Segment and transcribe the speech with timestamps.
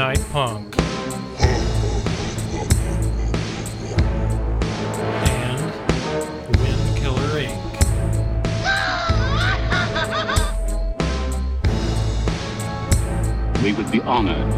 [0.00, 0.74] Goodnight Punk.
[5.28, 5.60] And
[6.56, 7.60] Wind Killer Inc.
[13.62, 14.48] We would be honored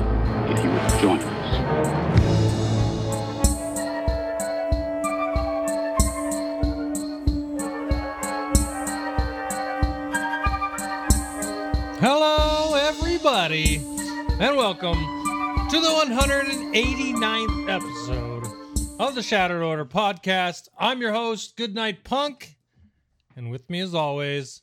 [0.48, 1.41] if you would join us.
[16.72, 18.46] 189th episode
[18.98, 20.68] of the Shattered Order podcast.
[20.78, 22.56] I'm your host, Goodnight Punk,
[23.36, 24.62] and with me, as always,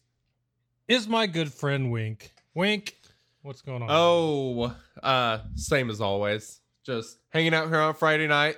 [0.87, 2.31] is my good friend Wink.
[2.55, 2.95] Wink,
[3.43, 3.89] what's going on?
[3.91, 6.61] Oh, uh, same as always.
[6.83, 8.57] Just hanging out here on Friday night.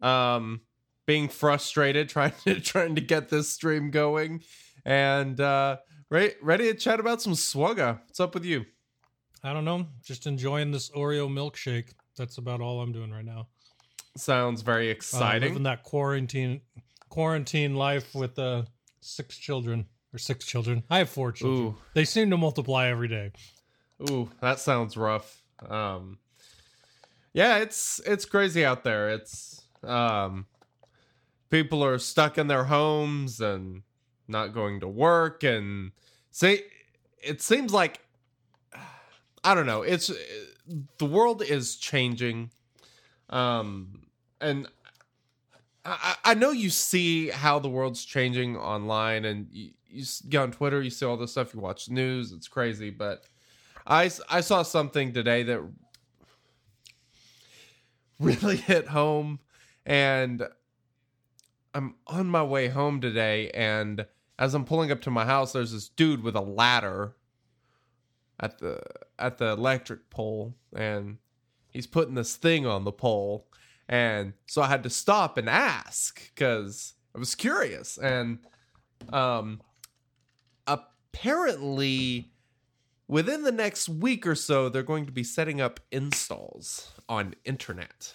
[0.00, 0.60] Um,
[1.04, 4.44] being frustrated, trying to trying to get this stream going,
[4.84, 7.98] and uh, ready ready to chat about some swugga.
[8.06, 8.64] What's up with you?
[9.42, 11.94] I don't know, just enjoying this Oreo milkshake.
[12.16, 13.48] That's about all I'm doing right now.
[14.16, 15.48] Sounds very Uh, exciting.
[15.50, 16.60] living that quarantine
[17.08, 18.62] quarantine life with uh,
[19.00, 20.82] six children or six children.
[20.90, 21.66] I have four children.
[21.68, 21.76] Ooh.
[21.94, 23.32] They seem to multiply every day.
[24.10, 25.42] Ooh, that sounds rough.
[25.68, 26.18] Um,
[27.32, 29.08] yeah, it's it's crazy out there.
[29.10, 30.46] It's um,
[31.50, 33.82] people are stuck in their homes and
[34.28, 35.92] not going to work, and
[36.30, 36.64] say
[37.22, 38.00] it seems like
[39.44, 39.82] I don't know.
[39.82, 40.10] It's
[40.98, 42.50] the world is changing,
[43.30, 44.02] um,
[44.40, 44.68] and
[45.84, 50.52] I, I know you see how the world's changing online, and you, you get on
[50.52, 52.32] Twitter, you see all this stuff, you watch the news.
[52.32, 53.24] It's crazy, but
[53.86, 55.60] I I saw something today that
[58.18, 59.40] really hit home
[59.84, 60.46] and
[61.74, 64.06] I'm on my way home today and
[64.38, 67.14] as I'm pulling up to my house there's this dude with a ladder
[68.38, 68.80] at the
[69.22, 71.16] at the electric pole and
[71.70, 73.46] he's putting this thing on the pole.
[73.88, 77.96] And so I had to stop and ask cuz I was curious.
[77.98, 78.38] And
[79.12, 79.60] um
[80.66, 82.32] apparently
[83.08, 88.14] within the next week or so they're going to be setting up installs on internet.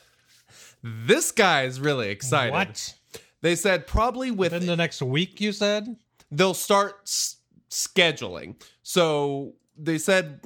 [0.83, 2.51] This guy is really excited.
[2.53, 2.95] What?
[3.41, 5.95] they said probably Within within the next week, you said?
[6.31, 7.37] they'll start s-
[7.69, 8.61] scheduling.
[8.83, 10.41] So they said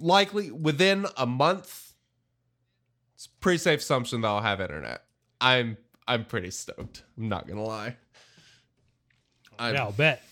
[0.00, 1.92] likely within a month
[3.14, 5.02] it's a pretty safe assumption that I'll have internet
[5.40, 5.76] i'm
[6.08, 7.96] i'm pretty stoked i'm not gonna lie
[9.58, 10.22] i'm, yeah, I'll bet.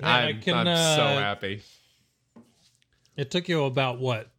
[0.00, 1.62] Man, I I'm, can, I'm so uh, happy
[3.16, 4.30] It took you about what?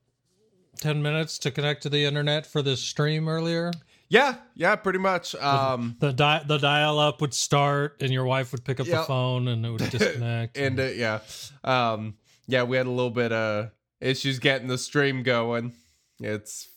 [0.81, 3.72] 10 minutes to connect to the internet for this stream earlier?
[4.09, 8.52] yeah yeah pretty much um The di- the dial up would start and your wife
[8.52, 10.57] would pick up the phone and it would disconnect.
[10.57, 11.19] and uh, yeah
[11.63, 12.16] um
[12.47, 13.72] yeah we had a little bit of
[14.05, 15.73] issues getting the stream going
[16.19, 16.69] it's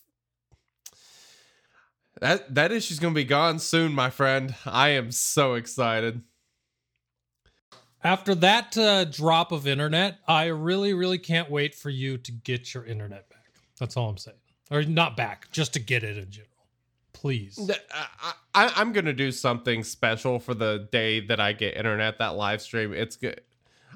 [2.21, 6.23] that that issue's gonna be gone soon my friend i am so excited
[8.03, 12.73] After that uh, drop of internet, I really, really can't wait for you to get
[12.73, 13.51] your internet back.
[13.81, 14.37] That's all I'm saying.
[14.71, 16.47] Or not back, just to get it in general.
[17.13, 17.59] Please.
[17.93, 22.37] I, I, i'm gonna do something special for the day that i get internet that
[22.37, 23.41] live stream it's good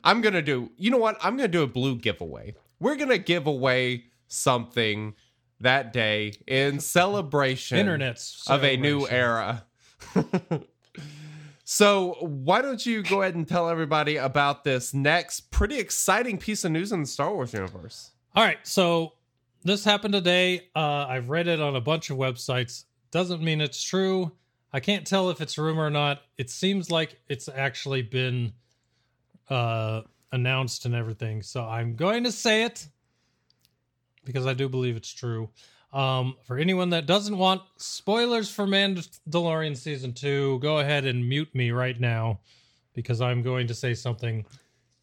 [0.03, 3.47] i'm gonna do you know what i'm gonna do a blue giveaway we're gonna give
[3.47, 5.15] away something
[5.60, 9.65] that day in celebration Internet's of a new era.
[11.65, 16.64] so, why don't you go ahead and tell everybody about this next pretty exciting piece
[16.64, 18.11] of news in the Star Wars universe?
[18.34, 19.12] All right, so
[19.62, 20.69] this happened today.
[20.75, 22.85] Uh, I've read it on a bunch of websites.
[23.12, 24.32] Doesn't mean it's true.
[24.73, 26.23] I can't tell if it's a rumor or not.
[26.37, 28.55] It seems like it's actually been
[29.49, 30.02] uh,
[30.32, 31.43] announced and everything.
[31.43, 32.87] So I'm going to say it
[34.25, 35.50] because I do believe it's true.
[35.93, 41.55] Um, for anyone that doesn't want spoilers for Mandalorian season two, go ahead and mute
[41.55, 42.40] me right now
[42.94, 44.44] because I'm going to say something.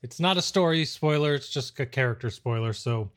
[0.01, 2.73] It's not a story spoiler, it's just a character spoiler.
[2.73, 3.11] So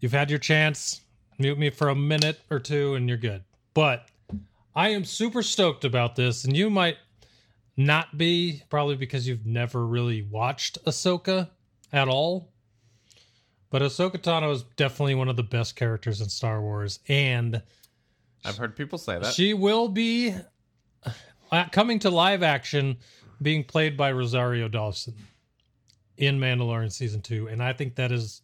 [0.00, 1.00] you've had your chance.
[1.38, 3.42] Mute me for a minute or two and you're good.
[3.74, 4.08] But
[4.76, 6.98] I am super stoked about this, and you might
[7.76, 11.50] not be, probably because you've never really watched Ahsoka.
[11.92, 12.50] at all.
[13.70, 17.62] But Ahsoka Tano is definitely one of the best characters in Star Wars, and
[18.44, 19.34] I've heard people say that.
[19.34, 20.34] she will be
[21.52, 22.96] uh, coming to live action,
[23.42, 25.14] being played by Rosario Dawson
[26.16, 28.42] in Mandalorian season two, and I think that is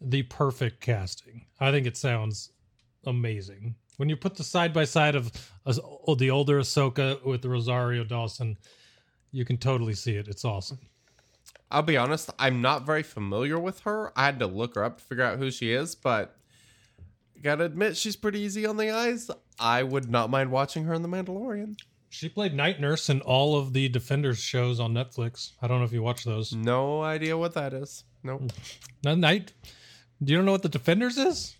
[0.00, 1.46] the perfect casting.
[1.60, 2.50] I think it sounds
[3.06, 5.32] amazing when you put the side by side of
[5.66, 8.56] uh, the older Ahsoka with Rosario Dawson.
[9.32, 10.28] You can totally see it.
[10.28, 10.78] It's awesome.
[11.70, 14.12] I'll be honest, I'm not very familiar with her.
[14.16, 16.36] I had to look her up to figure out who she is, but
[17.42, 19.30] gotta admit she's pretty easy on the eyes.
[19.58, 21.76] I would not mind watching her in The Mandalorian.
[22.10, 25.50] She played Night Nurse in all of the Defenders shows on Netflix.
[25.60, 26.52] I don't know if you watch those.
[26.52, 28.04] No idea what that is.
[28.22, 28.52] Nope.
[29.04, 29.52] No, Night.
[30.22, 31.56] Do you don't know what the Defenders is?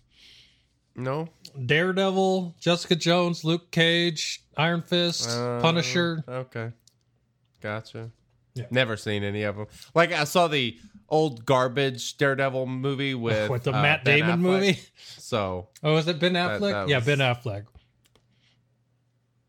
[0.95, 1.27] No.
[1.65, 6.23] Daredevil, Jessica Jones, Luke Cage, Iron Fist, Uh, Punisher.
[6.27, 6.71] Okay.
[7.61, 8.11] Gotcha.
[8.53, 8.65] Yeah.
[8.71, 9.67] Never seen any of them.
[9.93, 10.77] Like I saw the
[11.09, 14.41] old garbage Daredevil movie with With the uh, Matt Ben Damon Affleck.
[14.41, 14.79] movie.
[15.17, 16.71] So Oh, is it Ben Affleck?
[16.71, 17.65] that yeah, was- Ben Affleck.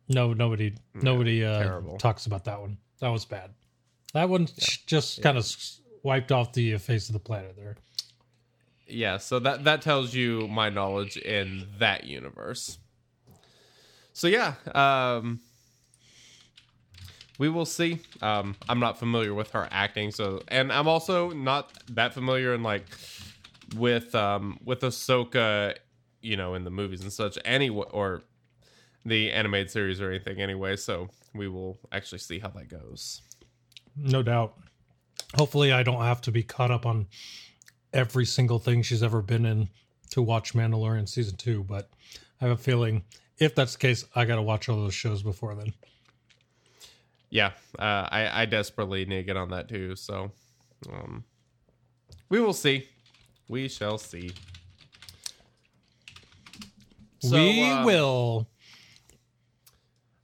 [0.09, 2.79] No, nobody, nobody uh, talks about that one.
[3.01, 3.51] That was bad.
[4.15, 4.47] That one
[4.87, 5.53] just kind of
[6.05, 7.77] wiped off the face of the planet there.
[8.87, 12.79] Yeah, so that that tells you my knowledge in that universe.
[14.13, 15.41] So yeah, um
[17.39, 18.01] we will see.
[18.23, 22.63] Um I'm not familiar with her acting, so and I'm also not that familiar in
[22.63, 22.85] like
[23.77, 25.75] with um with Ahsoka,
[26.23, 28.23] you know, in the movies and such anyway or
[29.05, 33.23] the animated series or anything anyway, so we will actually see how that goes.
[33.97, 34.55] No doubt.
[35.37, 37.07] Hopefully, I don't have to be caught up on
[37.97, 39.69] every single thing she's ever been in
[40.11, 41.65] to watch Mandalorian season two.
[41.65, 41.91] But
[42.41, 43.03] I have a feeling
[43.39, 45.73] if that's the case, I got to watch all those shows before then.
[47.31, 49.97] yeah, uh, I, I desperately need to get on that too.
[49.97, 50.31] So,
[50.93, 51.25] um,
[52.29, 52.89] we will see.
[53.49, 54.33] We shall see.
[57.21, 58.49] So, we uh, will.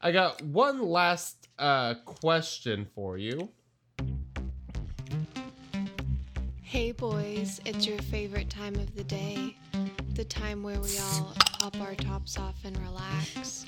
[0.00, 3.50] I got one last uh, question for you.
[6.72, 9.58] Hey boys, it's your favorite time of the day.
[10.14, 13.66] The time where we all pop our tops off and relax.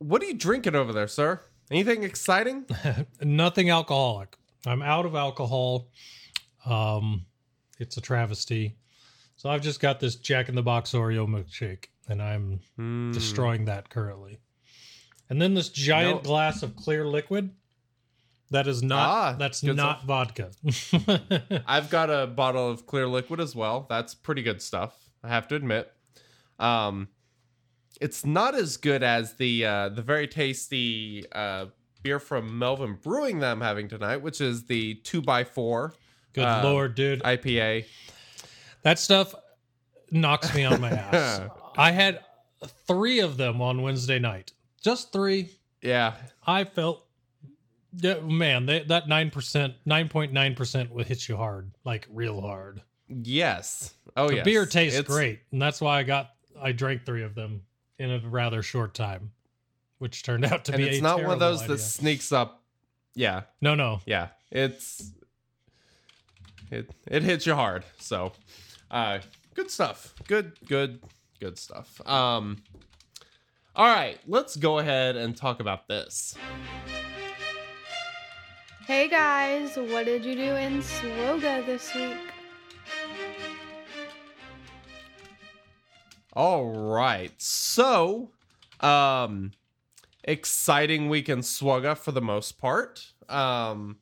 [0.00, 1.40] What are you drinking over there, sir?
[1.70, 2.66] Anything exciting?
[3.22, 4.36] Nothing alcoholic.
[4.66, 5.88] I'm out of alcohol.
[6.66, 7.24] Um,
[7.78, 8.76] it's a travesty.
[9.36, 13.12] So I've just got this Jack in the Box Oreo milkshake, and I'm Hmm.
[13.12, 14.40] destroying that currently.
[15.30, 16.28] And then this giant No.
[16.28, 17.54] glass of clear liquid.
[18.52, 19.08] That is not.
[19.08, 20.04] Ah, that's not stuff.
[20.04, 20.50] vodka.
[21.66, 23.86] I've got a bottle of clear liquid as well.
[23.88, 24.94] That's pretty good stuff.
[25.24, 25.90] I have to admit.
[26.58, 27.08] Um,
[28.00, 31.66] it's not as good as the uh, the very tasty uh,
[32.02, 35.94] beer from Melvin Brewing that I'm having tonight, which is the two x four
[36.32, 37.22] Good Uh, lord, dude.
[37.22, 37.84] IPA.
[38.82, 39.34] that stuff
[40.10, 41.42] knocks me on my ass.
[41.76, 42.20] I had
[42.86, 44.52] three of them on Wednesday night.
[44.82, 45.50] Just three.
[45.82, 46.14] Yeah,
[46.46, 47.06] I felt,
[47.96, 52.06] yeah, man, they, that nine percent, nine point nine percent will hit you hard, like
[52.10, 52.82] real hard.
[53.08, 53.94] yes.
[54.16, 56.30] Oh the beer tastes It's- great, and that's why I got,
[56.60, 57.62] I drank three of them
[57.98, 59.30] in a rather short time,
[59.98, 60.88] which turned out to and be.
[60.88, 62.62] it's not one of those that sneaks up.
[63.14, 64.28] Yeah, No, no, yeah.
[64.50, 65.12] It's
[66.70, 67.84] it it hits you hard.
[67.98, 68.32] So,
[68.90, 69.18] uh,
[69.54, 70.14] good stuff.
[70.26, 71.00] Good, good,
[71.40, 72.00] good stuff.
[72.06, 72.62] Um,
[73.76, 76.34] all right, let's go ahead and talk about this.
[78.86, 82.16] Hey guys, what did you do in Swoga this week?
[86.32, 88.30] All right, so,
[88.80, 89.52] um,
[90.24, 93.12] exciting week in Swugga for the most part.
[93.28, 93.98] Um,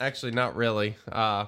[0.00, 0.96] actually, not really.
[1.10, 1.46] Uh,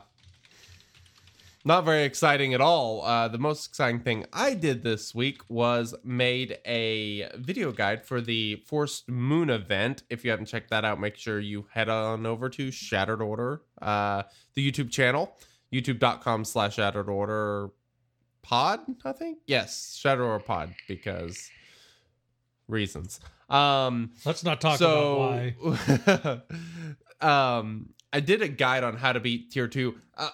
[1.65, 3.03] not very exciting at all.
[3.03, 8.21] Uh, the most exciting thing I did this week was made a video guide for
[8.21, 10.03] the Forced Moon event.
[10.11, 13.63] If you haven't checked that out, make sure you head on over to Shattered Order,
[13.81, 15.37] uh, the YouTube channel,
[15.73, 17.71] youtube.com slash Shattered Order
[18.43, 19.39] pod, I think.
[19.47, 21.51] Yes, Shattered Order pod, because
[22.69, 23.21] reasons.
[23.49, 26.43] Um, let's not talk so, about
[27.21, 27.57] why.
[27.59, 29.97] um, I did a guide on how to beat tier two.
[30.17, 30.29] Uh,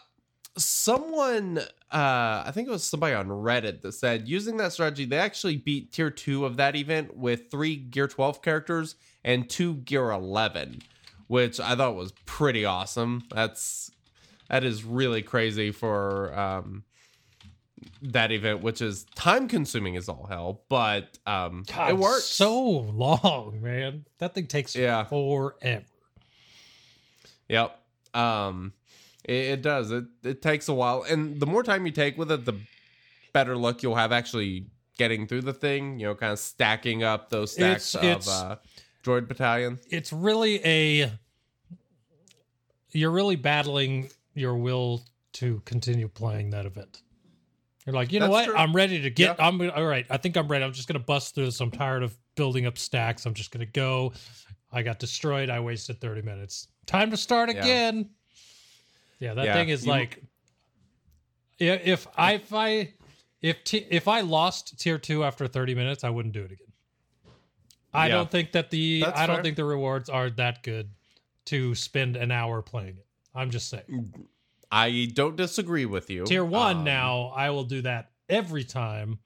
[0.61, 5.19] someone, uh, I think it was somebody on Reddit that said using that strategy, they
[5.19, 10.11] actually beat tier two of that event with three Gear 12 characters and two Gear
[10.11, 10.83] 11,
[11.27, 13.25] which I thought was pretty awesome.
[13.35, 13.91] That's
[14.49, 16.85] that is really crazy for um
[18.03, 22.25] that event, which is time consuming as all hell, but um God, it works.
[22.25, 24.05] so long, man.
[24.19, 25.05] That thing takes Yeah.
[25.05, 25.85] forever.
[27.49, 27.77] Yep.
[28.15, 28.73] Um,
[29.25, 29.91] it, it does.
[29.91, 32.55] It it takes a while, and the more time you take with it, the
[33.33, 34.67] better luck you'll have actually
[34.99, 35.99] getting through the thing.
[35.99, 38.57] You know, kind of stacking up those stacks It's- it's- of uh,
[39.05, 39.79] droid battalion.
[39.91, 41.13] it's really a
[42.93, 45.03] you're really battling your will
[45.35, 47.03] to continue playing that event.
[47.87, 48.53] You're like, you know That's what?
[48.53, 48.57] true.
[48.57, 49.39] I'm ready to get.
[49.39, 49.47] Yeah.
[49.47, 50.05] I'm all right.
[50.11, 50.65] I think I'm ready.
[50.65, 51.61] I'm just gonna bust through this.
[51.61, 53.27] I'm tired of building up stacks.
[53.27, 54.13] I'm just gonna go.
[54.73, 55.51] I got destroyed.
[55.51, 56.69] I wasted 30 minutes.
[56.87, 57.61] Time to start Yeah.
[57.63, 58.11] again.
[59.21, 60.23] Yeah, that Yeah, thing is you- like,
[61.61, 62.95] i- if I if I
[63.43, 66.67] if t- if I lost tier two after 30 minutes, I wouldn't do it again.
[67.93, 68.15] I Yeah.
[68.17, 69.43] don't think that the That's I don't fair.
[69.45, 70.91] think the rewards are that good
[71.47, 73.07] to spend an hour playing it.
[73.35, 74.13] I'm just saying.
[74.71, 76.25] I don't disagree with you.
[76.25, 79.19] Tier one Um, now, I will do that every time.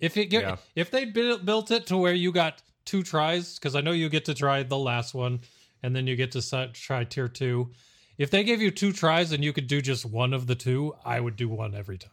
[0.00, 0.56] If it get, Yeah.
[0.74, 4.08] if they built built it to where you got two tries, because I know you
[4.08, 5.40] get to try the last one,
[5.82, 7.72] and then you get to si- try tier two.
[8.18, 10.94] If they gave you two tries and you could do just one of the two,
[11.04, 12.10] I would do one every time.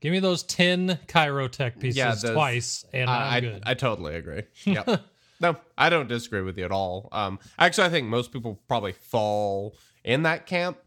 [0.00, 3.62] Give me those ten Kyrotech pieces Yeah, those- twice, and I'm I, good.
[3.64, 4.42] I I totally agree.
[4.66, 5.00] Yep.
[5.40, 7.08] no, I don't disagree with you at all.
[7.12, 10.78] Um, actually, I think most people probably fall in that camp.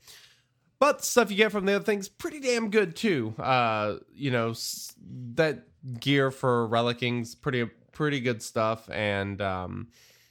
[0.80, 3.34] But the stuff you get from the other things pretty damn good too.
[3.40, 4.94] Uh, you know s-
[5.34, 5.64] that
[6.00, 9.88] gear for relicing's pretty pretty good stuff, and um,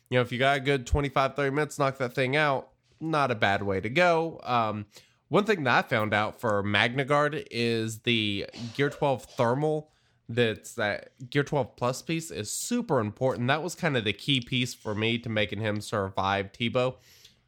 [0.09, 2.69] you know if you got a good 25, 30 minutes, knock that thing out.
[3.01, 4.41] Not a bad way to go.
[4.43, 4.87] Um,
[5.29, 9.91] one thing that I found out for Magna Guard is the Gear 12 thermal
[10.29, 13.49] that's that Gear 12 plus piece is super important.
[13.49, 16.97] That was kind of the key piece for me to making him survive Tebow.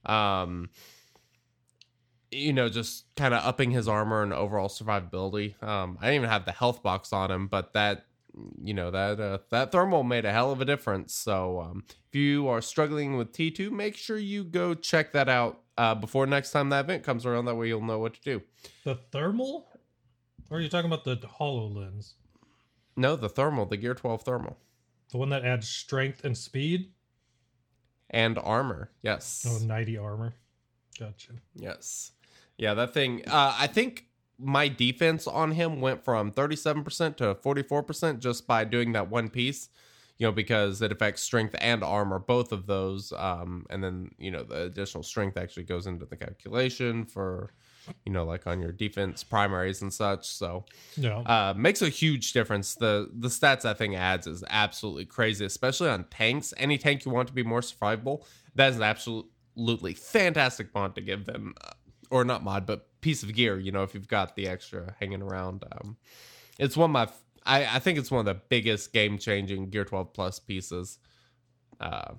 [0.06, 0.70] Um,
[2.30, 5.60] you know, just kind of upping his armor and overall survivability.
[5.62, 8.04] Um, I didn't even have the health box on him, but that
[8.62, 11.14] you know that uh, that thermal made a hell of a difference.
[11.14, 15.60] So um, if you are struggling with T2, make sure you go check that out
[15.76, 17.46] uh, before next time that event comes around.
[17.46, 18.42] That way you'll know what to do.
[18.84, 19.68] the thermal,
[20.50, 22.14] or are you talking about the Hololens,
[22.96, 24.58] No, the thermal, the Gear 12 thermal
[25.10, 26.90] the one that adds strength and speed?
[28.10, 28.90] and armor.
[29.02, 29.46] Yes.
[29.48, 30.34] Oh, 90 armor.
[30.98, 31.32] Gotcha.
[31.54, 32.12] Yes.
[32.56, 33.22] Yeah, that thing.
[33.26, 34.06] Uh, I think
[34.38, 39.68] my defense on him went from 37% to 44% just by doing that one piece,
[40.18, 43.12] you know, because it affects strength and armor, both of those.
[43.16, 47.52] Um, and then, you know, the additional strength actually goes into the calculation for,
[48.04, 50.26] you know, like on your defense primaries and such.
[50.28, 50.64] So,
[50.96, 51.18] Yeah.
[51.20, 52.74] uh, makes a huge difference.
[52.74, 56.52] The the stats that thing adds is absolutely crazy, especially on tanks.
[56.58, 61.00] Any tank you want to be more survivable, that is an absolutely fantastic mod to
[61.00, 61.70] give them, uh,
[62.10, 63.58] or not mod, but piece of gear.
[63.58, 65.96] You know, if you've got the extra hanging around, um,
[66.58, 67.08] it's one of my.
[67.50, 70.98] I think it's one of the biggest game changing Gear Twelve Plus pieces.
[71.80, 72.14] Uh,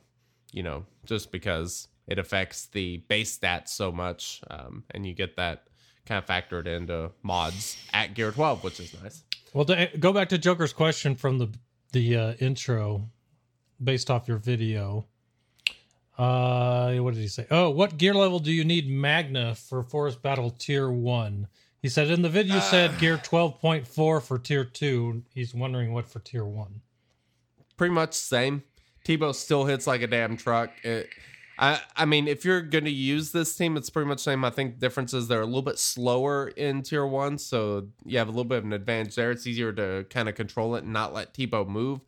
[0.52, 5.36] you know, just because it affects the base stats so much, um, and you get
[5.36, 5.68] that
[6.06, 9.24] kind of factored into mods at Gear 12, which is nice.
[9.54, 11.50] Well, to go back to Joker's question from the
[11.92, 13.10] the uh, intro,
[13.84, 15.06] based off your video.
[16.20, 17.48] Uh, what did he say?
[17.50, 21.48] Oh, what gear level do you need Magna for Forest Battle Tier One?
[21.82, 25.24] He said in the video you said gear twelve point four for Tier Two.
[25.34, 26.82] He's wondering what for Tier One.
[27.78, 28.64] Pretty much same.
[29.06, 30.72] Tebow still hits like a damn truck.
[30.84, 31.08] It,
[31.58, 34.44] I I mean, if you're going to use this team, it's pretty much same.
[34.44, 38.18] I think the difference is they're a little bit slower in tier one, so you
[38.18, 39.32] have a little bit of an advantage there.
[39.32, 42.02] It's easier to kind of control it and not let Tebow move.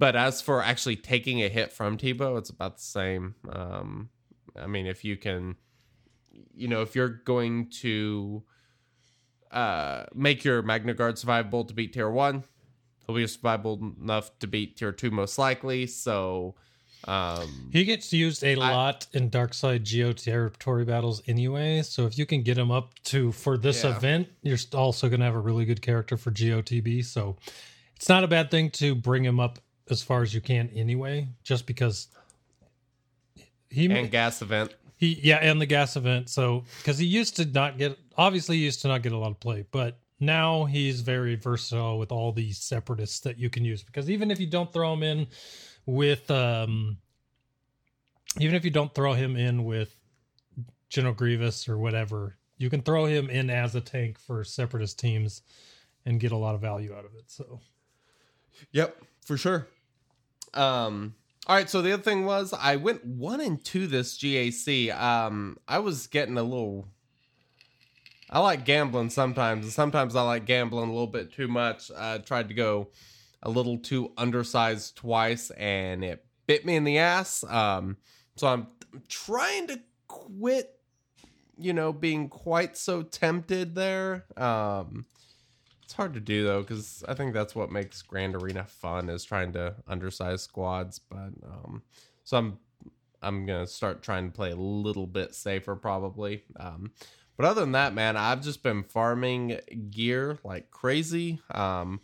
[0.00, 3.34] But as for actually taking a hit from Tebow, it's about the same.
[3.52, 4.08] Um,
[4.58, 5.56] I mean, if you can,
[6.54, 8.42] you know, if you're going to
[9.52, 12.44] uh, make your Magna Guard survivable to beat tier one,
[13.06, 15.86] he'll be survivable enough to beat tier two most likely.
[15.86, 16.54] So,
[17.04, 21.82] um, He gets used a lot in Dark Side Geo territory battles anyway.
[21.82, 23.98] So if you can get him up to for this Yeah.
[23.98, 27.04] event, you're also going to have a really good character for GOTB.
[27.04, 27.36] So
[27.96, 29.58] it's not a bad thing to bring him up
[29.90, 32.08] as far as you can anyway, just because
[33.68, 34.74] he and gas event.
[34.96, 36.28] he yeah, and the gas event.
[36.28, 39.30] So because he used to not get obviously he used to not get a lot
[39.30, 43.82] of play, but now he's very versatile with all these separatists that you can use.
[43.82, 45.26] Because even if you don't throw him in
[45.86, 46.98] with um
[48.38, 49.96] even if you don't throw him in with
[50.88, 55.42] General Grievous or whatever, you can throw him in as a tank for separatist teams
[56.04, 57.24] and get a lot of value out of it.
[57.28, 57.60] So
[58.72, 59.66] Yep, for sure.
[60.54, 61.14] Um
[61.46, 64.94] all right, so the other thing was I went one and two this GAC.
[64.98, 66.88] Um I was getting a little
[68.32, 71.90] I like gambling sometimes, and sometimes I like gambling a little bit too much.
[71.96, 72.88] I tried to go
[73.42, 77.44] a little too undersized twice and it bit me in the ass.
[77.44, 77.96] Um
[78.36, 78.68] so I'm
[79.08, 80.78] trying to quit,
[81.58, 84.24] you know, being quite so tempted there.
[84.36, 85.06] Um,
[85.90, 89.24] it's hard to do though, because I think that's what makes Grand Arena fun is
[89.24, 91.00] trying to undersize squads.
[91.00, 91.82] But um,
[92.22, 92.58] so I'm
[93.20, 96.44] I'm gonna start trying to play a little bit safer probably.
[96.60, 96.92] Um,
[97.36, 99.58] but other than that, man, I've just been farming
[99.90, 101.40] gear like crazy.
[101.52, 102.00] Um,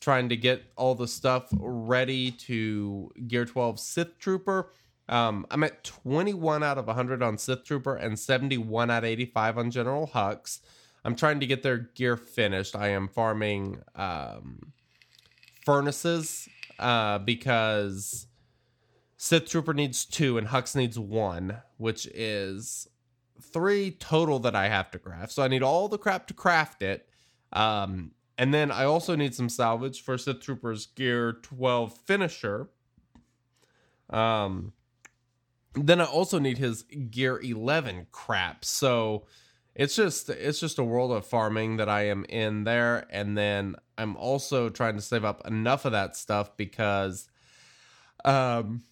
[0.00, 4.70] trying to get all the stuff ready to Gear 12 Sith Trooper.
[5.08, 9.56] Um, I'm at 21 out of 100 on Sith Trooper and 71 out of 85
[9.56, 10.60] on General Hux.
[11.04, 12.76] I'm trying to get their gear finished.
[12.76, 14.72] I am farming um,
[15.64, 18.26] furnaces uh, because
[19.16, 22.88] Sith Trooper needs two and Hux needs one, which is
[23.40, 25.32] three total that I have to craft.
[25.32, 27.08] So I need all the crap to craft it.
[27.52, 32.68] Um, and then I also need some salvage for Sith Trooper's Gear 12 finisher.
[34.08, 34.72] Um,
[35.74, 38.64] then I also need his Gear 11 crap.
[38.64, 39.26] So
[39.74, 43.06] it's just it's just a world of farming that I am in there.
[43.10, 47.28] And then I'm also trying to save up enough of that stuff because
[48.24, 48.82] um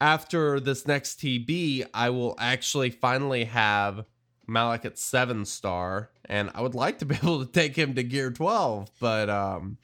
[0.00, 4.04] after this next TB I will actually finally have
[4.46, 6.10] Malak at 7 star.
[6.24, 9.78] And I would like to be able to take him to gear 12 but um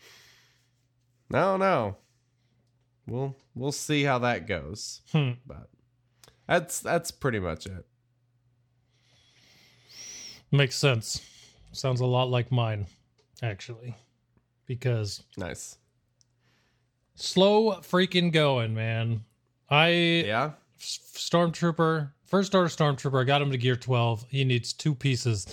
[1.31, 1.97] no no
[3.07, 5.01] we'll we'll see how that goes.
[5.13, 5.33] Hmm.
[5.47, 5.69] but
[6.49, 7.87] that's that's pretty much it
[10.55, 11.21] Makes sense.
[11.73, 12.87] Sounds a lot like mine,
[13.43, 13.97] actually.
[14.67, 15.79] Because nice
[17.17, 19.25] slow freaking going, man.
[19.69, 24.27] I yeah Stormtrooper, first order Stormtrooper, I got him to gear 12.
[24.29, 25.47] He needs two pieces.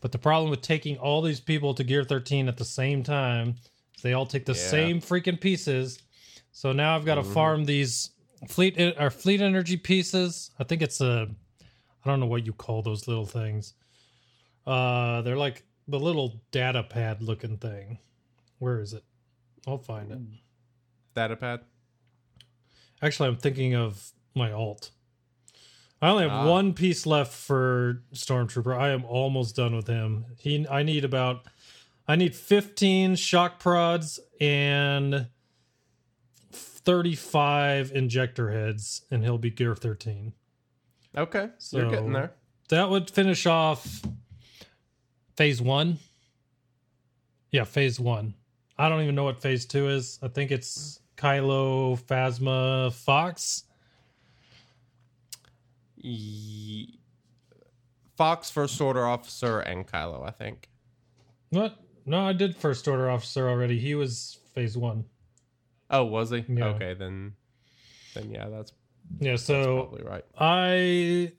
[0.00, 3.56] But the problem with taking all these people to gear 13 at the same time
[3.94, 4.70] is they all take the Yeah.
[4.70, 5.98] same freaking pieces.
[6.52, 7.32] So now I've got to Mhm.
[7.34, 8.10] farm these
[8.48, 10.50] fleet or fleet energy pieces.
[10.58, 11.28] I think it's a
[12.04, 13.74] I don't know what you call those little things.
[14.66, 17.98] Uh they're like the little data pad looking thing.
[18.58, 19.04] Where is it?
[19.66, 20.18] I'll find it.
[21.14, 21.60] data pad
[23.02, 24.90] Actually, I'm thinking of my alt.
[26.00, 26.50] I only have Ah.
[26.50, 28.76] one piece left for Stormtrooper.
[28.78, 30.26] I am almost done with him.
[30.38, 31.46] He, I need about,
[32.08, 35.28] I need 15 shock prods and
[36.52, 40.32] 35 injector heads, and he'll be gear 13.
[41.16, 42.32] okay so you're getting there
[42.68, 44.02] That would finish off
[45.36, 45.98] phase one.
[47.50, 48.34] Yeah, phase one.
[48.78, 50.18] I don't even know what phase two is.
[50.22, 53.64] I think it's Kylo, Phasma, Fox.
[55.96, 56.98] Ye-
[58.16, 60.68] Fox first order officer and Kylo I think
[61.50, 61.76] What?
[62.06, 63.78] No, I did first order officer already.
[63.78, 65.04] He was phase one.
[65.90, 66.66] oh was he Yeah.
[66.68, 67.32] okay then
[68.14, 68.72] then yeah that's
[69.20, 71.32] Yeah, so probably right I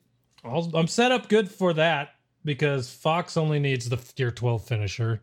[0.44, 2.10] I'll, I'm set up good for that
[2.48, 5.22] because Fox only needs the gear 12 finisher.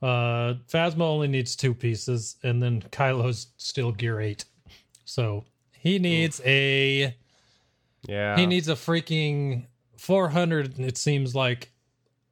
[0.00, 4.44] Uh Phasma only needs two pieces and then Kylo's still gear 8.
[5.04, 5.44] So
[5.78, 7.14] he needs a
[8.08, 9.66] yeah he needs a freaking
[9.98, 11.70] 400 it seems like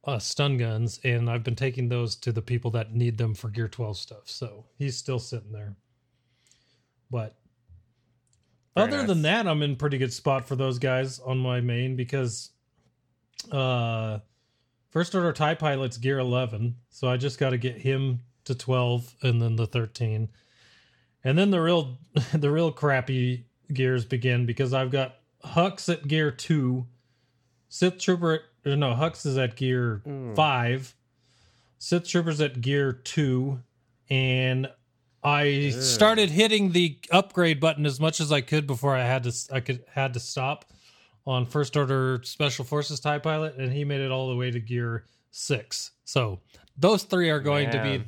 [0.05, 3.51] uh stun guns and I've been taking those to the people that need them for
[3.51, 4.23] gear 12 stuff.
[4.25, 5.77] So he's still sitting there.
[7.11, 7.37] But
[8.75, 9.07] Very other nice.
[9.09, 12.51] than that, I'm in pretty good spot for those guys on my main because
[13.51, 14.19] uh
[14.91, 19.15] first order tie pilot's gear 11, so I just got to get him to 12
[19.23, 20.29] and then the 13.
[21.23, 21.99] And then the real
[22.33, 26.87] the real crappy gears begin because I've got Hux at gear 2,
[27.69, 30.35] Sith Trooper at, no, Hux is at gear Mm.
[30.37, 30.95] 5,
[31.79, 33.61] Sith Troopers at gear 2
[34.11, 34.69] and
[35.23, 35.83] I Ugh.
[35.83, 39.61] started hitting the upgrade button as much as I could before I had to I
[39.61, 40.65] could had to stop
[41.27, 44.61] on first order special forces tie pilot and he made it all the way to
[44.61, 45.91] gear 6.
[46.05, 46.41] So
[46.77, 48.05] those three are going to be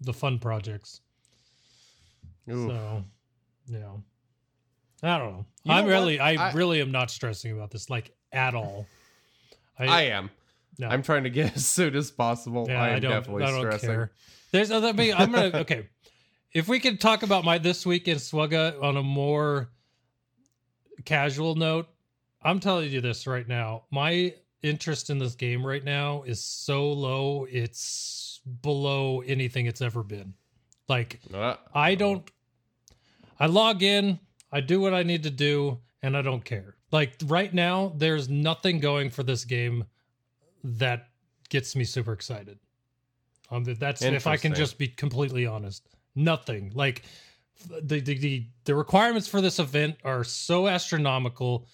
[0.00, 1.00] the fun projects.
[2.48, 2.70] Oof.
[2.70, 3.04] So,
[3.68, 4.02] you know,
[5.02, 5.46] I don't know.
[5.64, 6.20] You I'm know really.
[6.20, 8.86] I, I- really am not stressing about this like at all.
[9.78, 10.30] I am
[10.78, 10.88] no.
[10.88, 13.60] I'm trying to get as soon as possible Yeah, I am I definitely I don't
[13.60, 14.12] stressing care.
[14.52, 14.88] There's other.
[14.88, 15.50] I mean, I'm gonna.
[15.60, 15.88] Okay,
[16.52, 19.68] if we could talk about my this week in Swugga on a more
[21.04, 21.88] casual note,
[22.46, 23.82] I'm telling you this right now.
[23.90, 24.32] My
[24.62, 27.46] interest in this game right now is so low.
[27.50, 30.32] It's below anything it's ever been.
[30.88, 32.30] Like Uh, I don't.
[33.40, 34.20] I log in.
[34.52, 36.76] I do what I need to do, and I don't care.
[36.92, 39.84] Like right now, there's nothing going for this game
[40.62, 41.08] that
[41.48, 42.58] gets me super excited.
[43.50, 45.88] Um, that's if I can just be completely honest.
[46.14, 46.72] Nothing.
[46.74, 47.02] Like
[47.82, 51.66] the, the the the requirements for this event are so astronomical,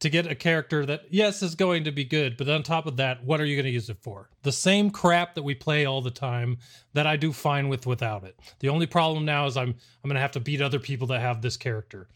[0.00, 2.98] to get a character that yes is going to be good, but on top of
[2.98, 4.28] that, what are you going to use it for?
[4.42, 6.58] The same crap that we play all the time
[6.92, 8.38] that I do fine with without it.
[8.60, 11.20] The only problem now is I'm I'm going to have to beat other people that
[11.20, 12.08] have this character.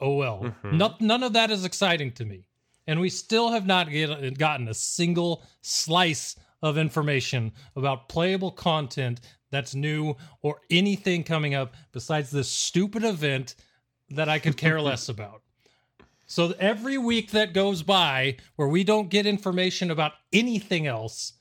[0.00, 0.40] Oh well.
[0.42, 0.76] Mm-hmm.
[0.76, 2.44] No, none of that is exciting to me.
[2.86, 9.20] And we still have not get, gotten a single slice of information about playable content
[9.50, 13.54] that's new or anything coming up besides this stupid event
[14.10, 15.42] that I could care less about.
[16.28, 21.32] So every week that goes by where we don't get information about anything else,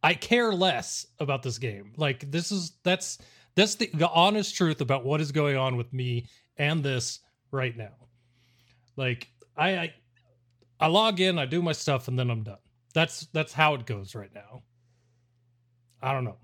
[0.00, 1.92] I care less about this game.
[1.96, 3.18] Like this is that's
[3.56, 7.18] that's the, the honest truth about what is going on with me and this
[7.50, 7.90] right now.
[8.96, 9.94] Like I, I
[10.78, 12.58] I log in, I do my stuff, and then I'm done.
[12.94, 14.62] That's that's how it goes right now.
[16.00, 16.38] I don't know.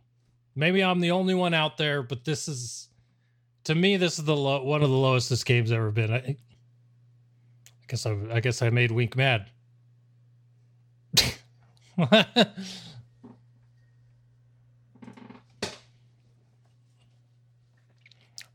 [0.56, 2.88] Maybe I'm the only one out there, but this is
[3.64, 6.12] to me this is the low, one of the lowest this game's ever been.
[6.12, 6.36] I,
[7.86, 9.46] I guess I, I guess I made Wink mad.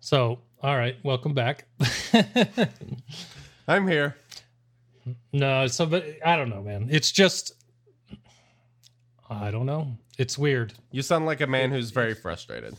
[0.02, 1.66] so, all right, welcome back.
[3.70, 4.18] I'm here.
[5.32, 6.90] no, so but I don't know, man.
[6.92, 7.54] It's just
[9.30, 9.96] I don't know.
[10.18, 10.74] It's weird.
[10.92, 12.76] You sound like a man who's very frustrated.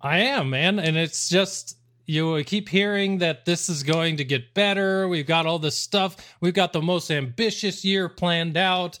[0.00, 1.79] I am, man, and it's just
[2.10, 5.08] you keep hearing that this is going to get better.
[5.08, 6.36] We've got all this stuff.
[6.40, 8.98] We've got the most ambitious year planned out.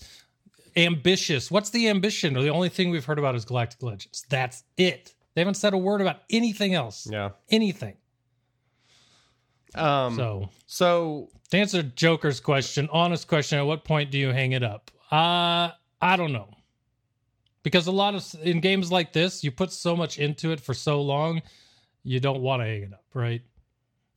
[0.76, 1.50] Ambitious.
[1.50, 2.34] What's the ambition?
[2.34, 4.24] The only thing we've heard about is Galactic Legends.
[4.30, 5.14] That's it.
[5.34, 7.08] They haven't said a word about anything else.
[7.10, 7.30] Yeah.
[7.50, 7.96] Anything.
[9.74, 10.16] Um.
[10.16, 14.62] So, So to answer Joker's question, honest question, at what point do you hang it
[14.62, 14.90] up?
[15.10, 15.70] Uh,
[16.00, 16.48] I don't know.
[17.62, 20.74] Because a lot of in games like this, you put so much into it for
[20.74, 21.42] so long,
[22.02, 23.42] you don't want to hang it up, right?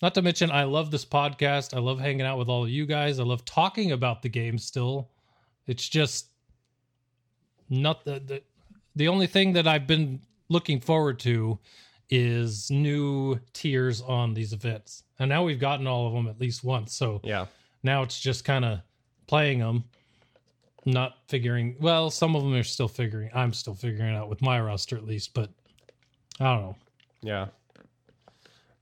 [0.02, 1.74] Not to mention, I love this podcast.
[1.74, 3.20] I love hanging out with all of you guys.
[3.20, 5.10] I love talking about the game still.
[5.68, 6.28] It's just
[7.70, 8.42] not the, the
[8.96, 11.58] the only thing that I've been looking forward to
[12.10, 15.04] is new tiers on these events.
[15.20, 16.94] And now we've gotten all of them at least once.
[16.94, 17.48] So yeah.
[17.82, 18.82] now it's just kind of
[19.26, 19.86] playing them,
[20.86, 21.76] not figuring.
[21.80, 23.32] Well, some of them are still figuring.
[23.34, 25.50] I'm still figuring it out with my roster at least, but
[26.40, 26.76] I don't know.
[27.22, 27.48] Yeah.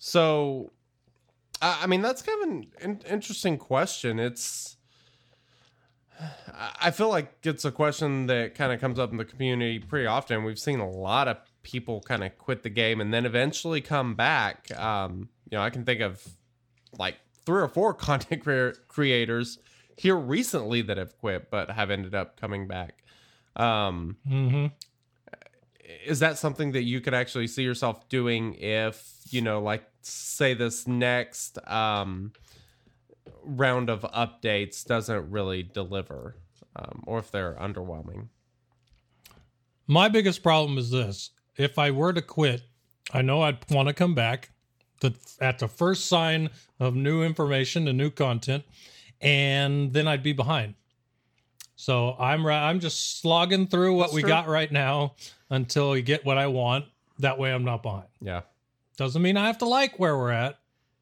[0.04, 0.72] So,
[1.62, 4.18] I mean, that's kind of an interesting question.
[4.18, 4.78] It's,
[6.80, 10.08] I- feel like it's a question that kind of comes up in the community pretty
[10.08, 10.44] often.
[10.44, 14.16] We've seen a lot of people kind of quit the game and then eventually come
[14.16, 14.76] back.
[14.76, 16.20] Um, you know, I can think of
[16.98, 19.60] like three or four content crea- creators
[19.98, 23.04] here recently that have quit but have ended up coming back.
[23.56, 24.66] Um, hmm
[26.06, 30.54] is that something that you could actually see yourself doing if you know like say
[30.54, 32.32] this next um
[33.44, 36.36] round of updates doesn't really deliver
[36.76, 38.28] um, or if they're underwhelming
[39.88, 42.62] My biggest problem is this: if I were to quit,
[43.14, 44.52] I know I'd want to come back
[45.02, 46.50] the, at the first sign
[46.80, 48.64] of new information and new content,
[49.20, 50.76] and then I'd be behind.
[51.76, 54.30] So I'm I'm just slogging through what That's we true.
[54.30, 55.16] got right now
[55.52, 56.86] until we get what I want.
[57.20, 58.08] That way, I'm not behind.
[58.20, 58.42] yeah
[58.98, 60.58] Doesn't mean I have to like where we're at,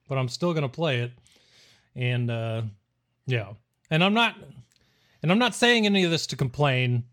[0.10, 1.14] but I'm still gonna play it.
[1.96, 2.64] And uh
[3.26, 3.54] yeah.
[3.90, 4.36] And I'm not
[5.24, 7.06] and I'm not saying any of this to complain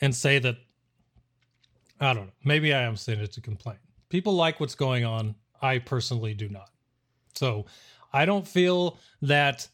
[0.00, 0.56] and say that
[2.00, 2.32] I don't know.
[2.44, 3.76] Maybe I am saying it to complain.
[4.08, 5.34] People like what's going on.
[5.62, 6.70] I personally do not.
[7.34, 7.66] So
[8.12, 9.68] I don't feel that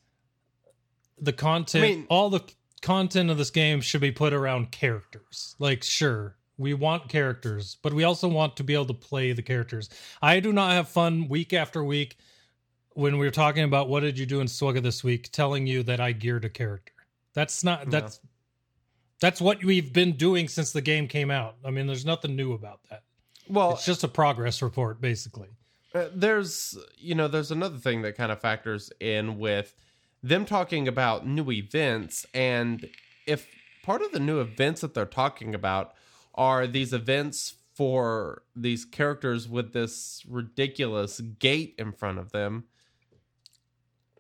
[1.19, 2.42] the content I mean- all the
[2.83, 5.55] content of this game should be put around characters.
[5.59, 9.42] Like sure, we want characters, but we also want to be able to play the
[9.42, 9.90] characters.
[10.23, 12.16] I do not have fun week after week
[12.95, 15.83] when we are talking about what did you do in Swugga this week, telling you
[15.83, 16.92] that I geared a character.
[17.35, 18.21] That's not that's
[19.21, 21.57] that's what we've been doing since the game came out.
[21.64, 23.03] I mean, there's nothing new about that.
[23.49, 25.49] well It's just a progress report, basically.
[25.95, 29.75] Uh, there's you know there's another thing that kind of factors in with
[30.23, 32.88] them talking about new events and
[33.27, 33.47] if
[33.83, 35.95] part of the new events that they're talking about
[36.37, 42.64] are these events for these characters with this ridiculous gate in front of them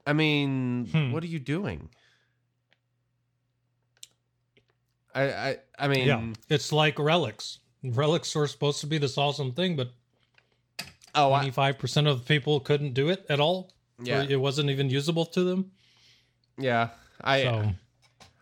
[0.06, 1.12] i mean Hmm.
[1.12, 1.88] what are you doing
[5.14, 7.58] i i i mean yeah, it's like relics.
[7.82, 9.90] Relics were supposed to be this awesome thing, but
[11.14, 13.72] oh twenty five percent of the people couldn't do it at all.
[14.02, 14.24] Yeah.
[14.28, 15.70] It wasn't even usable to them.
[16.58, 16.88] yeah
[17.22, 17.70] i So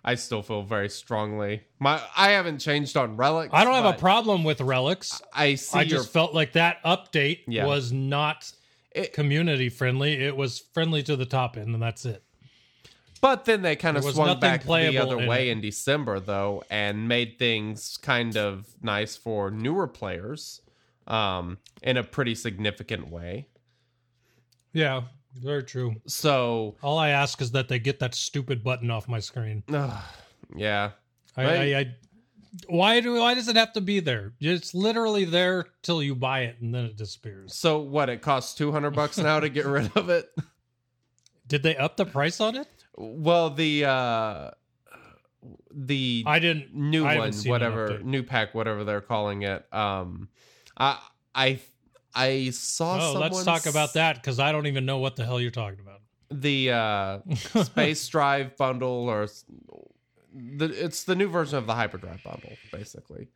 [0.05, 1.63] I still feel very strongly.
[1.79, 3.55] My I haven't changed on relics.
[3.55, 5.23] I don't have a problem with relics.
[5.33, 5.99] I see I your.
[6.01, 7.65] just felt like that update Yeah.
[7.67, 8.53] was not
[8.91, 10.13] It- community friendly.
[10.23, 12.23] It was friendly to the top end, and that's it.
[13.21, 15.53] But then they kind of swung back the other in way it.
[15.53, 20.61] in December, though, and made things kind of nice for newer players
[21.07, 23.49] um, in a pretty significant way.
[24.75, 25.05] Yeah,
[25.41, 25.95] very true.
[26.07, 29.63] So, All I ask is that they get that stupid button off my screen.
[30.57, 30.91] yeah.
[31.37, 31.75] I, Right.
[31.75, 31.95] I, I
[32.69, 34.33] why do why does it have to be there?
[34.41, 37.55] It's literally there till you buy it and then it disappears.
[37.55, 38.09] So, what?
[38.09, 40.31] It costs 200 bucks now to get rid of it?
[41.49, 42.69] Did they up the price on it?
[42.97, 44.51] Well, the uh,
[45.73, 46.75] the I didn't.
[46.75, 49.67] new I one, haven't seen an whatever new pack, whatever they're calling it.
[49.73, 50.29] Um,
[50.77, 51.01] I
[51.35, 51.61] I
[52.15, 53.15] I saw.
[53.15, 55.81] Oh, let's talk about that because I don't even know what the hell you're talking
[55.81, 56.01] about.
[56.31, 57.19] The uh,
[57.65, 59.27] space drive bundle, or
[60.33, 63.29] the it's the new version of the hyperdrive bundle, basically.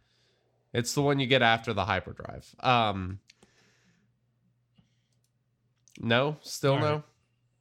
[0.72, 2.54] It's the one you get after the hyperdrive.
[2.60, 3.20] Um,
[6.00, 6.92] no, still All no.
[6.92, 7.02] right.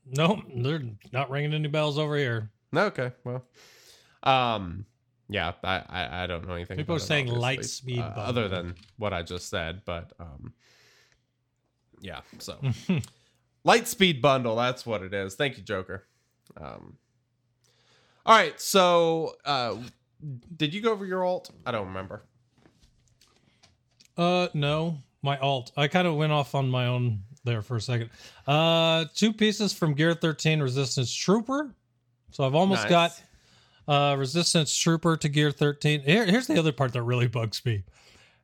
[0.10, 2.50] No, they're not ringing any bells over here.
[2.72, 3.12] No, okay.
[3.24, 3.44] Well,
[4.24, 4.86] um,
[5.30, 6.78] yeah, I I, I don't know anything.
[6.78, 10.54] People about are saying light speed uh, other than what I just said, but um,
[12.02, 12.22] yeah.
[12.40, 12.58] So
[13.64, 14.56] light speed bundle.
[14.56, 15.36] That's what it is.
[15.36, 16.06] Thank you, Joker.
[16.60, 16.98] Um,
[18.26, 18.60] all right.
[18.60, 19.78] So, uh,
[20.56, 21.52] did you go over your alt?
[21.66, 22.24] I don't remember.
[24.18, 25.72] Uh, no, my alt.
[25.78, 28.10] I kind of went off on my own there for a second.
[28.48, 31.74] Uh, two pieces from Gear 13 Resistance Trooper.
[32.32, 32.90] So I've almost Nice.
[32.90, 33.22] got
[33.88, 36.02] uh Resistance Trooper to Gear 13.
[36.02, 37.84] Here, here's the other part that really bugs me.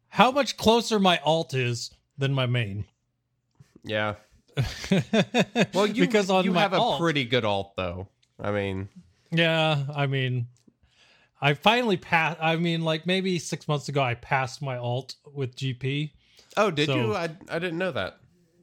[0.08, 2.86] How much closer my alt is than my main.
[3.84, 4.16] Yeah.
[5.74, 8.08] Well, you because on you have a pretty good alt, though.
[8.40, 8.90] I mean,
[9.32, 10.48] Yeah, I mean,
[11.42, 12.38] I finally passed.
[12.42, 16.12] I mean, like maybe six months ago, I passed my alt with GP.
[16.58, 17.16] oh, did So- you?
[17.16, 18.18] I I didn't know that.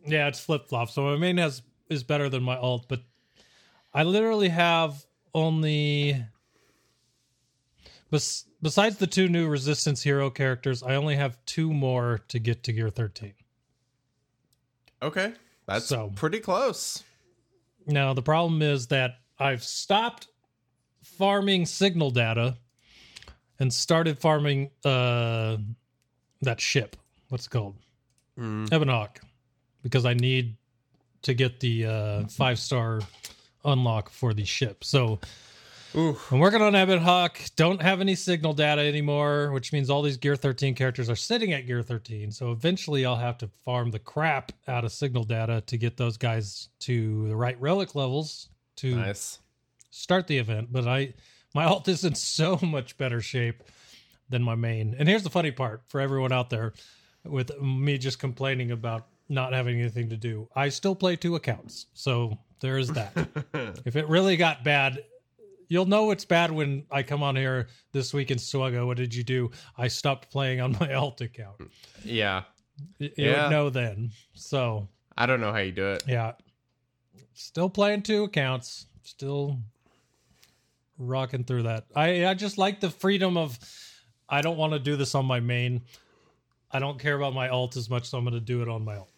[0.07, 0.91] Yeah, it's flip flop.
[0.91, 3.01] So my main has is better than my alt, but
[3.93, 5.05] I literally have
[5.35, 6.25] only.
[8.11, 12.63] Bes- besides the two new Resistance hero characters, I only have two more to get
[12.65, 13.35] to Gear 13.
[15.03, 15.33] Okay,
[15.67, 17.03] that's So- pretty close.
[17.87, 20.29] Now, the problem is that I've stopped
[21.03, 22.57] farming signal data
[23.59, 25.57] and started farming uh
[26.43, 26.97] that ship.
[27.29, 27.77] What's it called?
[28.39, 28.69] Mm.
[28.69, 29.17] Ebonhawk.
[29.83, 30.57] Because I need
[31.23, 33.01] to get the uh five star
[33.65, 34.85] unlock for the ship.
[34.85, 35.19] So
[35.97, 36.17] Ooh.
[36.31, 37.55] I'm working on Ebonhawk.
[37.57, 41.53] Don't have any signal data anymore, which means all these Gear 13 characters are sitting
[41.53, 42.31] at Gear 13.
[42.31, 46.17] So eventually I'll have to farm the crap out of signal data to get those
[46.17, 49.41] guys to the right relic levels to Nice.
[49.91, 50.73] start the event.
[50.73, 51.15] But I
[51.55, 53.63] my alt is in so much better shape
[54.29, 54.95] than my main.
[54.99, 56.73] And here's the funny part for everyone out there
[57.25, 60.49] with me just complaining about not having anything to do.
[60.55, 61.87] I still play two accounts.
[61.95, 63.13] So there is that.
[63.85, 65.03] if it really got bad,
[65.71, 68.87] you'll know it's bad when I come on here this week in Swuggo.
[68.87, 69.51] What did you do?
[69.79, 71.57] I stopped playing on my alt account.
[72.05, 72.43] Yeah.
[72.99, 73.45] You Yeah.
[73.45, 74.11] would know then.
[74.35, 76.03] So I don't know how you do it.
[76.07, 76.33] yeah.
[77.33, 78.87] Still playing two accounts.
[79.03, 79.59] Still
[80.99, 81.87] rocking through that.
[81.97, 83.59] I I just like the freedom of
[84.29, 85.83] I don't want to do this on my main.
[86.71, 88.85] I don't care about my alt as much, so I'm going to do it on
[88.85, 89.11] my alt.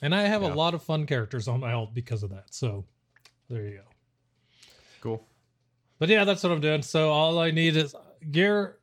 [0.00, 0.52] And I have Yeah.
[0.52, 2.52] a lot of fun characters on my alt because of that.
[2.54, 2.84] So
[3.50, 3.84] there you go.
[5.00, 5.26] Cool.
[6.02, 6.82] But yeah, that's what I'm doing.
[6.82, 7.94] So all I need is
[8.28, 8.76] gear.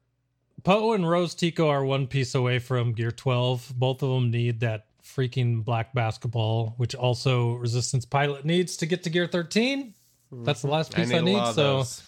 [0.63, 3.73] Poe and Rose Tico are one piece away from gear 12.
[3.75, 9.03] Both of them need that freaking black basketball, which also Resistance Pilot needs to get
[9.03, 9.93] to gear 13.
[10.31, 10.73] That's the mm-hmm.
[10.73, 11.33] last piece I need.
[11.33, 12.03] lot of So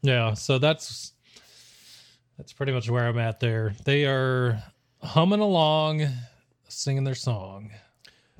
[0.00, 1.12] yeah, so that's
[2.38, 3.74] that's pretty much where I'm at there.
[3.84, 4.62] They are
[5.02, 6.08] humming along,
[6.66, 7.72] singing their song.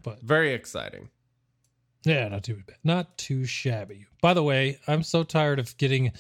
[0.03, 1.11] But very exciting.
[2.05, 2.77] Yeah, not too bad.
[2.85, 4.07] Not too shabby.
[4.23, 6.13] By the way, I'm so tired of getting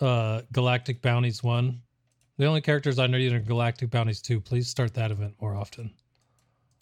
[0.00, 1.80] uh Galactic Bounties 1.
[2.38, 4.40] The only characters I need are Galactic Bounties 2.
[4.40, 5.90] Please start that event more often.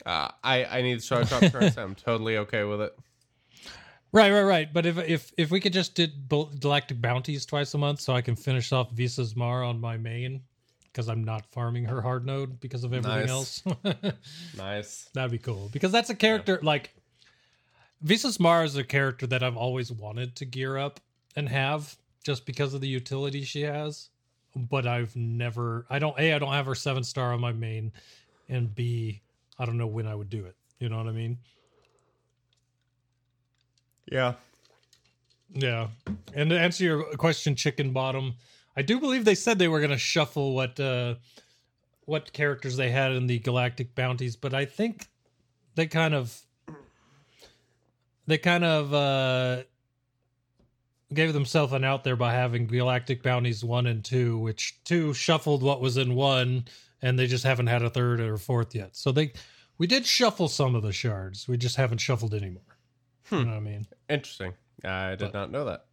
[0.05, 1.81] Uh, I I need to show drop currency.
[1.81, 2.97] I'm totally okay with it.
[4.12, 4.73] Right, right, right.
[4.73, 8.21] But if if if we could just did Galactic Bounties twice a month so I
[8.21, 10.43] can finish off Visas Marr on my main
[10.85, 13.29] because I'm not farming her hard node because of everything Nice.
[13.29, 13.62] else.
[14.57, 15.09] Nice.
[15.14, 16.95] That'd be cool because that's a character like
[18.05, 21.01] Visas Marr is a character that I've always wanted to gear up
[21.37, 24.11] and have just because of the utility she has.
[24.55, 27.90] But I've never, I don't, A, I don't have her seven star on my main,
[28.51, 29.23] and B,
[29.59, 30.55] I don't know when I would do it.
[30.79, 31.38] You know what I mean?
[34.12, 34.35] Yeah.
[35.55, 35.88] Yeah.
[36.35, 38.35] And to answer your question, Chicken Bottom,
[38.77, 41.14] I do believe they said they were going to shuffle what uh
[42.07, 45.07] what characters they had in the Galactic Bounties, but I think
[45.75, 46.38] they kind of
[48.26, 49.62] they kind of uh
[51.12, 55.62] gave themselves an out there by having Galactic Bounties one and two, which two shuffled
[55.62, 56.64] what was in one,
[57.02, 58.96] and they just haven't had a third or fourth yet.
[58.96, 59.32] So they
[59.78, 61.46] we did shuffle some of the shards.
[61.48, 62.62] We just haven't shuffled anymore.
[63.30, 63.87] You know what I mean?
[64.08, 64.52] Interesting.
[64.84, 65.84] I did But- not know that.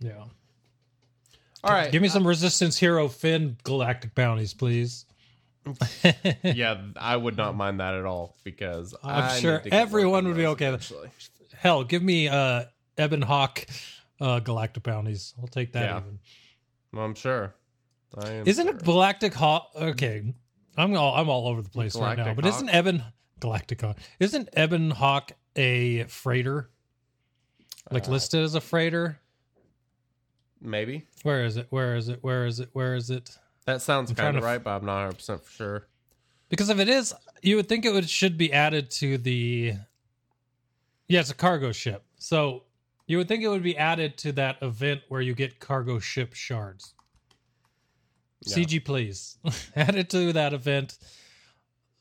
[0.00, 0.24] Yeah.
[1.64, 1.90] All right.
[1.90, 5.06] Give me some Resistance Hero Finn Galactic Bounties, please.
[6.42, 9.80] Yeah, I would not mind that at all because I'm I sure need to get
[9.80, 11.10] everyone would be okay eventually.
[11.56, 12.64] Hell, give me uh
[12.98, 13.66] Ebon Hawk
[14.20, 15.34] uh Galactic Bounties.
[15.40, 15.98] I'll take that Yeah.
[15.98, 16.18] even.
[16.92, 17.54] Well, I'm sure.
[18.16, 18.76] I am Isn't sure.
[18.76, 19.70] it Galactic Hawk?
[19.74, 20.34] Okay,
[20.76, 22.24] I'm all I'm all over the place right now.
[22.32, 22.54] Galactic But Hawk?
[22.54, 23.04] isn't Ebon
[23.40, 23.98] Galactic Hawk?
[24.20, 26.70] Isn't Ebon Hawk a freighter?
[27.90, 29.18] Like Uh, listed as a freighter?
[30.60, 31.66] Maybe Where is it?
[31.70, 32.18] Where is it?
[32.22, 32.70] Where is it?
[32.72, 33.36] Where is it?
[33.66, 35.86] That sounds kind of right, but I'm not 100 percent for sure.
[36.48, 39.74] Because if it is, you would think it would should be added to the.
[41.08, 42.04] Yeah, it's a cargo ship.
[42.18, 42.62] So
[43.06, 46.34] you would think it would be added to that event where you get cargo ship
[46.34, 46.94] shards.
[48.42, 48.56] Yeah.
[48.56, 49.38] CG, please
[49.76, 50.98] add it to that event,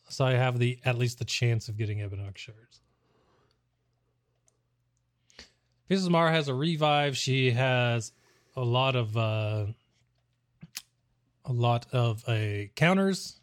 [0.09, 2.81] so I have the at least the chance of getting Ebon Hawk shards.
[5.89, 7.17] Visas Marr has a revive.
[7.17, 8.11] She has
[8.55, 9.65] a lot of uh,
[11.45, 13.37] a lot of uh, counters.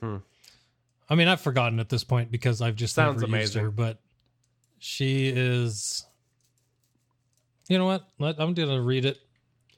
[0.00, 0.16] Hmm.
[1.08, 3.62] I mean, I've forgotten at this point because I've just Sounds never used amazing.
[3.64, 3.98] her, but
[4.78, 6.06] she is.
[7.68, 8.04] You know what?
[8.18, 9.18] Let, I'm gonna read it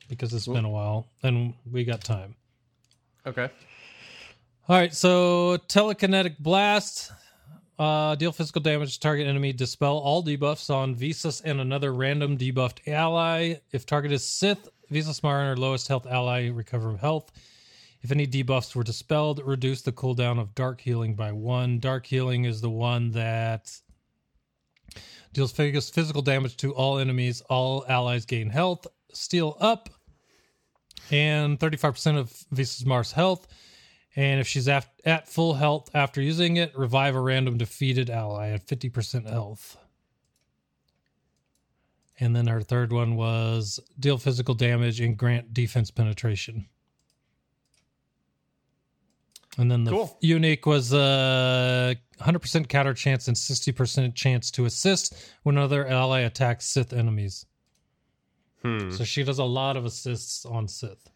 [0.09, 2.35] because it's been a while and we got time.
[3.27, 3.49] Okay.
[4.69, 7.13] All right, so telekinetic blast.
[7.79, 9.53] Uh, deal physical damage to target enemy.
[9.53, 13.55] Dispel all debuffs on Visas and another random debuffed ally.
[13.73, 17.33] If target is Sith, Visas and or lowest health ally recover health.
[18.03, 21.79] If any debuffs were dispelled, reduce the cooldown of Dark Healing by one.
[21.79, 23.77] Dark Healing is the one that
[25.33, 27.41] deals physical damage to all enemies.
[27.43, 28.87] All allies gain health.
[29.13, 29.89] Steal up
[31.11, 33.47] and 35% of Visas Marr's health.
[34.15, 38.67] And if she's at full health after using it, revive a random defeated ally at
[38.67, 39.79] 50% health.
[42.23, 46.67] And then our third one was deal physical damage and grant defense penetration.
[49.59, 50.05] And then the Cool.
[50.05, 56.21] f- unique was uh, 100% counter chance and 60% chance to assist when another ally
[56.21, 57.45] attacks Sith enemies.
[58.63, 58.93] Hmm.
[58.93, 61.11] So she does a lot of assists on Sith.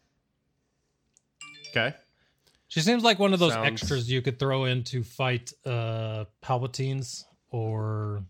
[1.69, 1.95] Okay.
[2.67, 6.25] She seems like one of those Sounds- extras you could throw in to fight uh
[6.43, 8.23] Palpatines or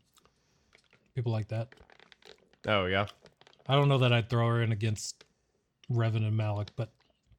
[1.15, 1.69] people like that.
[2.67, 3.07] Oh yeah.
[3.67, 5.23] I don't know that I'd throw her in against
[5.91, 6.91] Revan and Malak, but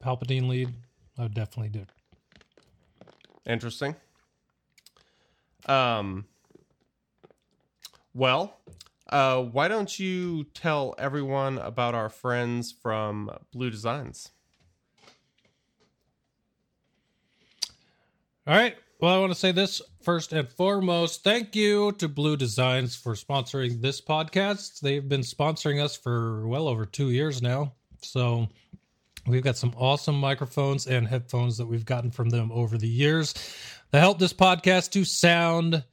[0.02, 0.72] Palpatine lead,
[1.18, 1.86] I would definitely do.
[3.46, 3.94] Interesting.
[5.66, 6.24] Um.
[8.14, 8.56] Well,
[9.10, 14.30] uh, why don't you tell everyone about our friends from Blue Designs?
[18.46, 18.76] All right.
[19.00, 21.22] Well, I want to say this first and foremost.
[21.22, 24.80] Thank you to Blue Designs for sponsoring this podcast.
[24.80, 27.74] They've been sponsoring us for well over two years now.
[28.02, 28.48] So
[29.24, 33.34] we've got some awesome microphones and headphones that we've gotten from them over the years
[33.92, 35.84] that help this podcast to sound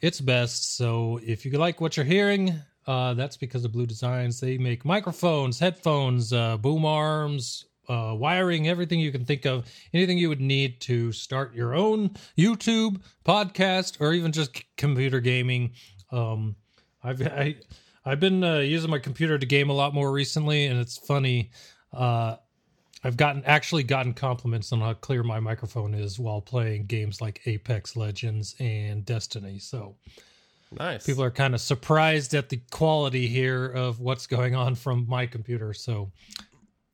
[0.00, 0.78] its best.
[0.78, 2.54] So if you like what you're hearing,
[2.86, 4.40] uh, that's because of Blue Designs.
[4.40, 10.18] They make microphones, headphones, uh, boom arms, uh, wiring, everything you can think of, anything
[10.18, 15.72] you would need to start your own YouTube podcast or even just c- computer gaming.
[16.12, 16.56] Um,
[17.02, 17.56] I've I,
[18.04, 21.50] I've been uh, using my computer to game a lot more recently, and it's funny.
[21.92, 22.36] Uh,
[23.02, 27.42] I've gotten actually gotten compliments on how clear my microphone is while playing games like
[27.46, 29.58] Apex Legends and Destiny.
[29.58, 29.96] So
[30.72, 31.04] Nice.
[31.04, 35.26] people are kind of surprised at the quality here of what's going on from my
[35.26, 35.74] computer.
[35.74, 36.10] So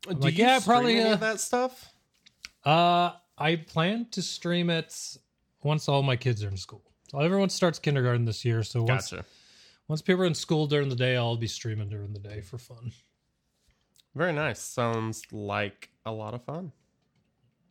[0.03, 1.93] Do like, you yeah, probably, any uh, of that stuff.
[2.65, 4.95] Uh, I plan to stream it
[5.63, 6.83] once all my kids are in school.
[7.11, 9.25] So everyone starts kindergarten this year, so once Gotcha.
[9.89, 12.57] once people are in school during the day, I'll be streaming during the day for
[12.59, 12.93] fun.
[14.15, 14.61] Very nice.
[14.61, 16.73] Sounds like a lot of fun.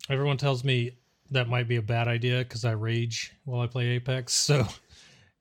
[0.09, 0.97] Everyone tells me
[1.31, 4.33] that might be a bad idea because I rage while I play Apex.
[4.49, 4.67] So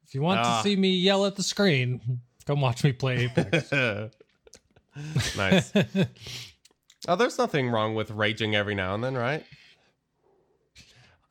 [0.04, 0.56] if you want Ah.
[0.58, 3.70] to see me yell at the screen, come watch me play Apex.
[5.36, 5.72] nice.
[7.06, 9.44] oh, there's nothing wrong with raging every now and then, right?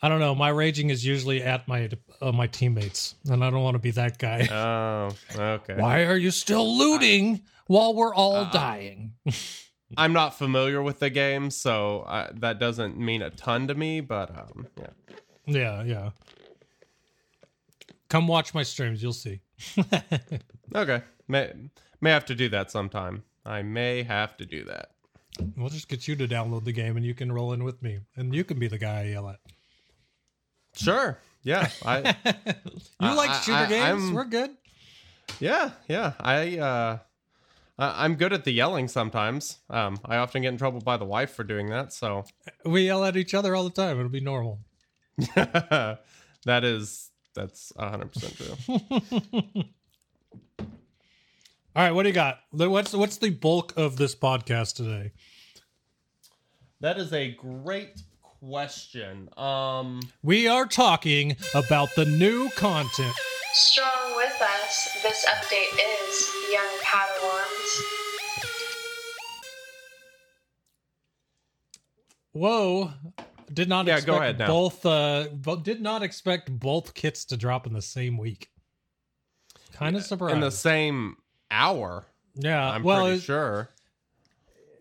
[0.01, 0.35] I don't know.
[0.35, 1.89] My raging is usually at my
[2.21, 4.47] uh, my teammates, and I don't want to be that guy.
[4.51, 5.75] Oh, okay.
[5.75, 9.13] Why are you still looting while we're all Uh, dying?
[9.97, 14.01] I'm not familiar with the game, so uh, that doesn't mean a ton to me.
[14.01, 14.87] But um, yeah,
[15.45, 16.09] Yeah, yeah.
[18.09, 19.41] Come watch my streams, you'll see.
[20.75, 21.01] Okay.
[21.29, 21.53] May
[22.01, 23.23] may have to do that sometime.
[23.45, 24.91] I may have to do that.
[25.55, 27.99] We'll just get you to download the game and you can roll in with me.
[28.15, 29.39] And you can be the guy I yell at.
[30.75, 31.17] Sure.
[31.43, 31.69] Yeah.
[31.85, 32.53] I You
[32.99, 34.03] I- like shooter I- games?
[34.03, 34.51] I'm- We're good.
[35.39, 36.13] Yeah, yeah.
[36.19, 36.97] I uh
[37.79, 39.57] I'm good at the yelling sometimes.
[39.69, 42.25] Um I often get in trouble by the wife for doing that, so
[42.65, 43.97] We yell at each other all the time.
[43.99, 44.59] It'll be normal.
[45.35, 45.99] that
[46.63, 49.63] is that's 100% true.
[51.77, 52.39] All right, what do you got?
[52.49, 55.11] What's what's the bulk of this podcast today?
[56.79, 59.29] that is a great question.
[59.37, 63.13] Um We are talking about the new content.
[63.53, 67.81] Strong with us, this update is Young Padawans.
[72.31, 72.91] Whoa.
[73.53, 74.47] Did not Yeah, expect go ahead now.
[74.47, 78.49] both uh bo- did not expect both kits to drop in the same week.
[79.73, 80.33] Kind of surprised.
[80.33, 81.17] in the same
[81.51, 83.69] hour, yeah, I'm well, pretty sure.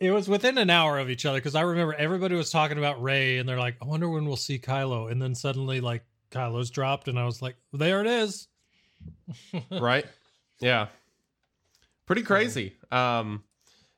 [0.01, 3.03] it was within an hour of each other because I remember everybody was talking about
[3.03, 5.11] Rey and they're like, I wonder when we'll see Kylo.
[5.11, 8.49] And then suddenly, like, Kylo's dropped, and I was like, there it is.
[9.71, 10.05] right?
[10.61, 10.89] Yeah.
[12.07, 12.75] Pretty crazy.
[12.91, 13.43] Um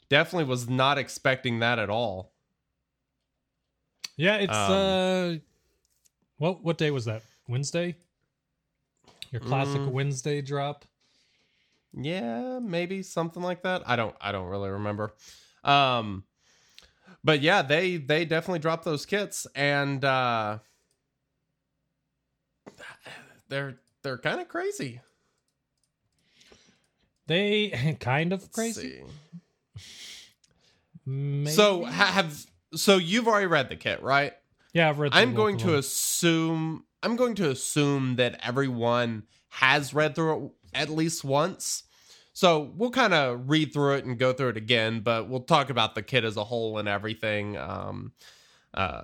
[0.09, 2.33] definitely was not expecting that at all.
[4.17, 5.35] Yeah, it's Um, uh
[6.39, 7.23] what what day was that?
[7.49, 7.97] Wednesday?
[9.31, 9.93] Your classic Mm.
[9.93, 10.85] Wednesday drop?
[12.01, 13.83] Yeah, maybe something like that.
[13.87, 15.15] I don't I don't really remember.
[15.65, 16.25] Um
[17.25, 20.59] but yeah, they they definitely dropped those kits and uh
[23.49, 25.01] they're they're kind of crazy.
[27.27, 29.03] They kind of crazy.
[31.47, 34.35] So have so you've already read the kit, right?
[34.73, 35.77] yeah, I've read I'm going to them.
[35.77, 41.85] assume I'm going to assume that everyone has read through it at least once.
[42.39, 45.71] So we'll kind of read through it and go through it again, but we'll talk
[45.71, 47.57] about the kit as a whole and everything.
[47.57, 48.13] Um,
[48.73, 49.03] uh,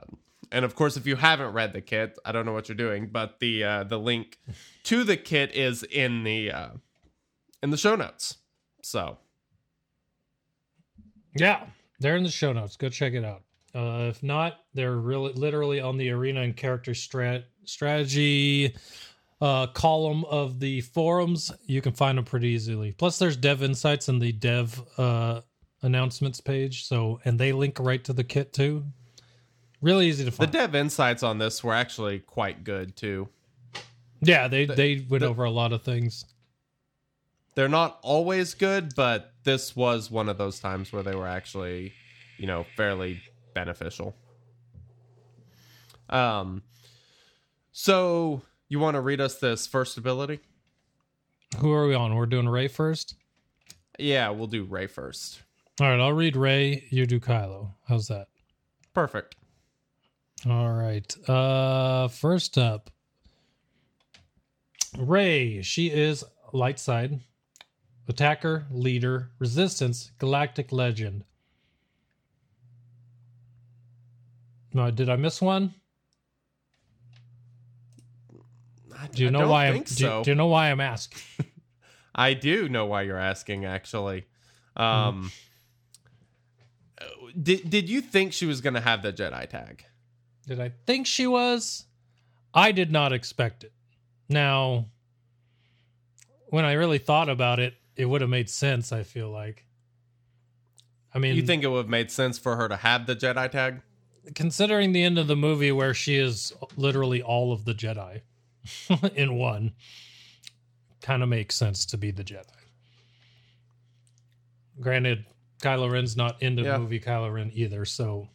[0.53, 3.09] and of course, if you haven't read the kit, I don't know what you're doing,
[3.09, 4.39] but the uh, the link
[4.85, 6.69] to the kit is in the uh,
[7.61, 8.37] in the show notes.
[8.83, 9.19] So
[11.35, 11.67] Yeah,
[11.99, 12.77] they're in the show notes.
[12.77, 13.43] Go check it out.
[13.75, 18.77] Uh, if not, they're really literally on the arena and character strat strategy
[19.45, 21.53] uh, column of the forums.
[21.67, 22.93] You can find them pretty easily.
[22.93, 25.43] Plus, there's dev insights in the dev uh,
[25.83, 26.85] announcements page.
[26.87, 28.85] So, and they link right to the kit too.
[29.83, 30.51] Really easy to find.
[30.51, 33.29] the dev insights on this were actually quite good too.
[34.23, 36.25] yeah, they they went the- over a lot of things.
[37.55, 41.93] they're not always good, but this was one of those times where they were actually,
[42.39, 43.21] you know, fairly
[43.53, 44.17] beneficial.
[46.09, 46.63] Um
[47.73, 50.41] so you want to read us this first ability?
[51.59, 52.15] Who are we on?
[52.15, 53.15] We're doing Rey first.
[53.99, 55.43] Yeah, we'll do Rey first.
[55.81, 56.85] All right, I'll read Rey.
[56.91, 57.71] You do Kylo.
[57.89, 58.29] How's that?
[58.93, 59.37] Perfect.
[60.49, 61.29] All right.
[61.29, 62.91] Uh first up.
[64.99, 67.21] Rey, she is light side.
[68.07, 71.25] Attacker, leader, resistance, galactic legend.
[74.73, 75.75] No, did I miss one?
[79.01, 80.81] I, Do you I know don't why I'm think do, do you know why I'm
[80.81, 81.47] asking?
[82.15, 84.27] I do know why you're asking actually.
[84.77, 85.31] Um
[87.41, 89.85] did did you think she was going to have the Jedi tag?
[90.47, 91.87] Did I think she was?
[92.53, 93.73] I did not expect it.
[94.29, 94.87] Now,
[96.49, 99.67] when I really thought about it, it would have made sense, I feel like.
[101.13, 103.51] I mean, You think it would have made sense for her to have the Jedi
[103.51, 103.83] tag?
[104.35, 108.23] considering the end of the movie where she is literally all of the Jedi
[109.15, 109.73] in one,
[111.03, 112.45] kind of makes sense to be the Jedi.
[114.81, 115.25] Granted,
[115.63, 116.79] Kylo Ren's not into Yeah.
[116.79, 118.29] movie Kylo Ren either, so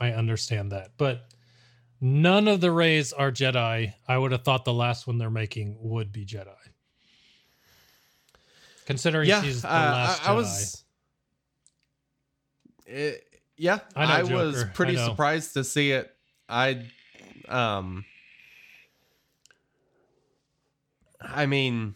[0.00, 0.92] I understand that.
[0.96, 1.26] But
[2.00, 3.94] none of the Reys are Jedi.
[4.06, 6.54] I would have thought the last one they're making would be Jedi.
[8.86, 10.36] Considering she's the uh, last I, I Jedi.
[10.36, 10.84] was.
[12.86, 13.24] It,
[13.56, 16.10] yeah, I know, I, was pretty I surprised to see it.
[16.48, 16.84] I,
[17.48, 18.04] um,
[21.24, 21.94] I mean,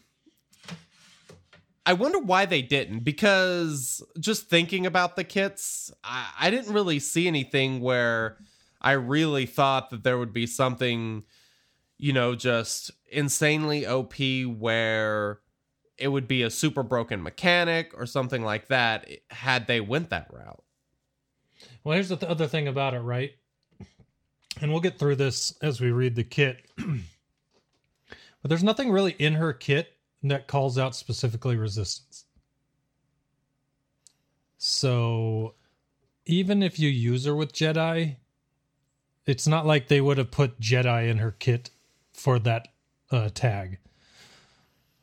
[1.85, 3.01] I wonder why they didn't.
[3.01, 8.39] Because just thinking about the kits, I, I didn't really see anything where
[8.81, 11.25] I really thought that there would be something,
[11.97, 14.15] you know, just insanely OP
[14.59, 15.41] where
[15.97, 20.29] it would be a super broken mechanic or something like that had they went that
[20.33, 20.63] route.
[21.85, 23.33] Well, here's the th- other thing about it, right?
[24.61, 26.67] And we'll get through this as we read the kit.
[28.47, 29.89] but there's nothing really in her kit
[30.23, 32.27] that calls out specifically resistance.
[34.57, 35.55] So
[36.27, 38.15] even if you use her with Jedi,
[39.27, 41.71] it's not like they would have put Jedi in her kit
[42.13, 42.69] for that
[43.11, 43.79] uh, tag.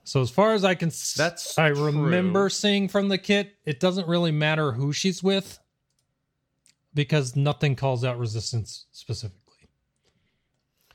[0.05, 1.91] So as far as I can, s- That's I true.
[1.91, 5.59] remember seeing from the kit, it doesn't really matter who she's with
[6.93, 9.42] because nothing calls out resistance specifically.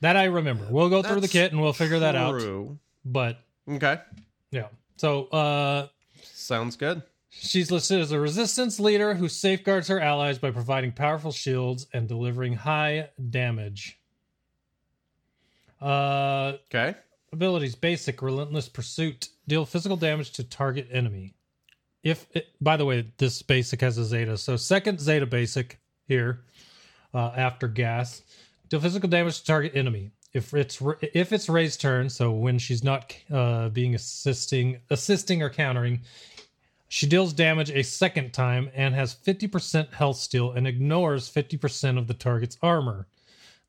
[0.00, 0.66] That I remember.
[0.70, 2.38] We'll go through the kit and we'll figure that out.
[2.40, 2.78] True.
[3.04, 3.98] But Okay.
[4.50, 4.68] yeah.
[4.96, 5.88] So uh
[6.22, 7.02] Sounds good.
[7.30, 12.06] she's listed as a resistance leader who safeguards her allies by providing powerful shields and
[12.08, 13.98] delivering high damage.
[15.80, 16.94] Uh Okay.
[17.32, 21.34] abilities basic relentless pursuit deal physical damage to target enemy.
[22.02, 24.36] If it, by the way, this basic has a zeta.
[24.38, 26.44] So second zeta basic here
[27.12, 28.22] uh, after gas
[28.68, 30.10] deal physical damage to target enemy.
[30.32, 30.80] If it's
[31.14, 36.02] if it's Rey's turn, so when she's not uh, being assisting assisting or countering,
[36.88, 42.06] she deals damage a second time and has 50% health steal and ignores 50% of
[42.06, 43.06] the target's armor.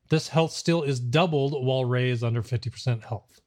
[0.08, 3.40] This health steal is doubled while Rey is under 50% health.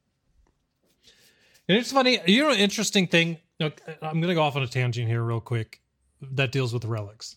[1.68, 3.38] And it's funny, you know, interesting thing.
[3.60, 5.80] I'm going to go off on a tangent here, real quick,
[6.20, 7.36] that deals with relics.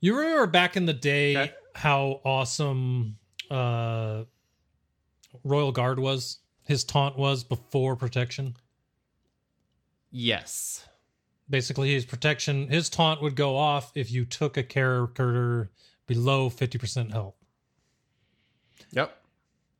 [0.00, 1.52] You remember back in the day Okay.
[1.78, 3.16] How awesome
[3.50, 4.24] uh,
[5.44, 6.38] Royal Guard was?
[6.64, 8.56] His taunt was before protection.
[10.10, 10.86] Yes.
[11.48, 15.70] Basically, his protection, his taunt would go off if you took a character
[16.06, 17.34] below 50% health.
[18.92, 19.16] Yep.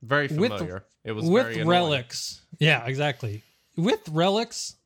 [0.03, 0.85] Very With- familiar.
[1.05, 3.43] it was with very relics yeah exactly
[3.77, 4.77] with relics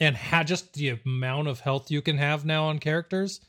[0.00, 3.40] and ha- just the amount of health you can have now on characters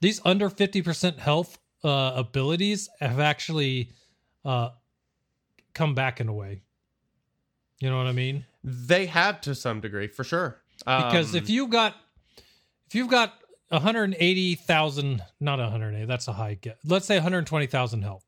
[0.00, 3.92] these under 50% health uh, abilities have actually
[4.44, 4.70] uh,
[5.74, 6.62] come back in a way.
[7.80, 8.44] You know what i mean?
[8.64, 10.60] They have to some degree, for sure.
[10.84, 11.94] because Um, if you got
[12.88, 13.34] if you've got
[13.68, 18.24] 180,000 not 180 that's a high get let's say 120,000 health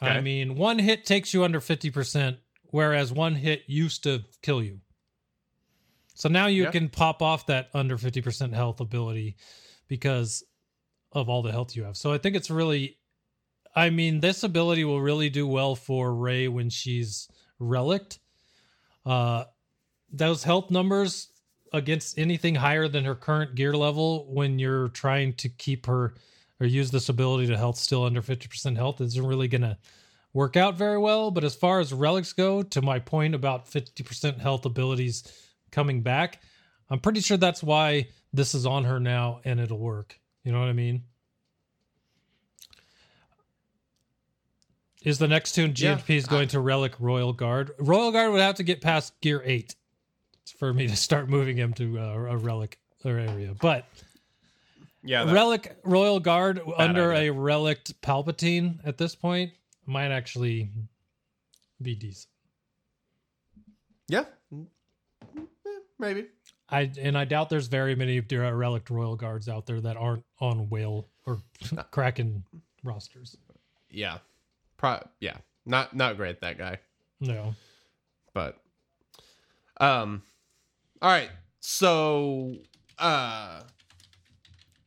[0.00, 2.38] I mean one hit takes you under 50%
[2.70, 4.80] whereas one hit used to kill you.
[6.14, 6.70] So now you Yeah.
[6.72, 9.36] can pop off that under 50% health ability
[9.86, 10.42] because
[11.18, 11.96] of all the health you have.
[11.96, 12.98] So I think it's really
[13.74, 18.18] I mean this ability will really do well for Rey when she's relict.
[19.04, 19.44] Uh
[20.10, 21.28] those health numbers
[21.72, 26.14] against anything higher than her current gear level when you're trying to keep her
[26.60, 29.76] or use this ability to health still under 50% health isn't really going to
[30.32, 31.30] work out very well.
[31.30, 35.24] But as far as relics go to my point about 50% health abilities
[35.70, 36.40] coming back
[36.90, 40.18] i'm pretty sure that's why this is on her now and it'll work
[40.48, 41.02] you know what i mean
[45.04, 45.96] is the next tune Yeah.
[45.96, 49.42] GMP is going to relic royal guard royal guard would have to get past gear
[49.44, 49.74] 8
[50.58, 53.84] for me to start moving him to uh, a relic or area but
[55.04, 57.30] yeah, that- relic royal guard under idea.
[57.30, 59.52] a relict palpatine at this point
[59.84, 60.70] might actually
[61.82, 62.30] be decent
[64.10, 64.66] yeah, Mm,
[65.36, 66.24] eh, maybe.
[66.70, 70.68] I and i doubt there's very many relic royal guards out there that aren't on
[70.68, 71.38] whale or
[71.90, 72.44] kraken
[72.84, 73.36] rosters.
[73.90, 74.18] Yeah,
[74.76, 76.78] Pro- yeah, not not great that guy,
[77.20, 77.54] no.
[78.34, 78.58] But
[79.80, 80.22] um,
[81.02, 81.30] all right.
[81.60, 82.56] So,
[82.98, 83.62] uh,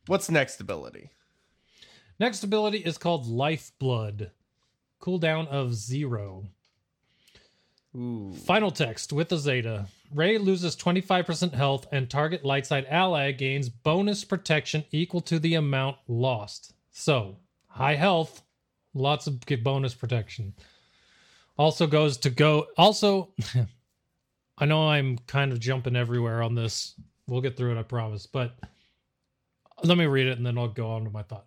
[0.07, 1.09] what's next ability?
[2.19, 4.31] next ability is called lifeblood
[5.01, 6.45] cooldown of zero.
[7.95, 9.87] Ooh, Final text with the Zeta.
[10.13, 15.55] Rey loses 25% health and target light side ally gains bonus protection equal to the
[15.55, 16.73] amount lost.
[16.91, 17.37] So,
[17.67, 18.41] high health,
[18.93, 20.53] lots of bonus protection.
[21.57, 22.67] Also goes to go.
[22.77, 23.33] Also,
[24.57, 26.95] I know I'm kind of jumping everywhere on this.
[27.27, 28.25] We'll get through it, I promise.
[28.25, 28.57] But
[29.83, 31.45] let me read it and then I'll go on to my thought.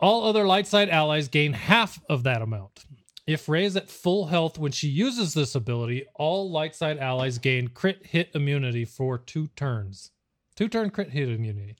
[0.00, 2.84] All other light side allies gain half of that amount.
[3.26, 7.38] If Rey is at full health when she uses this ability, all light side allies
[7.38, 10.10] gain crit hit immunity for two turns.
[10.56, 11.76] Two turn crit hit immunity.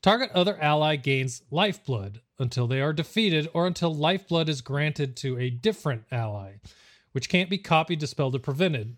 [0.00, 5.38] Target other ally gains lifeblood until they are defeated or until lifeblood is granted to
[5.38, 6.54] a different ally,
[7.12, 8.96] which can't be copied, dispelled, or prevented.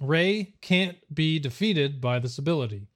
[0.00, 2.88] Rey can't be defeated by this ability.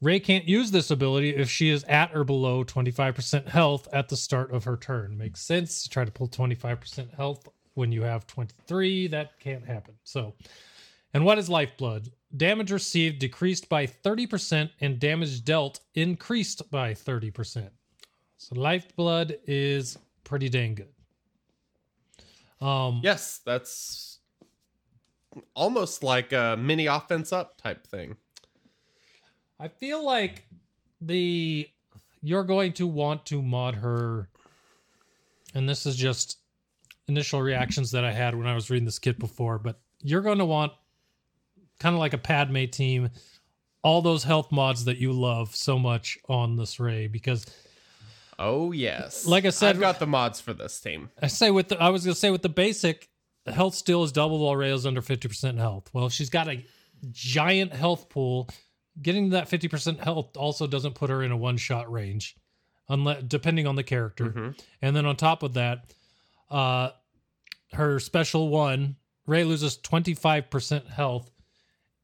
[0.00, 4.16] Rey can't use this ability if she is at or below 25% health at the
[4.16, 5.18] start of her turn.
[5.18, 9.08] Makes sense to try to pull 25% health when you have 23.
[9.08, 9.94] That can't happen.
[10.04, 10.34] So,
[11.14, 12.12] and what is lifeblood?
[12.36, 17.68] Damage received decreased by 30% and damage dealt increased by 30%.
[18.36, 20.92] So, lifeblood is pretty dang good.
[22.64, 24.18] Um, yes, that's
[25.54, 28.16] almost like a mini offense up type thing.
[29.60, 30.46] I feel like
[31.00, 31.68] the
[32.22, 34.28] you're going to want to mod her,
[35.54, 36.38] and this is just
[37.06, 40.38] initial reactions that I had when I was reading this kit before, but you're going
[40.38, 40.72] to want
[41.80, 43.10] kind of like a Padme team,
[43.82, 47.46] all those health mods that you love so much on this Rey because
[48.40, 49.26] Oh yes.
[49.26, 51.10] Like I said- I've got the mods for this team.
[51.20, 53.08] I say with the I was gonna say with the basic
[53.46, 55.88] health still is double while Rey is under fifty percent health.
[55.92, 56.64] Well, she's got a
[57.10, 58.48] giant health pool,
[59.02, 62.36] getting that fifty percent health also doesn't put her in a one shot range,
[62.88, 64.26] unless depending on the character.
[64.26, 64.60] Mhm.
[64.82, 65.92] And then on top of that,
[66.50, 66.90] uh,
[67.72, 68.96] her special one
[69.26, 71.30] Rey loses twenty five percent health,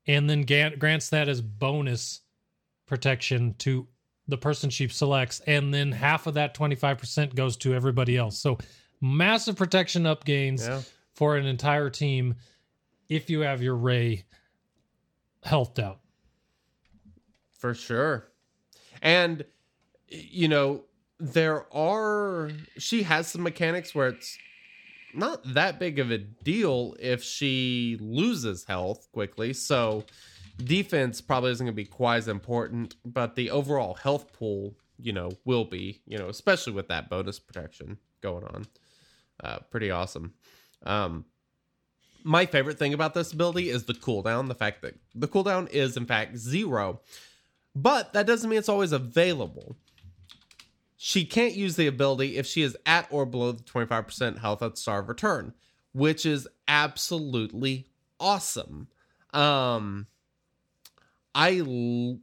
[0.07, 0.43] and then
[0.79, 2.21] grants that as bonus
[2.87, 3.89] protection to
[4.29, 8.39] the person she selects, and then half of that 25% goes to everybody else.
[8.39, 8.57] So
[9.01, 10.81] massive protection up gains Yeah.
[11.13, 12.35] for an entire team
[13.09, 14.25] if you have your Rey
[15.45, 16.01] healthed out.
[17.65, 18.29] For sure.
[19.01, 19.43] And
[20.09, 20.83] you know,
[21.19, 24.37] there are she has some mechanics where it's
[25.15, 29.55] not that big of a deal if she loses health quickly.
[29.55, 30.05] So
[30.63, 35.15] defense probably isn't going to be quite as important, but the overall health pool, you
[35.15, 38.67] know, will be, you know, especially with that bonus protection going on.
[39.43, 40.35] Uh pretty awesome.
[40.83, 41.25] Um
[42.25, 45.97] my favorite thing about this ability is the cooldown, the fact that the cooldown is
[45.97, 47.01] in fact 0.
[47.75, 49.77] But that doesn't mean it's always available.
[50.97, 54.73] She can't use the ability if she is at or below the 25% health at
[54.73, 55.53] the start of her turn,
[55.93, 57.89] which is absolutely
[58.21, 58.89] awesome.
[59.33, 60.07] Um
[61.35, 62.21] I l-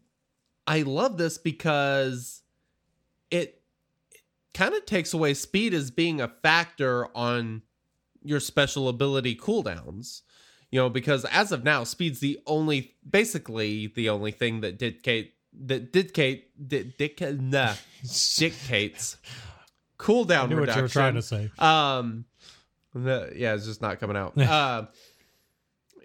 [0.66, 2.44] I love this because
[3.30, 3.62] it,
[4.12, 4.22] it
[4.54, 7.64] kind of takes away speed as being a factor on
[8.24, 10.22] your special ability cooldowns.
[10.72, 15.34] You know, because as of now, speed's the only, basically the only thing that dictate
[15.66, 17.74] that dictate that dictate nah,
[18.38, 19.18] dictates
[20.02, 20.78] cooldown I knew what reduction.
[20.78, 21.52] you were trying to say.
[21.60, 22.26] Um,
[22.94, 24.38] the, yeah, it's just not coming out.
[24.38, 24.86] uh,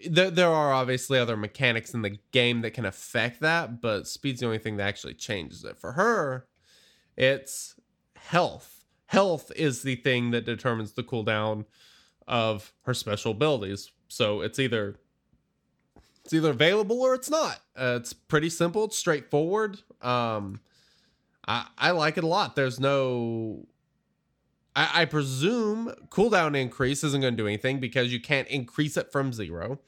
[0.08, 4.40] there, there are obviously other mechanics in the game that can affect that, but speed's
[4.40, 5.78] the only thing that actually changes it.
[5.78, 6.46] For her,
[7.16, 7.74] it's
[8.16, 8.84] health.
[9.06, 11.64] Health is the thing that determines the cooldown
[12.26, 13.90] of her special abilities.
[14.08, 14.96] So it's either
[16.26, 17.60] it's either available or it's not.
[17.76, 18.84] Uh, it's pretty simple.
[18.84, 19.78] It's straightforward.
[20.02, 20.60] Um,
[21.46, 22.56] I I like it a lot.
[22.56, 23.64] There's no
[24.74, 29.12] I, I presume cooldown increase isn't going to do anything because you can't increase it
[29.12, 29.78] from zero.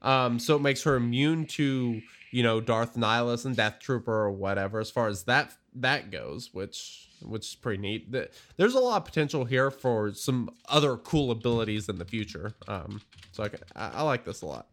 [0.00, 4.30] Um, so it makes her immune to you know Darth Nihilus and Death Trooper or
[4.30, 8.14] whatever as far as that that goes, which which is pretty neat.
[8.56, 12.54] There's a lot of potential here for some other cool abilities in the future.
[12.68, 14.68] Um, so I, ca- I, I like this a lot.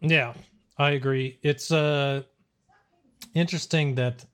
[0.00, 0.34] Yeah,
[0.78, 1.38] I agree.
[1.42, 2.22] It's uh
[3.34, 4.24] interesting that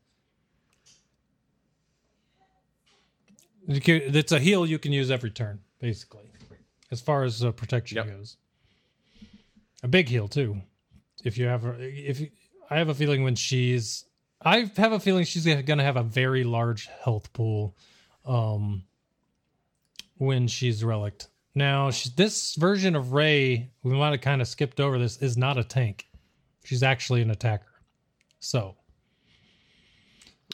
[3.83, 6.31] can- it's a heal you can use every turn, basically,
[6.91, 8.07] as far as uh, protection Yep.
[8.07, 8.37] goes.
[9.83, 10.63] A big heal too.
[11.25, 12.31] If you have, a, if you,
[12.71, 14.05] I have a feeling when she's,
[14.41, 17.77] I have a feeling she's going to have a very large health pool,
[18.25, 18.85] um,
[20.19, 21.29] when she's relicked.
[21.57, 25.39] Now, she, this version of Rey, we might have kind of skipped over this, is
[25.39, 26.07] not a tank.
[26.65, 27.73] She's actually an attacker.
[28.41, 28.77] So,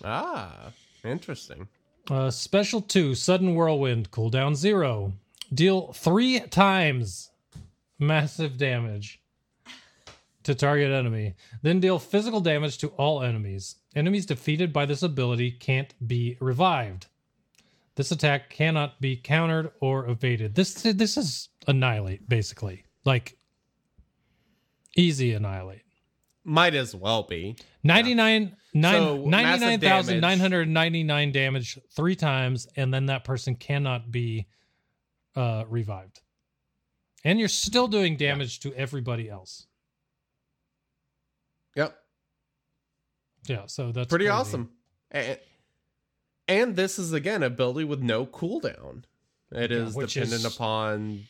[0.04, 0.70] Ah,
[1.04, 1.66] interesting.
[2.08, 5.12] uh, special two, sudden whirlwind, cooldown zero.
[5.52, 7.30] Deal three times
[7.98, 9.20] massive damage
[10.44, 11.34] to target enemy.
[11.62, 13.76] Then deal physical damage to all enemies.
[13.94, 17.06] Enemies defeated by this ability can't be revived.
[17.94, 20.54] This attack cannot be countered or evaded.
[20.54, 23.36] This this is annihilate basically, like
[24.96, 25.82] easy annihilate.
[26.44, 27.56] Might as well be.
[27.84, 34.48] 99 So, nine, massive 99,999 damage three times, and then that person cannot be
[35.36, 36.20] uh, revived.
[37.24, 39.66] And you're still doing damage to everybody else.
[41.76, 41.96] Yep.
[43.46, 44.32] Yeah, so that's pretty crazy.
[44.32, 44.70] awesome.
[45.10, 45.38] And,
[46.48, 49.04] and this is again a ability with no cooldown.
[49.50, 51.24] It Yeah, is dependent is- upon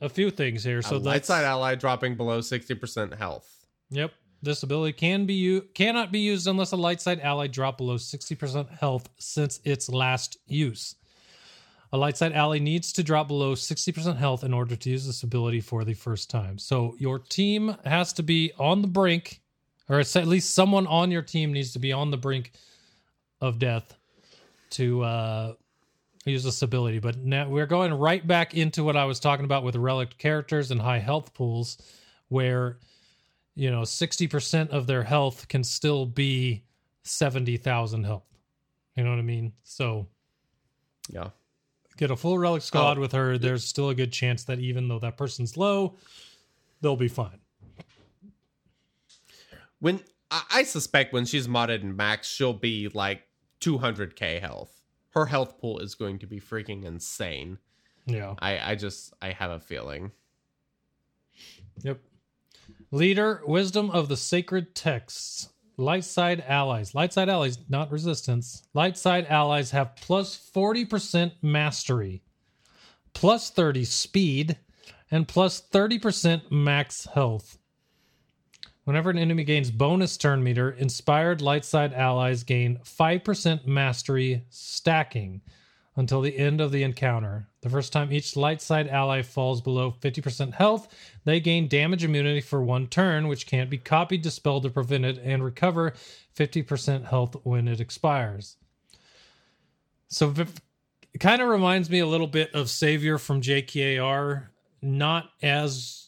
[0.00, 0.82] a few things here.
[0.82, 3.66] So light side ally dropping below sixty percent health.
[3.90, 4.12] Yep.
[4.42, 7.96] This ability can be u- cannot be used unless a light side ally drop below
[7.96, 10.96] 60% health since its last use.
[11.94, 15.22] A light side ally needs to drop below 60% health in order to use this
[15.22, 16.58] ability for the first time.
[16.58, 19.40] So your team has to be on the brink,
[19.88, 22.52] or at least someone on your team needs to be on the brink
[23.40, 23.94] of death
[24.74, 25.54] to uh
[26.26, 29.62] use this ability, but now we're going right back into what I was talking about
[29.62, 31.76] with relic characters and high health pools,
[32.28, 32.78] where
[33.54, 36.64] you know sixty percent of their health can still be
[37.02, 38.24] seventy thousand health.
[38.96, 39.52] You know what I mean?
[39.64, 40.06] So
[41.10, 41.30] Yeah.
[41.96, 43.00] get a full relic squad Oh.
[43.00, 43.36] with her.
[43.38, 45.96] There's still a good chance that even though that person's low,
[46.80, 47.40] they'll be fine.
[49.80, 50.00] When
[50.30, 53.22] I, suspect when she's modded in max, she'll be like
[53.60, 54.82] 200k health.
[55.10, 57.58] Her health pool is going to be freaking insane.
[58.06, 58.34] Yeah.
[58.40, 60.12] I I just I have a feeling.
[61.82, 62.00] Yep.
[62.90, 65.48] Leader, wisdom of the sacred texts.
[65.76, 66.94] Light side allies.
[66.94, 68.62] Light side allies, not resistance.
[68.74, 72.22] Light side allies have plus 40% mastery,
[73.12, 74.58] plus 30 speed,
[75.10, 77.58] and plus 30% max health.
[78.84, 85.40] Whenever an enemy gains bonus turn meter, inspired light side allies gain 5% mastery stacking
[85.96, 87.46] until the end of the encounter.
[87.62, 90.88] The first time each light side ally falls below 50% health,
[91.24, 95.42] they gain damage immunity for one turn, which can't be copied, dispelled, or prevented, and
[95.42, 95.94] recover
[96.36, 98.56] 50% health when it expires.
[100.08, 104.48] So it kind of reminds me a little bit of Savior from JKAR,
[104.82, 106.03] not as.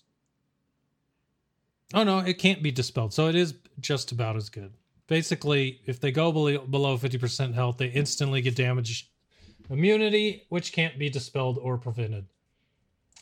[1.94, 3.12] Oh no, it can't be dispelled.
[3.14, 4.72] So it is just about as good.
[5.06, 9.08] Basically, if they go below, below 50% health, they instantly get damage
[9.70, 12.26] immunity, which can't be dispelled or prevented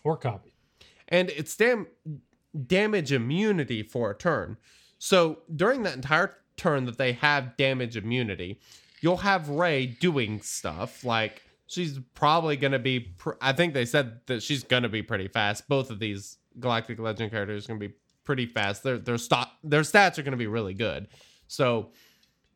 [0.03, 0.53] or copied.
[1.09, 1.87] and it's dam-
[2.67, 4.57] damage immunity for a turn.
[4.99, 8.61] So during that entire turn that they have damage immunity,
[9.01, 13.01] you'll have Rey doing stuff like she's probably going to be.
[13.01, 15.69] Pr- I think they said that she's going to be pretty fast.
[15.69, 17.95] Both of these Galactic Legend characters are going to be
[18.25, 18.83] pretty fast.
[18.83, 21.09] Their their st- their stats are going to be really good.
[21.47, 21.93] So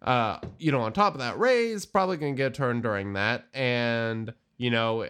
[0.03, 3.15] uh, you know, on top of that, Rey's probably going to get a turn during
[3.15, 3.47] that.
[3.53, 5.09] And, you know,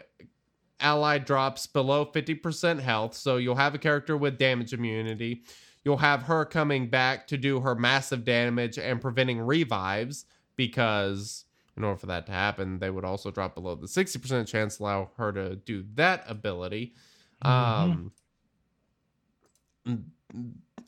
[0.81, 3.15] ally drops below 50% health.
[3.15, 5.43] So you'll have a character with damage immunity.
[5.85, 10.25] You'll have her coming back to do her massive damage and preventing revives
[10.57, 11.45] because
[11.77, 15.11] in order for that to happen, they would also drop below the 60% chance, allow
[15.17, 16.95] her to do that ability.
[17.43, 18.13] Um,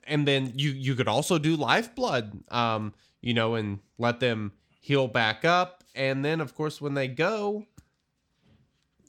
[0.04, 5.06] and then you you could also do lifeblood um you know and let them heal
[5.08, 7.64] back up and then of course when they go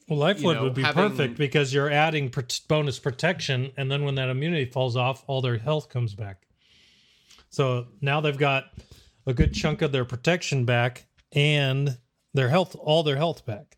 [0.08, 4.04] Well, Lifeblood know, would be having- perfect because you're adding pr- bonus protection, and then
[4.04, 6.48] when that immunity falls off, all their health comes back.
[7.50, 8.66] So now they've got
[9.26, 11.98] a good chunk of their protection back and
[12.34, 13.78] their health, all their health back.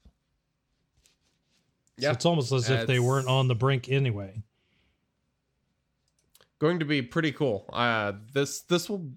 [1.99, 2.11] So Yeah.
[2.13, 4.41] it's almost as if they weren't on the brink anyway.
[6.63, 7.69] Going to be pretty cool.
[7.73, 9.11] Uh this this will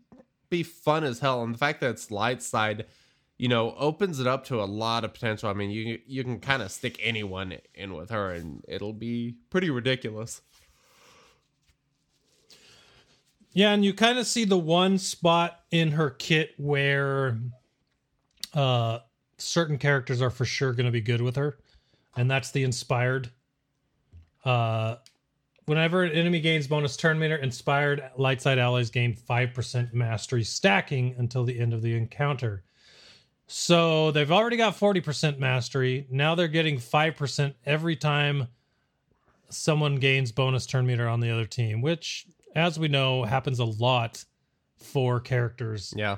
[0.50, 2.86] be fun as hell and the fact that it's light side
[3.38, 5.48] you know opens it up to a lot of potential.
[5.48, 9.36] I mean you you can kind of stick anyone in with her and it'll be
[9.48, 10.42] pretty ridiculous.
[13.52, 17.38] Yeah, and you kind of see the one spot in her kit where
[18.54, 18.98] uh
[19.38, 21.58] certain characters are for sure going to be good with her,
[22.16, 23.30] and that's the inspired.
[24.44, 24.96] Uh
[25.66, 31.14] whenever an enemy gains bonus turn meter, inspired light side allies gain 5% mastery stacking
[31.18, 32.64] until the end of the encounter.
[33.48, 36.06] So they've already got 40% mastery.
[36.10, 38.48] Now they're getting 5% every time
[39.50, 43.64] someone gains bonus turn meter on the other team, which, as we know, happens a
[43.64, 44.24] lot
[44.78, 46.16] for characters yeah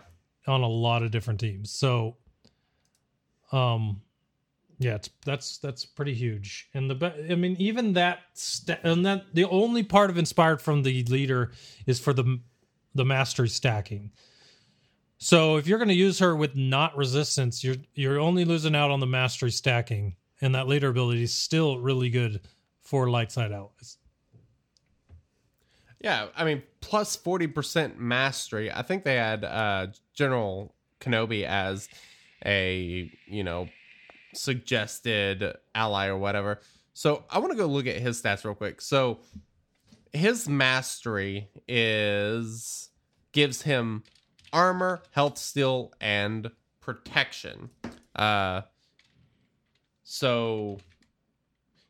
[0.48, 1.70] on a lot of different teams.
[1.70, 2.16] So,
[3.52, 4.00] um,
[4.78, 6.68] yeah, it's that's that's pretty huge.
[6.72, 10.82] And the I mean, even that sta- and that the only part of inspired from
[10.82, 11.50] the leader
[11.86, 12.40] is for the
[12.94, 14.12] the mastery stacking.
[15.18, 18.92] So if you're going to use her with not resistance, you're you're only losing out
[18.92, 22.40] on the mastery stacking, and that leader ability is still really good
[22.82, 23.98] for light side allies.
[26.00, 28.70] Yeah, I mean, 40% mastery.
[28.70, 31.88] I think they had uh, General Kenobi as
[32.46, 33.68] a, you know,
[34.38, 36.60] suggested ally or whatever.
[36.94, 38.80] So I want to go look at his stats real quick.
[38.80, 39.20] So
[40.12, 42.90] his mastery is
[43.32, 44.02] gives him
[44.52, 47.70] armor, health, steal, and protection.
[48.16, 48.62] Uh,
[50.02, 50.78] so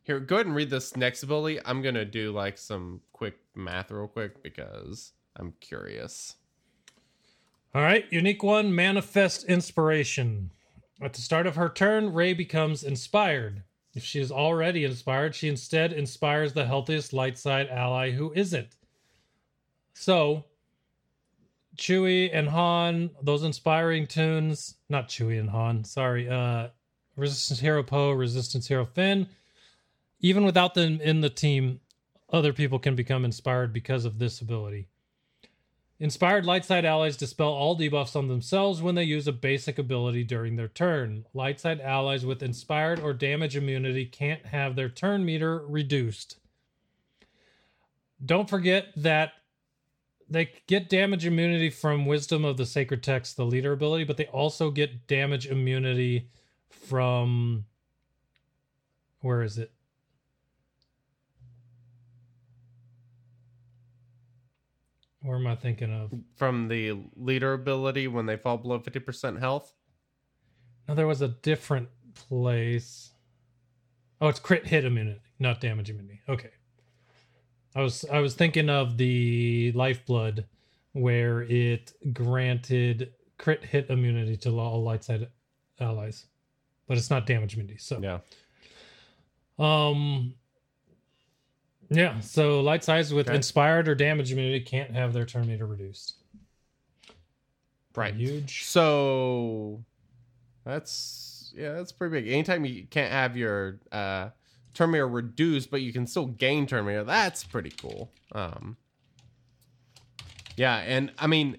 [0.03, 1.61] here, go ahead and read this next ability.
[1.65, 6.37] I'm gonna do like some quick math real quick because I'm curious.
[7.75, 10.51] All right, unique one, manifest inspiration.
[11.01, 13.63] At the start of her turn, Rey becomes inspired.
[13.95, 18.77] If she is already inspired, she instead inspires the healthiest light side ally who isn't.
[19.95, 20.45] So,
[21.77, 26.69] Chewie and Han, those inspiring tunes, not Chewie and Han, sorry, uh
[27.17, 29.29] Resistance Hero Poe, Resistance Hero Finn.
[30.21, 31.81] Even without them in the team,
[32.31, 34.87] other people can become inspired because of this ability.
[36.01, 40.23] Inspired light side allies dispel all debuffs on themselves when they use a basic ability
[40.23, 41.25] during their turn.
[41.35, 46.37] Light side allies with inspired or damage immunity can't have their turn meter reduced.
[48.25, 49.33] Don't forget that
[50.31, 54.27] they get damage immunity from Wisdom of the Sacred Text, the leader ability, but they
[54.27, 56.29] also get damage immunity
[56.69, 57.65] from.
[59.21, 59.73] Where is it?
[65.23, 66.13] Where am I thinking of?
[66.37, 69.73] From the leader ability when they fall below 50% health.
[70.87, 73.11] No, there was a different place.
[74.21, 76.21] Oh, it's crit hit immunity, not damage immunity.
[76.29, 76.51] Okay.
[77.75, 80.47] I was I was thinking of the lifeblood
[80.93, 85.29] where it granted crit hit immunity to all light side
[85.79, 86.27] allies.
[86.87, 87.79] But it's not damage immunity.
[87.79, 88.19] So Yeah.
[89.59, 90.35] um
[91.91, 93.37] yeah, so light sides with Okay.
[93.37, 96.17] inspired or damage immunity can't have their turn meter reduced.
[97.97, 98.15] Right.
[98.15, 98.65] Huge.
[98.65, 99.83] So
[100.65, 102.33] that's yeah, that's pretty big.
[102.33, 104.31] Anytime you can't have your uh
[104.75, 108.13] turn meter reduced, but you can still gain turn meter, that's pretty cool.
[108.33, 108.77] Um
[110.57, 111.57] Yeah, and I mean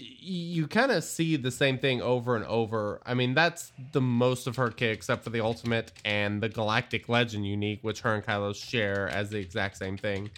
[0.00, 3.00] you kind of see the same thing over and over.
[3.04, 7.08] I mean, that's the most of her kit, except for the ultimate and the Galactic
[7.08, 10.30] Legend unique, which her and Kylo share as the exact same thing.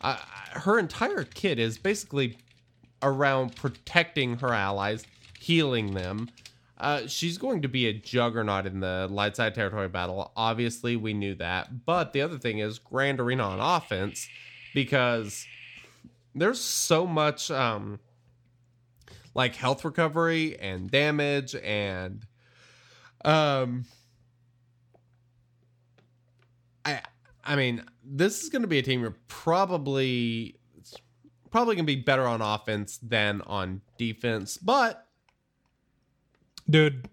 [0.00, 0.16] Uh,
[0.52, 2.38] her entire kit is basically
[3.02, 5.04] around protecting her allies,
[5.38, 6.28] healing them.
[6.78, 10.30] Uh, she's going to be a juggernaut in the light side territory battle.
[10.36, 11.84] Obviously, we knew that.
[11.84, 14.28] But the other thing is Grand Arena on offense
[14.74, 15.46] because
[16.34, 17.98] there's so much um,
[19.38, 22.26] like health recovery and damage and
[23.24, 23.84] um
[26.84, 27.00] I
[27.44, 30.56] I mean, this is going to be a team you're probably
[31.52, 35.06] probably going to be better on offense than on defense, but
[36.68, 37.08] Dude,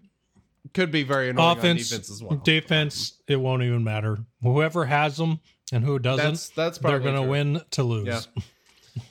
[0.74, 2.38] could be very annoying offense, on defense as well.
[2.44, 4.18] defense, it won't even matter.
[4.42, 5.40] Whoever has them
[5.72, 8.06] and who doesn't, That's that's they're going to win to lose.
[8.06, 8.42] Yeah.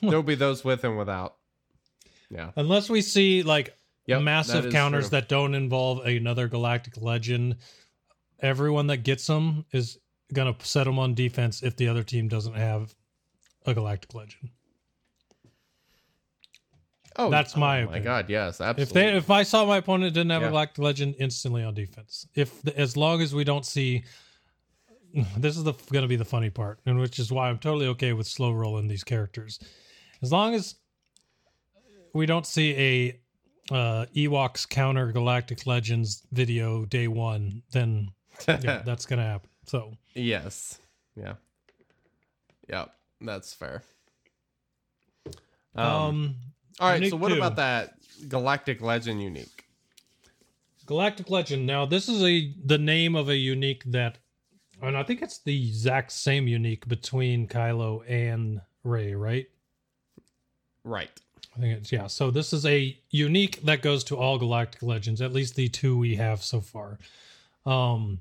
[0.02, 1.35] There'll be those with and without.
[2.30, 2.50] Yeah.
[2.56, 5.18] Unless we see like Yep, massive is counters true.
[5.18, 7.56] that don't involve another galactic legend,
[8.40, 9.98] everyone that gets them is
[10.32, 12.94] going to set them on defense if the other team doesn't have
[13.64, 14.50] a galactic legend.
[17.18, 18.82] Oh, That's oh my my god, yes, absolutely.
[18.82, 20.48] If they if I saw my opponent didn't have Yeah.
[20.48, 22.26] a galactic legend, instantly on defense.
[22.34, 24.04] If the, as long as we don't see,
[25.38, 27.86] this is the going to be the funny part, and which is why I'm totally
[27.88, 29.58] okay with slow rolling these characters.
[30.22, 30.74] As long as
[32.16, 33.20] we don't see a
[33.74, 38.10] uh, Ewoks counter Galactic Legends video day one, then
[38.48, 39.50] yeah, that's to happen.
[39.66, 40.78] So yes.
[41.14, 41.34] Yeah.
[42.68, 42.90] Yep,
[43.20, 43.82] that's fair.
[45.74, 46.34] Um, um,
[46.80, 47.36] all right, so what two.
[47.36, 47.94] about that
[48.28, 49.64] Galactic Legend unique?
[50.86, 51.66] Galactic Legend.
[51.66, 54.18] Now, this is a the name of a unique that,
[54.82, 59.46] and I think it's the exact same unique between Kylo and Rey, right?
[60.84, 61.10] Right.
[61.54, 62.06] I think it's yeah.
[62.06, 65.96] So this is a unique that goes to all Galactic Legends, at least the two
[65.96, 66.98] we have so far.
[67.64, 68.20] Um,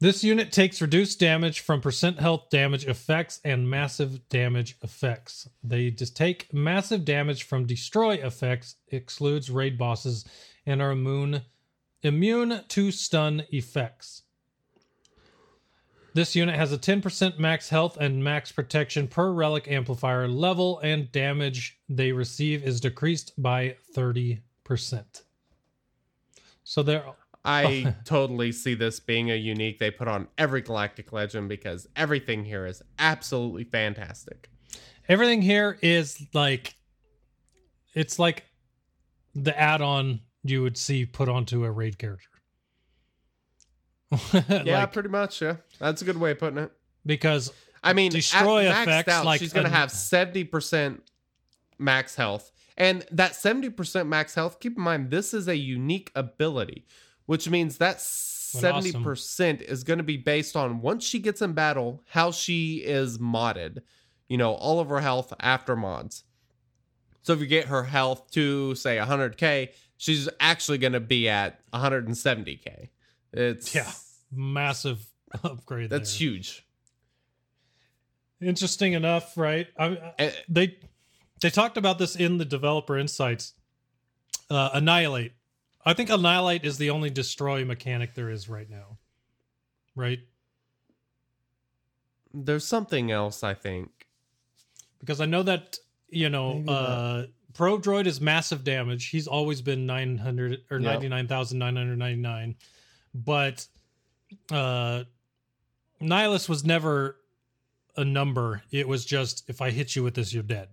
[0.00, 5.46] this unit takes reduced damage from percent health damage effects and massive damage effects.
[5.62, 10.24] They just take massive damage from destroy effects, excludes raid bosses,
[10.64, 11.42] and are immune
[12.02, 14.22] immune to stun effects.
[16.12, 21.10] This unit has a 10% max health and max protection per relic amplifier level, and
[21.12, 24.40] damage they receive is decreased by 30%.
[26.64, 27.04] So they're
[27.44, 32.44] I totally see this being a unique they put on every Galactic Legend because everything
[32.44, 34.50] here is absolutely fantastic.
[35.08, 36.74] everything here is like
[37.94, 38.44] it's like
[39.34, 42.29] the add-on you would see put onto a raid character.
[44.32, 45.40] Yeah, Like, pretty much.
[45.40, 46.72] Yeah, that's a good way of putting it.
[47.06, 47.52] because
[47.82, 51.02] I mean, Destroy effects, out, like she's going to have seventy percent
[51.78, 54.60] max health, and that seventy percent max health.
[54.60, 56.84] Keep in mind, this is a unique ability,
[57.26, 61.52] which means that seventy percent is going to be based on once she gets in
[61.52, 63.78] battle, how she is modded.
[64.28, 66.24] You know, all of her health after mods.
[67.22, 71.60] So if you get her health to say 100k, she's actually going to be at
[71.72, 72.88] 170k.
[73.32, 73.90] It's Yeah.
[74.32, 75.04] massive
[75.44, 76.28] upgrade That's there.
[76.28, 76.66] huge.
[78.40, 79.68] Interesting enough, right?
[79.78, 80.78] I, Eh, they
[81.42, 83.54] they talked about this in the developer insights.
[84.48, 85.32] Uh, Annihilate
[85.84, 88.98] I think annihilate is the only destroy mechanic there is right now.
[89.94, 90.20] Right?
[92.32, 93.88] There's something else, I think.
[95.00, 95.78] Because I know that,
[96.08, 99.08] you know, uh Probe Droid is massive damage.
[99.08, 101.02] He's always been 900 or Yep.
[101.02, 102.54] 99,999.
[103.14, 103.66] But
[104.50, 105.04] uh
[106.00, 107.16] Nihilus was never
[107.96, 108.62] a number.
[108.70, 110.68] It was just if I hit you with this you're dead.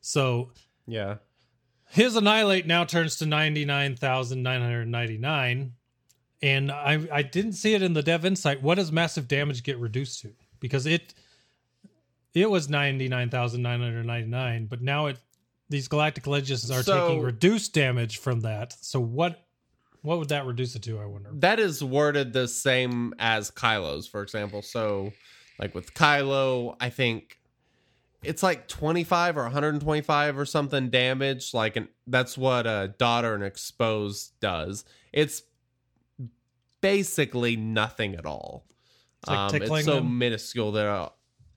[0.00, 0.52] So
[0.86, 1.16] Yeah.
[1.90, 5.72] his annihilate now turns to 99,999
[6.42, 8.62] and I I didn't see it in the dev insight.
[8.62, 10.32] What does massive damage get reduced to?
[10.60, 11.14] Because it
[12.34, 15.18] it was 99,999, but now it
[15.68, 18.74] these galactic legends are So- taking reduced damage from that.
[18.84, 19.46] So what
[20.02, 21.30] what would that reduce it to, I wonder?
[21.32, 24.60] That is worded the same as Kylo's, for example.
[24.62, 25.12] So,
[25.58, 27.38] like with Kylo, I think
[28.22, 31.54] it's like 25 or 125 or something damage.
[31.54, 34.84] Like, and that's what a daughter and exposed does.
[35.12, 35.42] It's
[36.80, 38.66] basically nothing at all.
[39.22, 40.18] It's like um, it's so them?
[40.18, 41.10] minuscule that, uh,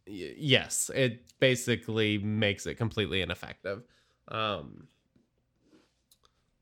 [0.08, 3.84] y- yes, it basically makes it completely ineffective.
[4.28, 4.88] Um,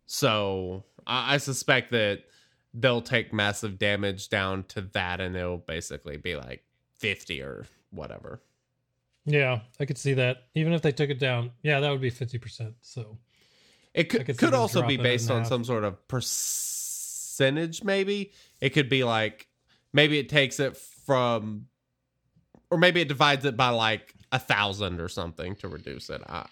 [0.05, 2.23] so I, I suspect that
[2.73, 6.63] they'll take massive damage down to that, and it'll basically be like
[6.97, 8.41] fifty or whatever.
[9.25, 10.43] Yeah, I could see that.
[10.55, 12.73] Even if they took it down, yeah, that would be 50%.
[12.81, 13.17] So
[13.93, 15.47] It could, could could also be based on half.
[15.47, 18.33] some sort of percentage, maybe.
[18.59, 19.47] It could be like
[19.93, 21.67] maybe it takes it from,
[22.69, 26.21] or maybe it divides it by like a thousand or something to reduce it.
[26.27, 26.47] I,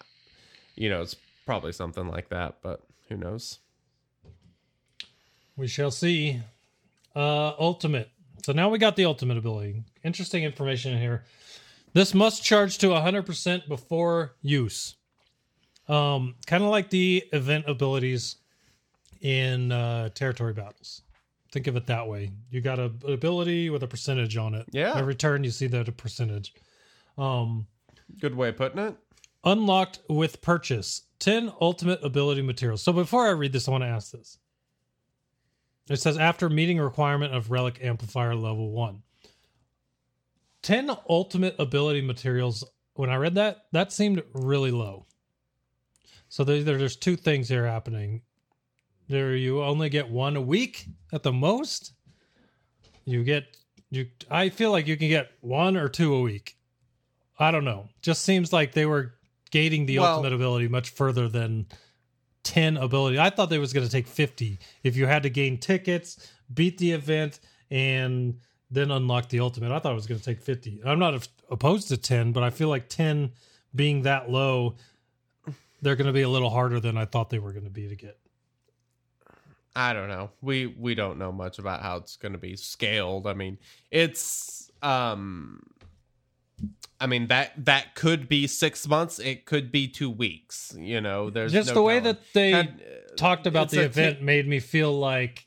[0.74, 3.58] you know, it's probably something like that, but who knows?
[5.56, 6.40] We shall see.
[7.14, 8.10] Uh ultimate.
[8.44, 9.82] So now we got the ultimate ability.
[10.02, 11.24] Interesting information in here.
[11.92, 14.96] This must charge to 100% before use.
[15.88, 18.36] Um kind of like the event abilities
[19.20, 21.02] in uh territory battles.
[21.52, 22.30] Think of it that way.
[22.50, 24.66] You got a an ability with a percentage on it.
[24.72, 24.94] Yeah.
[24.96, 26.54] Every turn you see that a percentage.
[27.18, 27.66] Um
[28.20, 28.94] Good way of putting it.
[29.44, 33.88] unlocked with purchase 10 ultimate ability materials so before i read this i want to
[33.88, 34.38] ask this
[35.90, 39.02] it says after meeting requirement of relic amplifier level 1
[40.62, 42.64] 10 ultimate ability materials
[42.94, 45.06] when i read that that seemed really low.
[46.28, 48.22] So there, there- there's two things here happening.
[49.08, 51.92] There you only get one a week at the most.
[53.04, 53.56] You get
[53.90, 56.56] you i feel like you can get one or two a week.
[57.38, 57.88] I don't know.
[58.00, 59.14] Just seems like they were
[59.50, 61.66] gating the Well- ultimate ability much further than
[62.44, 63.18] 10 ability.
[63.18, 66.78] I thought they was going to take 50 if you had to gain tickets, beat
[66.78, 67.40] the event
[67.70, 68.38] and
[68.70, 69.72] then unlock the ultimate.
[69.72, 70.82] I thought it was going to take 50.
[70.84, 73.32] I'm not opposed to 10, but I feel like 10
[73.74, 74.76] being that low
[75.82, 77.88] they're going to be a little harder than I thought they were going to be
[77.88, 78.16] to get.
[79.74, 80.30] I don't know.
[80.40, 83.26] We we don't know much about how it's going to be scaled.
[83.26, 83.58] I mean,
[83.90, 85.62] it's um
[87.02, 91.30] I mean that that could be 6 months, it could be 2 weeks, you know.
[91.30, 94.60] There's Just no the way that they Had- talked about the event ti- made me
[94.60, 95.46] feel like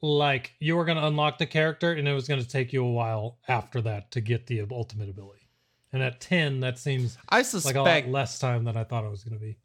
[0.00, 2.84] like you were going to unlock the character and it was going to take you
[2.84, 5.48] a while after that to get the ultimate ability.
[5.92, 9.04] And at 10 that seems I like suspect a lot less time than I thought
[9.04, 9.56] it was going to be.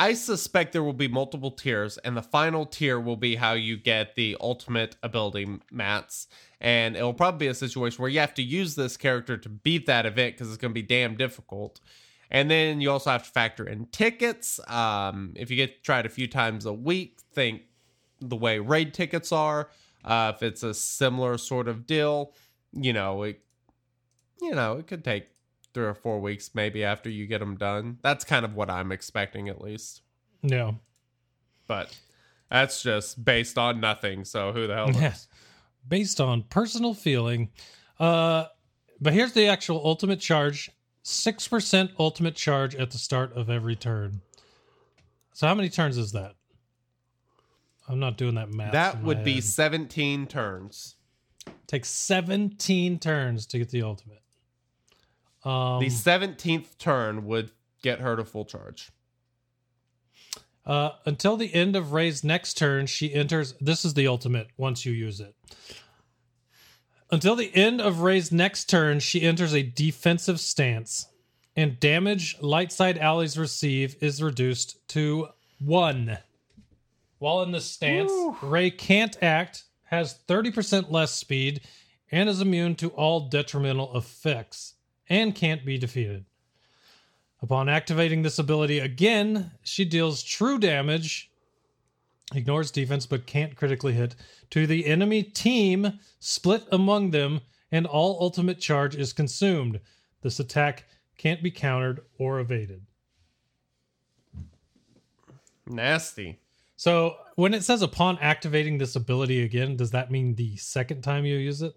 [0.00, 3.76] I suspect there will be multiple tiers, and the final tier will be how you
[3.76, 6.26] get the ultimate ability mats.
[6.58, 9.48] And it will probably be a situation where you have to use this character to
[9.50, 11.82] beat that event because it's going to be damn difficult.
[12.30, 14.58] And then you also have to factor in tickets.
[14.68, 17.64] Um, if you get tried a few times a week, think
[18.22, 19.68] the way raid tickets are.
[20.02, 22.32] Uh, if it's a similar sort of deal,
[22.72, 23.40] you know, it,
[24.40, 25.28] you know, it could take
[25.72, 27.98] three or four weeks maybe after you get them done.
[28.02, 30.02] That's kind of what I'm expecting at least.
[30.42, 30.72] Yeah.
[31.66, 31.96] But
[32.50, 34.24] that's just based on nothing.
[34.24, 35.00] So who the hell knows?
[35.00, 35.14] Yeah.
[35.88, 37.50] Based on personal feeling.
[37.98, 38.46] Uh
[39.00, 40.70] but here's the actual ultimate charge.
[41.04, 44.20] 6% ultimate charge at the start of every turn.
[45.32, 46.34] So how many turns is that?
[47.88, 48.72] I'm not doing that math.
[48.72, 49.44] that would be head.
[49.44, 50.96] 17 turns.
[51.66, 54.22] Takes 17 turns to get the ultimate.
[55.44, 57.50] Um, the 17th turn would
[57.82, 58.90] get her to full charge.
[60.66, 63.54] uh, until the end of Rey's next turn, she enters.
[63.60, 65.34] This is the ultimate once you use it.
[67.10, 71.06] Until the end of Rey's next turn, she enters a defensive stance,
[71.56, 75.28] and damage light side allies receive is reduced to
[75.58, 76.18] one.
[77.18, 78.12] While in this stance,
[78.42, 81.62] Rey can't act, has 30% less speed,
[82.12, 84.74] and is immune to all detrimental effects,
[85.10, 86.24] and can't be defeated.
[87.42, 91.30] Upon activating this ability again, she deals true damage,
[92.34, 94.14] ignores defense but can't critically hit,
[94.50, 97.40] to the enemy team split among them,
[97.72, 99.80] and all ultimate charge is consumed.
[100.22, 100.84] This attack
[101.18, 102.82] can't be countered or evaded.
[105.66, 106.38] Nasty.
[106.76, 111.24] So when it says upon activating this ability again, does that mean the second time
[111.24, 111.74] you use it?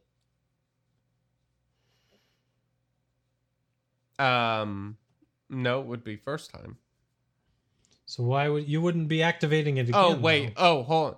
[4.20, 4.98] Um,
[5.50, 6.78] no, it would be first time.
[8.06, 9.96] So why would you wouldn't be activating it again?
[9.96, 10.56] Oh wait.
[10.56, 10.80] though?
[10.80, 11.18] Oh, hold on.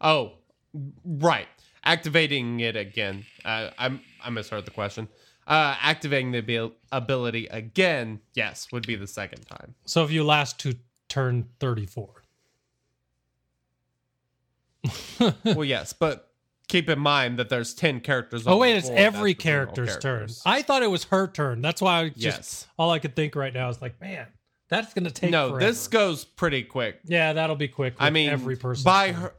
[0.00, 0.32] Oh,
[1.04, 1.48] right.
[1.84, 3.24] Activating it again.
[3.44, 5.08] Uh, I'm I misheard the question.
[5.46, 9.74] Uh, activating the abil- ability again, yes, would be the second time.
[9.84, 10.76] So if you last to
[11.08, 12.22] turn 34.
[15.44, 16.31] well, yes, but
[16.72, 18.46] keep in mind that there's ten characters.
[18.46, 18.88] Oh wait, it's.
[18.88, 20.28] Every character's turn.
[20.46, 21.62] I thought it was her turn.
[21.62, 22.66] That's why I just Yes.
[22.78, 24.26] all I could think right now is like, man,
[24.68, 25.66] that's gonna take no, forever.
[25.66, 27.00] this goes pretty quick.
[27.04, 27.94] Yeah, that'll be quick.
[27.98, 29.34] I mean, every person by her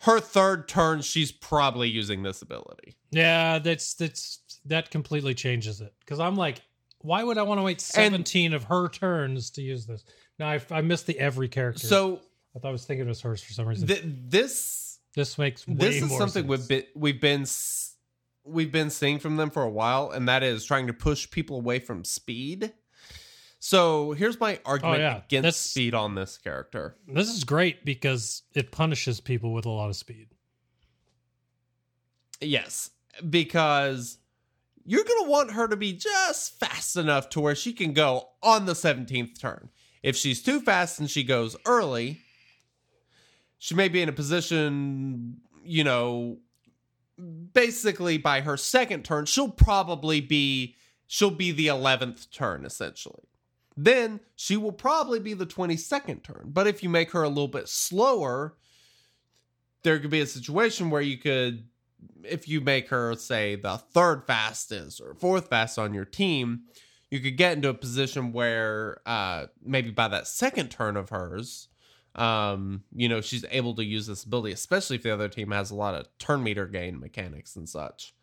[0.00, 2.96] her third turn, she's probably using this ability.
[3.10, 6.60] Yeah, that's that's that completely changes it because I'm like,
[6.98, 10.04] why would I want to wait 17 of her turns to use this?
[10.38, 11.86] No, I, I missed the every character.
[11.86, 12.20] So
[12.54, 13.86] I thought I was thinking it was hers for some reason.
[13.88, 14.85] th- this
[15.16, 16.46] this makes this is something sense.
[16.46, 17.44] we've been we've been
[18.44, 21.56] we've been seeing from them for a while, and that is trying to push people
[21.56, 22.72] away from speed.
[23.58, 25.16] So here's my argument Oh, yeah.
[25.16, 26.96] against That's- speed on this character.
[27.08, 30.28] This is great because it punishes people with a lot of speed.
[32.40, 32.90] Yes,
[33.28, 34.18] because
[34.84, 38.28] you're going to want her to be just fast enough to where she can go
[38.42, 39.70] on the 17th turn.
[40.02, 42.20] If she's too fast and she goes early,
[43.58, 46.38] she may be in a position, you know,
[47.52, 50.74] basically by her second turn, she'll probably be
[51.06, 53.24] she'll be the 11th turn essentially.
[53.76, 56.44] Then she will probably be the 22nd turn.
[56.46, 58.56] But if you make her a little bit slower,
[59.82, 61.64] there could be a situation where you could
[62.24, 66.62] if you make her say the third fastest or fourth fastest on your team,
[67.10, 71.68] you could get into a position where uh maybe by that second turn of hers,
[72.16, 75.70] um, you know, she's able to use this ability, especially if the other team has
[75.70, 78.14] a lot of turn meter gain mechanics and such.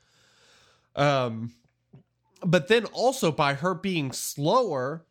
[0.95, 1.53] Um
[2.45, 5.05] but then also by her being slower,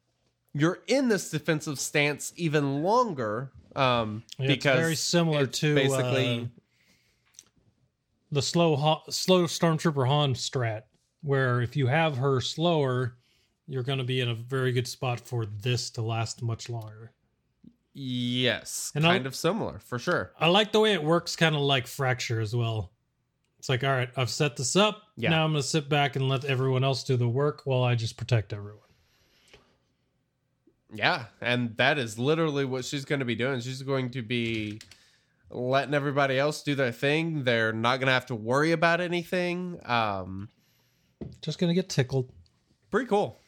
[0.53, 3.53] you're in this defensive stance even longer.
[3.75, 6.45] Um Yeah, it's because very similar to basically uh,
[8.31, 10.83] the slow Ha- slow stormtrooper Han strat,
[11.23, 13.17] where if you have her slower,
[13.67, 17.13] you're going to be in a very good spot for this to last much longer.
[17.95, 20.33] Yes, And kind I'll- of similar for sure.
[20.39, 22.91] I like the way it works, kind of like Fracture as well.
[23.59, 25.03] It's like, all right, I've set this up.
[25.17, 25.31] Yeah.
[25.31, 27.95] Now I'm going to sit back and let everyone else do the work while I
[27.95, 28.79] just protect everyone.
[30.95, 33.61] Yeah, and that is literally what she's going to be doing.
[33.61, 34.81] She's going to be
[35.51, 37.45] letting everybody else do their thing.
[37.45, 39.79] They're not going to have to worry about anything.
[39.85, 40.49] Um,
[41.41, 42.31] Just going to get tickled.
[42.91, 43.41] pretty cool.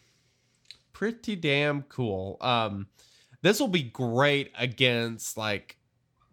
[0.93, 2.39] Pretty damn cool.
[2.41, 2.87] Um,
[3.45, 5.77] this will be great against like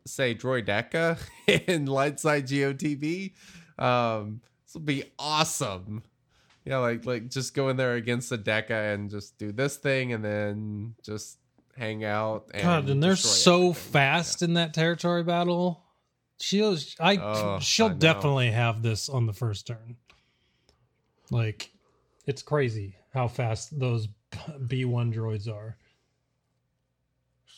[0.08, 3.34] say Droideka in Lightside GOTV.
[3.78, 6.04] Um, this will be awesome.
[6.64, 10.14] Yeah, like like just go in there against the Deca and just do this thing
[10.14, 11.38] and then just
[11.76, 13.92] hang out and God, and they're so everything.
[13.92, 15.84] fast in that territory battle.
[16.40, 19.98] She'll, I, Oh, she'll I definitely have this on the first turn.
[21.30, 21.72] Like,
[22.26, 24.08] it's crazy how fast those
[24.68, 25.78] B one droids are.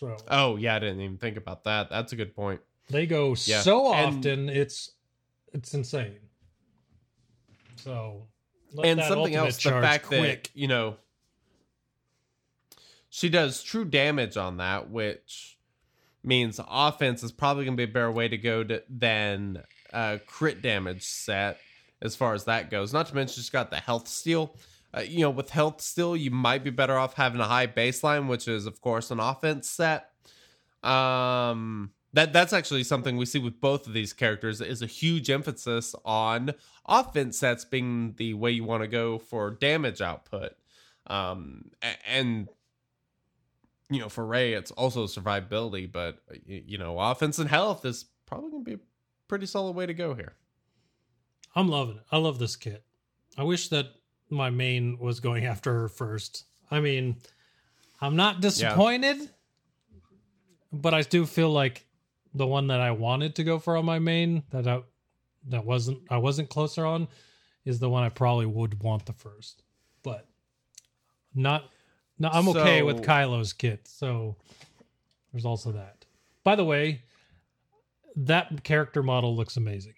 [0.03, 1.89] So Oh yeah, I didn't even think about that.
[1.89, 2.61] That's a good point.
[2.89, 4.91] they go Yeah, so and- often, it's
[5.53, 6.17] it's insane.
[7.75, 8.27] So,
[8.83, 10.43] and something else, the fact quick.
[10.43, 10.95] that you know
[13.09, 15.57] she does true damage on that, which
[16.23, 19.61] means offense is probably going to be a better way to go to, than
[19.91, 21.59] uh, crit damage set
[22.01, 22.93] as far as that goes.
[22.93, 24.55] Not to mention she's got the health steal.
[24.95, 28.27] Uh, you know, with health still, you might be better off having a high baseline,
[28.27, 30.09] which is of course an offense set.
[30.83, 35.29] Um, that that's actually something we see with both of these characters is a huge
[35.29, 36.53] emphasis on
[36.87, 40.53] offense sets being the way you want to go for damage output.
[41.07, 41.71] Um,
[42.07, 42.47] and
[43.89, 48.51] you know, for Rey, it's also survivability, but you know, offense and health is probably
[48.51, 48.85] going to be a
[49.27, 50.35] pretty solid way to go here.
[51.55, 52.03] I'm loving it.
[52.11, 52.83] I love this kit.
[53.37, 53.87] I wish that
[54.33, 56.45] my main was going after her first.
[56.71, 57.17] I mean,
[58.01, 59.29] I'm not disappointed,
[60.71, 61.85] but I do feel like
[62.33, 64.81] the one that I wanted to go for on my main that I
[65.49, 67.07] that wasn't I wasn't closer on
[67.65, 69.63] is the one I probably would want the first.
[70.01, 70.27] But
[71.33, 71.69] not
[72.19, 73.87] No, I'm okay with Kylo's kit.
[73.87, 74.35] So
[75.31, 76.05] there's also that.
[76.43, 77.01] By the way,
[78.15, 79.95] that character model looks amazing.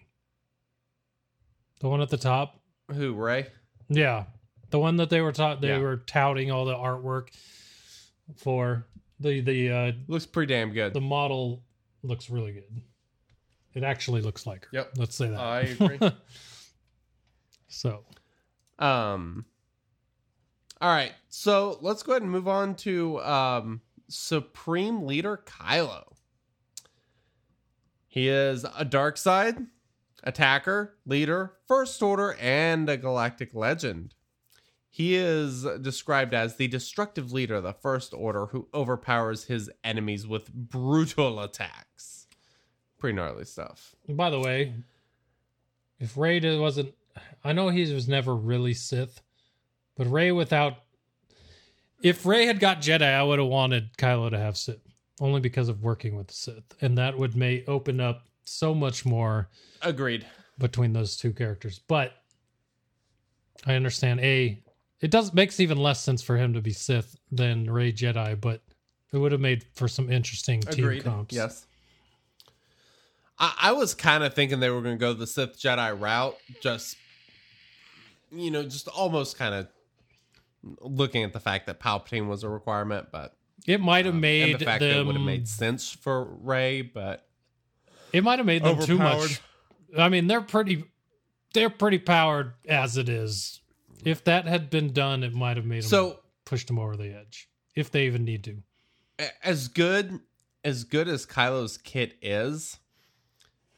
[1.80, 2.60] The one at the top,
[2.92, 3.48] Who Rey?
[3.88, 4.24] Yeah,
[4.70, 5.78] the one that they were taught they Yeah.
[5.78, 7.28] were touting all the artwork
[8.36, 8.86] for
[9.20, 10.92] the the uh Looks pretty damn good.
[10.92, 11.62] the model
[12.02, 12.82] looks really good.
[13.74, 14.70] It actually looks like her.
[14.72, 14.92] Yep.
[14.96, 15.38] Let's say that.
[15.38, 15.98] I agree.
[17.68, 18.04] so
[18.78, 19.44] Um.
[20.78, 26.02] All right, so let's go ahead and move on to um, Supreme Leader Kylo.
[28.08, 29.56] He is a dark side
[30.26, 34.14] attacker, leader, first order, and a galactic legend.
[34.90, 40.26] He is described as the destructive leader of the First Order who overpowers his enemies
[40.26, 42.26] with brutal attacks.
[42.98, 43.94] Pretty gnarly stuff.
[44.08, 44.74] by the way,
[46.00, 46.94] if Rey wasn't
[47.44, 49.20] I know he was never really Sith,
[49.96, 50.78] but Rey without
[52.02, 54.80] if Rey had got Jedi, I would have wanted Kylo to have Sith.
[55.20, 56.74] Only because of working with the Sith.
[56.82, 59.48] And that would may open up so much more
[59.82, 60.26] Agreed.
[60.58, 61.80] between those two characters.
[61.86, 62.12] But
[63.66, 64.62] I understand A
[65.00, 68.62] it does makes even less sense for him to be Sith than Rey Jedi, but
[69.12, 71.04] it would have made for some interesting team Agreed.
[71.04, 71.34] comps.
[71.34, 71.66] Yes.
[73.38, 76.36] I, I was kind of thinking they were going to go the Sith Jedi route,
[76.62, 76.96] just
[78.32, 79.68] you know, just almost kind of
[80.80, 83.36] looking at the fact that Palpatine was a requirement, but
[83.66, 86.82] It might have um, made the fact that it would have made sense for Rey,
[86.82, 87.25] but
[88.16, 89.42] It might have made them too much.
[89.96, 90.84] I mean, they're pretty
[91.52, 93.60] they're pretty powered as it is.
[94.06, 97.14] If that had been done, it might have made them so pushed them over the
[97.14, 97.50] edge.
[97.74, 98.62] If they even need to.
[99.44, 100.20] as good
[100.64, 102.78] as good as Kylo's kit is,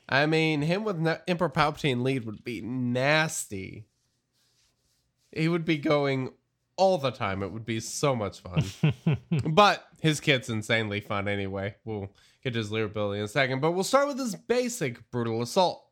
[0.09, 3.86] I mean, him with Emperor Palpatine lead would be nasty.
[5.32, 6.31] He would be going
[6.78, 7.42] all the time.
[7.42, 8.64] It would be so much fun.
[9.50, 11.74] but his kit's insanely fun anyway.
[11.84, 12.10] We'll
[12.42, 13.60] get to his leader ability in a second.
[13.60, 15.84] But we'll start with his basic brutal assault,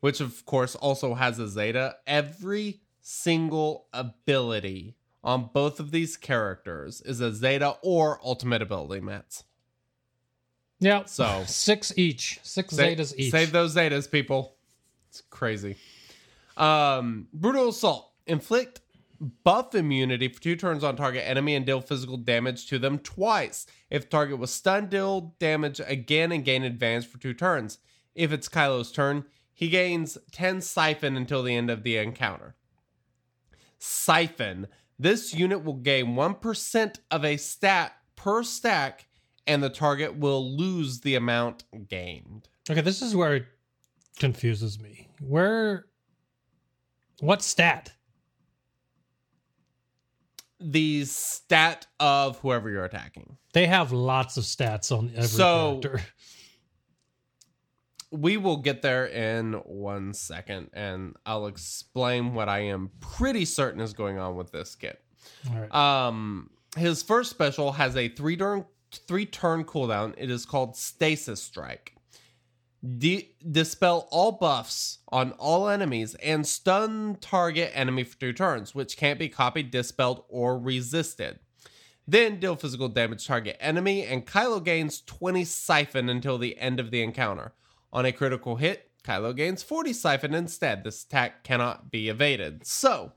[0.00, 1.96] which of course also has a Zeta.
[2.06, 4.94] Every single ability
[5.24, 9.44] on both of these characters is a Zeta or ultimate ability, Mats.
[10.78, 11.04] Yeah.
[11.06, 12.40] So- six each.
[12.42, 13.30] Six Zetas each.
[13.32, 14.56] Save those Zetas, people.
[15.08, 15.76] It's crazy.
[16.56, 18.12] Um, brutal assault.
[18.26, 18.80] Inflict
[19.20, 23.66] buff immunity for two turns on target enemy and deal physical damage to them twice.
[23.90, 27.78] If target was stunned, deal damage again and gain advantage for two turns.
[28.14, 32.56] If it's Kylo's turn, he gains 10 siphon until the end of the encounter.
[33.78, 34.68] Siphon.
[34.98, 39.06] This unit will gain 1% of a stat per stack,
[39.46, 42.48] and the target will lose the amount gained.
[42.70, 43.46] Okay, this is where it
[44.18, 45.08] confuses me.
[45.20, 45.86] Where
[47.20, 47.92] what stat?
[50.60, 53.36] The stat of whoever you're attacking.
[53.52, 56.04] They have lots of stats on every So- character.
[58.12, 63.80] We will get there in one second, and I'll explain what I am pretty certain
[63.80, 65.00] is going on with this kit.
[65.48, 65.72] All right.
[65.72, 68.64] Um, his first special has a three turn
[69.06, 70.14] three turn cooldown.
[70.18, 71.94] It is called Stasis Strike.
[72.82, 79.18] Dispel all buffs on all enemies and stun target enemy for two turns, which can't
[79.18, 81.40] be copied, dispelled, or resisted.
[82.08, 86.90] Then deal physical damage target enemy, and Kylo gains 20 siphon until the end of
[86.90, 87.52] the encounter.
[87.92, 90.82] On a critical hit, Kylo gains 40 siphon instead.
[90.82, 92.66] This attack cannot be evaded.
[92.66, 93.12] So,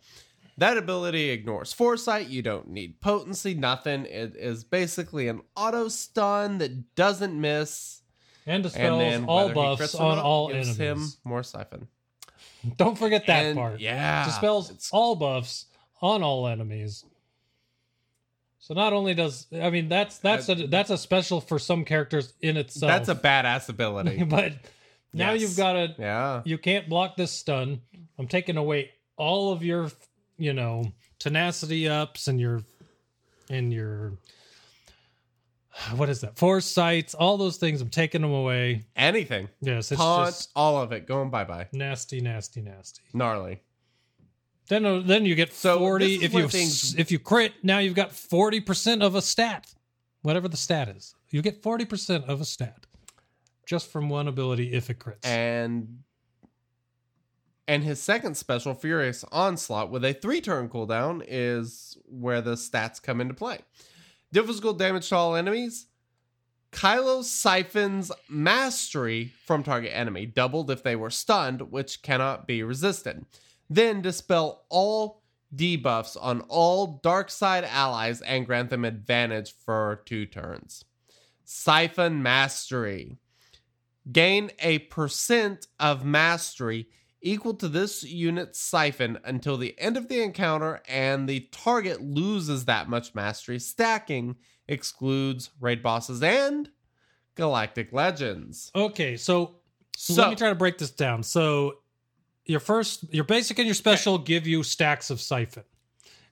[0.57, 2.27] that ability ignores foresight.
[2.27, 4.05] You don't need potency, nothing.
[4.05, 8.02] It is basically an auto stun that doesn't miss.
[8.45, 11.13] And And dispels then all whether he buffs crits or on not all gives enemies.
[11.13, 11.87] him more siphon.
[12.77, 13.79] Don't forget that And, part.
[13.79, 15.65] Yeah, dispels it's- all buffs
[16.01, 17.03] on all enemies.
[18.59, 22.33] So not only does I mean that's that's a that's a special for some characters
[22.41, 22.89] in itself.
[22.89, 24.23] That's a badass ability.
[24.29, 24.53] but
[25.11, 25.41] now Yes.
[25.41, 26.41] you've got to yeah.
[26.45, 27.81] you can't block this stun.
[28.17, 29.91] I'm taking away all of your
[30.37, 32.63] you know tenacity ups and your
[33.49, 34.13] and your
[35.95, 39.49] what is that foresights all those things i'm taking them away Anything.
[39.61, 41.07] yes it's just all of it.
[41.07, 41.67] Going bye bye.
[41.73, 43.61] nasty nasty nasty Gnarly.
[44.69, 47.53] then uh, then you get So 40 is if where you things- if you crit
[47.63, 49.73] now you've got 40% of a stat
[50.21, 52.85] whatever the stat is you get 40% of a stat
[53.65, 55.99] just from one ability if it crits And
[57.65, 63.01] and his second special, Furious Onslaught, with a three turn cooldown, is where the stats
[63.01, 63.59] come into play.
[64.33, 65.87] Physical damage to all enemies.
[66.71, 73.25] Kylo siphons mastery from target enemy, doubled if they were stunned, which cannot be resisted.
[73.69, 75.21] Then dispel all
[75.55, 80.83] debuffs on all dark side allies and grant them advantage for two turns.
[81.43, 83.17] Siphon Mastery.
[84.11, 86.87] Gain a percent of mastery
[87.23, 92.65] equal to this unit's siphon until the end of the encounter, and the target loses
[92.65, 93.57] that much mastery.
[93.57, 94.35] Stacking
[94.67, 96.69] excludes raid bosses and
[97.35, 98.71] galactic legends.
[98.75, 99.55] Okay, so,
[99.95, 101.23] So, let me try to break this down.
[101.23, 101.79] So
[102.45, 105.63] your first, your basic and your special give you stacks of siphon,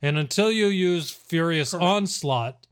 [0.01, 2.67] and until you use Furious Onslaught,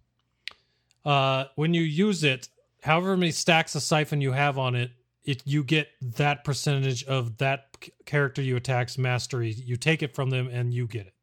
[1.06, 2.50] uh, when you use it,
[2.84, 4.92] however many stacks of siphon you have on it,
[5.30, 9.52] it you get that percentage of that character you attack's mastery.
[9.52, 11.14] You take it from them, and you get it.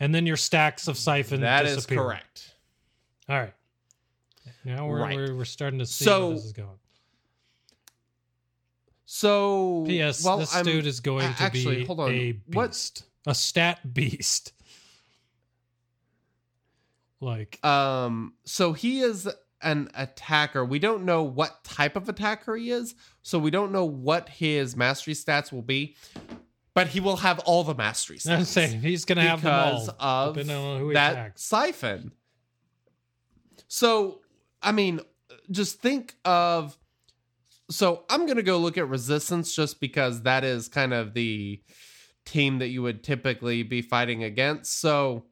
[0.00, 1.40] And then your stacks of siphon.
[1.42, 1.98] that is disappear.
[2.02, 2.54] correct.
[3.28, 3.54] All right.
[4.64, 5.16] Now we're, Right.
[5.16, 6.78] we're we're starting to see So- where this is going.
[9.06, 10.24] So, P.S.
[10.24, 12.10] well, this I'm- dude is going to actually, be hold on.
[12.10, 14.52] a What- beast, a stat beast.
[17.20, 19.26] Like, Um, so he is
[19.64, 20.64] an attacker.
[20.64, 24.76] We don't know what type of attacker he is, so we don't know what his
[24.76, 25.96] mastery stats will be,
[26.74, 30.28] but he will have all the mastery I'm saying he's going to have because all,
[30.28, 31.42] of depending on who he that attacks.
[31.42, 32.12] siphon.
[33.68, 34.20] So,
[34.62, 35.00] I mean,
[35.50, 36.78] just think of.
[37.70, 41.62] So I'm gonna go look at resistance just because that is kind of the
[42.26, 44.80] team that you would typically be fighting against.
[44.80, 45.24] So,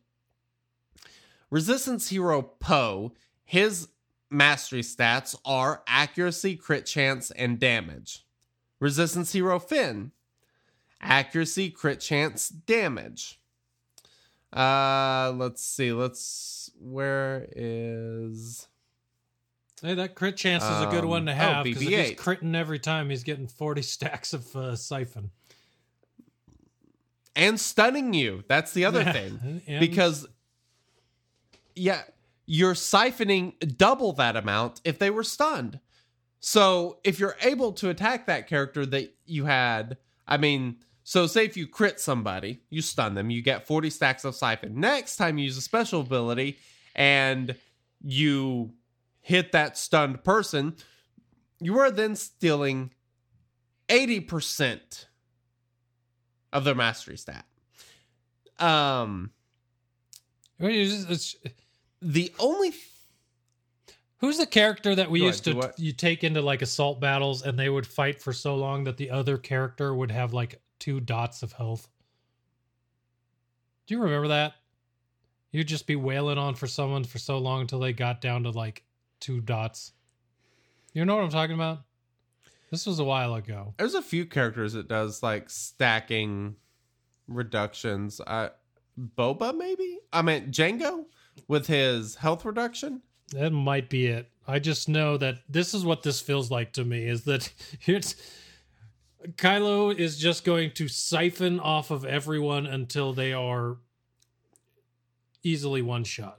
[1.51, 3.13] resistance hero Poe,
[3.45, 3.89] his
[4.33, 8.25] mastery stats are accuracy, crit chance, and damage.
[8.81, 10.13] Resistance hero Finn,
[11.01, 13.39] accuracy, crit chance, damage.
[14.53, 15.93] Uh, let's see.
[15.93, 18.67] Let's where is
[19.83, 22.17] Hey, that crit chance is a good Um, one to oh, have because if he's
[22.19, 25.31] critting every time, he's getting 40 stacks of uh, siphon.
[27.35, 28.45] and stunning you.
[28.49, 30.27] That's the other Yeah, thing and- because
[31.75, 32.03] yeah,
[32.47, 35.79] you're siphoning double that amount if they were stunned.
[36.41, 39.97] So if you're able to attack that character that you had,
[40.27, 44.25] I mean, so say if you crit somebody, you stun them, you get 40 stacks
[44.25, 44.81] of siphon.
[44.81, 46.59] Next time you use a special ability
[46.95, 47.55] and
[48.03, 48.73] you
[49.21, 50.75] hit that stunned person,
[51.61, 52.93] you are then stealing
[53.89, 55.07] 80%
[56.53, 57.45] of their mastery stat.
[58.59, 59.31] Um
[60.61, 61.53] I mean, it's- it's-
[62.03, 62.73] the only
[64.19, 67.69] who's the character that we used to you take into like assault battles and they
[67.69, 71.53] would fight for so long that the other character would have like two dots of
[71.53, 71.89] health?
[73.87, 74.55] Do you remember that?
[75.53, 78.51] You'd just be wailing on for someone for so long until they got down to
[78.51, 78.85] like
[79.21, 79.93] two dots.
[80.95, 81.81] You know what I'm talking about?
[82.71, 83.75] This was a while ago.
[83.77, 86.57] there's a few characters that does like stacking
[87.29, 88.21] reductions.
[88.27, 88.49] Uh
[89.17, 90.01] Boba maybe?
[90.13, 91.05] I mean Django
[91.49, 93.03] with his health reduction.
[93.33, 94.31] That might be it.
[94.47, 97.53] I just know that this is what this feels like to me is that
[97.87, 98.17] it's
[99.37, 103.77] Kylo is just going to siphon off of everyone until they are
[105.43, 106.39] easily one shot.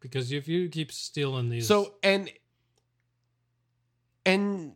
[0.00, 2.30] Because if you keep stealing these So and
[4.24, 4.74] and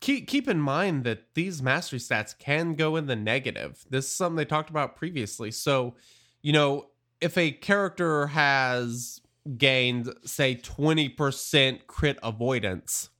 [0.00, 3.84] keep keep in mind that these mastery stats can go in the negative.
[3.88, 5.50] This is something they talked about previously.
[5.50, 5.96] So,
[6.42, 6.89] you know,
[7.20, 9.20] if a character has
[9.56, 13.10] gained say 20% crit avoidance,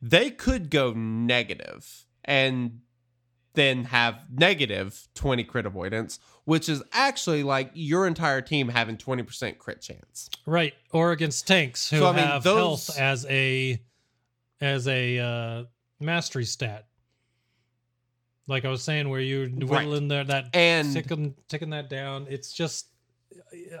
[0.00, 2.80] they could go negative and
[3.54, 9.58] then have negative 20 crit avoidance, which is actually like your entire team having 20%
[9.58, 10.28] crit chance.
[10.46, 13.82] right or against tanks who So, I mean, have those- health as a
[14.60, 15.64] as a uh
[16.00, 16.86] mastery stat.
[18.46, 19.68] Like I was saying where you Right.
[19.68, 22.26] whittle in there that And ticking ticking that down.
[22.30, 22.86] It's just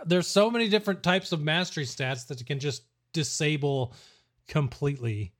[0.06, 2.82] there's so many different types of mastery stats that can just
[3.12, 3.94] disable
[4.46, 5.32] completely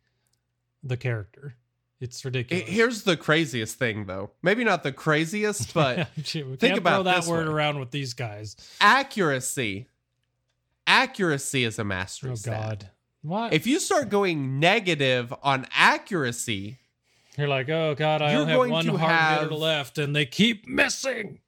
[0.83, 1.55] the character.
[2.01, 2.69] It's ridiculous.
[2.69, 4.31] Here's the craziest thing, though.
[4.43, 7.53] Maybe not the craziest, but think about that word way.
[7.55, 8.57] around with these guys.
[8.81, 9.89] accuracy.
[10.87, 12.61] Accuracy is a mastery Oh stat.
[12.61, 12.91] God,
[13.23, 13.53] what?
[13.53, 16.79] If you start going negative on accuracy,
[17.37, 20.67] You're like, oh God, I only have one hard have- hitter left, and they keep
[20.69, 21.41] missing.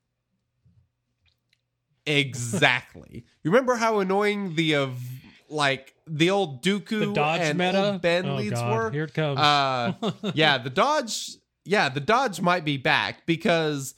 [2.07, 3.25] Exactly.
[3.43, 5.01] you remember how annoying the of
[5.49, 7.93] like the old Dooku The dodge and meta.
[7.93, 8.91] old Ben oh leads God, were?
[8.91, 9.39] here it comes.
[9.39, 9.93] Uh,
[10.35, 11.31] yeah, the dodge.
[11.65, 13.95] Yeah, the dodge might be back because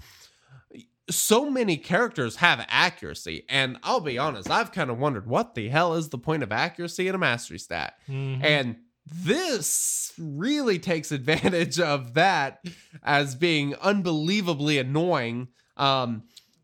[1.11, 5.69] so many characters have accuracy, and I'll be honest, I've kind of wondered what the
[5.69, 8.43] hell is the point of accuracy in a mastery stat, Mhm.
[8.43, 8.77] and
[9.07, 12.65] this really takes advantage of that
[13.03, 15.49] as being unbelievably annoying.
[15.77, 16.23] Um,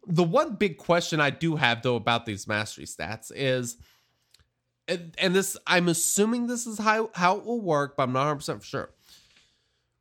[0.08, 3.76] the one big question I do have though about these mastery stats is
[4.88, 8.38] and, and this I'm assuming this is how how it will work, but I'm not
[8.38, 8.90] 100% for sure.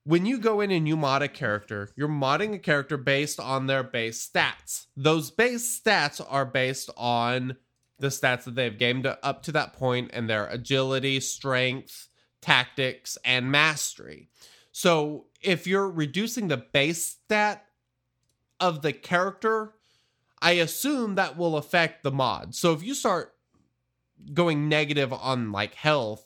[0.06, 3.68] When you go in and you mod a character, you're modding a character based on
[3.68, 4.86] their base stats.
[4.96, 7.58] Those base stats are based on
[8.00, 12.08] the stats that they've gained up to that point and their agility, strength,
[12.42, 14.30] tactics, and mastery.
[14.72, 17.66] So if you're reducing the base stat
[18.62, 19.74] of the character,
[20.41, 22.53] I assume that will affect the mod.
[22.55, 23.34] So if you start
[24.34, 26.26] going negative on like health,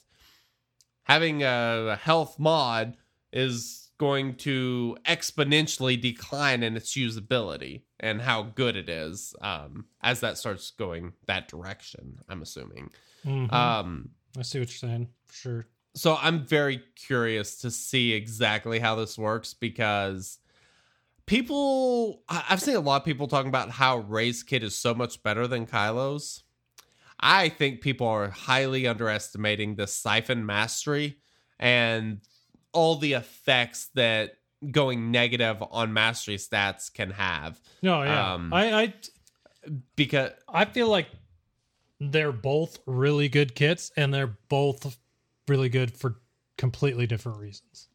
[1.04, 2.98] having a health mod
[3.34, 10.20] is going to exponentially decline in its usability and how good it is um, as
[10.22, 12.18] that starts going that direction.
[12.28, 12.90] I'm assuming.
[13.26, 13.52] Mhm.
[13.54, 15.68] Um, I see what you're saying for sure.
[15.94, 20.40] so I'm very curious to see exactly how this works because
[21.32, 25.24] people I've seen a lot of people talking about how Rey's kit is so much
[25.24, 26.44] better than Kylo's.
[27.22, 31.20] I think people are highly underestimating the siphon mastery
[31.58, 32.20] and
[32.74, 34.34] all the effects that
[34.72, 37.58] going negative on mastery stats can have.
[37.82, 38.34] No, yeah.
[38.34, 38.94] Um, I, I
[39.96, 41.08] Because I feel like
[42.02, 44.98] they're both really good kits and they're both
[45.48, 46.20] really good for
[46.58, 47.88] completely different reasons.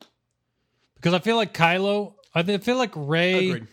[0.95, 3.67] Because I feel like Kylo, I feel like Rey, agreed.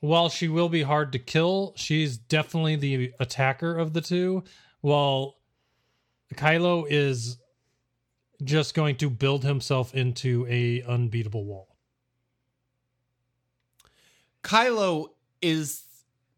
[0.00, 4.44] while she will be hard to kill, she's definitely the attacker of the two.
[4.80, 5.36] While
[6.34, 7.38] Kylo is
[8.44, 11.76] just going to build himself into a unbeatable wall.
[14.42, 15.08] Kylo
[15.40, 15.84] is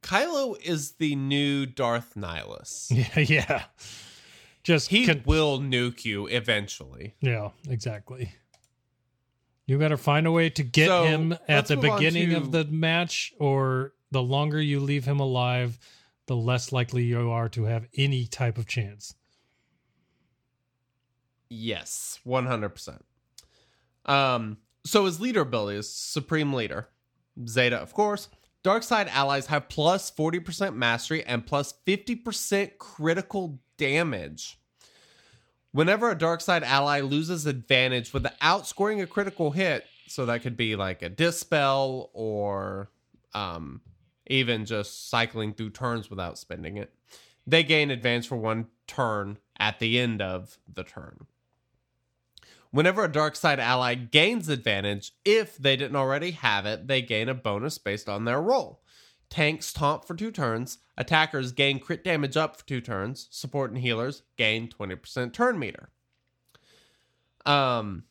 [0.02, 2.90] Kylo is the new Darth Nihilus.
[3.16, 3.62] Yeah, yeah.
[4.62, 7.14] Just He con- will nuke you eventually.
[7.20, 8.32] Yeah, exactly.
[9.66, 12.64] You better find a way to get So, him at the beginning to- of the
[12.64, 15.78] match, or the longer you leave him alive,
[16.26, 19.14] the less likely you are to have any type of chance.
[21.48, 23.04] Yes, one hundred percent.
[24.04, 26.88] Um, so his leader ability is Supreme Leader.
[27.48, 28.28] Zeta, of course.
[28.62, 33.60] Dark side allies have plus plus forty percent mastery and plus plus fifty percent critical
[33.76, 34.58] damage.
[35.74, 40.56] Whenever a dark side ally loses advantage without scoring a critical hit, so that could
[40.56, 42.92] be like a dispel or
[43.34, 43.80] um,
[44.28, 46.94] even just cycling through turns without spending it,
[47.44, 51.26] they gain advance for one turn at the end of the turn.
[52.70, 57.28] Whenever a dark side ally gains advantage, if they didn't already have it, they gain
[57.28, 58.83] a bonus based on their roll.
[59.34, 63.80] Tanks taunt for two turns, attackers gain crit damage up for two turns, support and
[63.80, 65.90] healers gain 20% turn meter.
[67.44, 68.04] Um,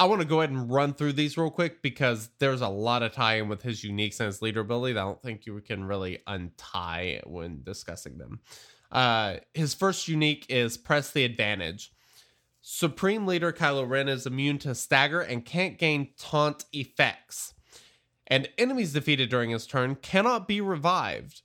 [0.00, 3.04] I want to go ahead and run through these real quick because there's a lot
[3.04, 5.60] of tie in with his unique and his leader ability that I don't think you
[5.60, 8.40] can really untie when discussing them.
[8.90, 11.92] Uh, his first unique is press the advantage.
[12.62, 17.53] Supreme Leader Kylo Ren is immune to stagger and can't gain taunt effects.
[18.26, 21.42] And enemies defeated during his turn cannot be revived.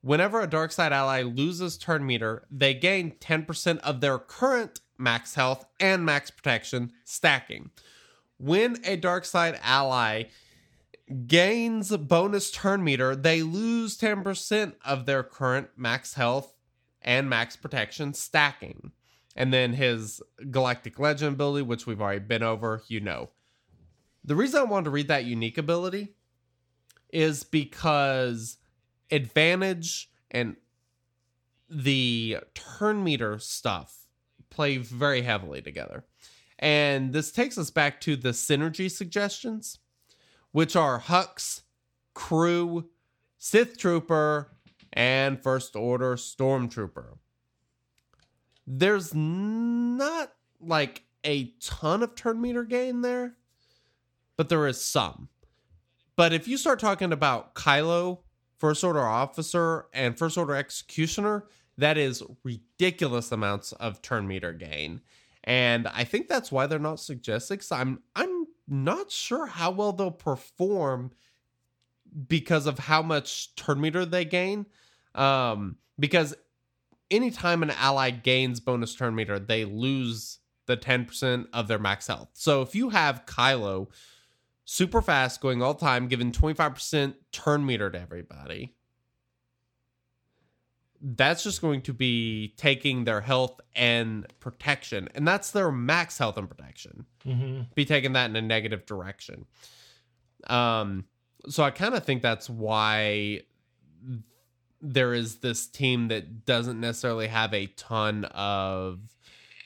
[0.00, 5.34] Whenever a dark side ally loses turn meter, they gain 10% of their current max
[5.34, 7.70] health and max protection, stacking.
[8.38, 10.24] When a dark side ally
[11.26, 16.54] gains bonus turn meter, they lose 10% of their current max health
[17.02, 18.92] and max protection, stacking.
[19.36, 23.30] And then his Galactic Legend ability, which we've already been over, you know.
[24.24, 26.14] The reason I wanted to read that unique ability
[27.12, 28.56] is because
[29.10, 30.56] advantage and
[31.68, 34.06] the turn meter stuff
[34.50, 36.04] play very heavily together.
[36.58, 39.78] And this takes us back to the synergy suggestions,
[40.52, 41.62] which are Hux,
[42.14, 42.88] Crew,
[43.38, 44.52] Sith Trooper,
[44.92, 47.18] and First Order Stormtrooper.
[48.66, 53.34] There's not like a ton of turn meter gain there,
[54.36, 55.28] but there is some.
[56.16, 58.20] But if you start talking about Kylo,
[58.58, 61.46] First Order Officer, and First Order Executioner,
[61.78, 65.00] that is ridiculous amounts of turn meter gain.
[65.42, 67.58] And I think that's why they're not suggested.
[67.58, 71.10] Cause I'm I'm not sure how well they'll perform
[72.28, 74.66] because of how much turn meter they gain.
[75.14, 76.34] Um, because
[77.10, 82.30] anytime an ally gains bonus turn meter, they lose the 10% of their max health.
[82.32, 83.88] So if you have Kylo
[84.64, 88.74] super fast going all the time, giving 25% turn meter to everybody,
[91.00, 95.08] that's just going to be taking their health and protection.
[95.14, 97.04] And that's their max health and protection.
[97.26, 97.62] Mm-hmm.
[97.74, 99.44] Be taking that in a negative direction.
[100.48, 101.04] Um,
[101.46, 103.42] so I kind of think that's why
[104.80, 109.00] there is this team that doesn't necessarily have a ton of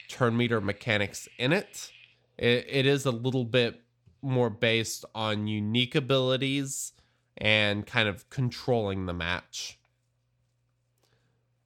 [0.09, 1.93] turn meter mechanics in it.
[2.37, 3.81] It, it is a little bit
[4.23, 6.93] more based on unique abilities
[7.37, 9.79] and kind of controlling the match.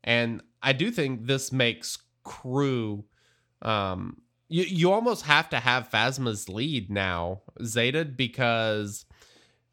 [0.05, 3.05] And I do think this makes crew
[3.63, 9.07] um you you almost have to have Phasma's lead now, Zeta, because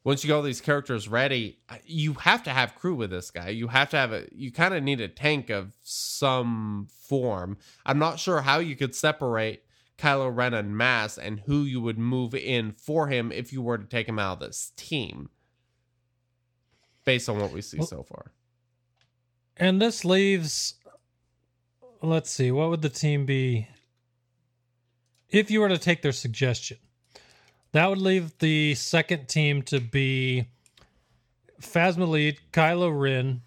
[0.04, 3.50] once you get all these characters ready, you have to have crew with this guy.
[3.50, 7.58] You have to have a you kind of need a tank of some form.
[7.84, 9.64] I'm not sure how you could separate
[10.00, 13.84] Kylo Ren Unmasked and who you would move in for him if you were to
[13.84, 15.28] take him out of this team.
[17.04, 18.32] Based on what we see Well- so far.
[19.56, 20.74] And this leaves.
[22.02, 22.50] Let's see.
[22.50, 23.68] What would the team be
[25.28, 26.78] if you were to take their suggestion?
[27.72, 30.46] That would leave the second team to be
[31.60, 33.42] Phasma lead, Kylo Ren,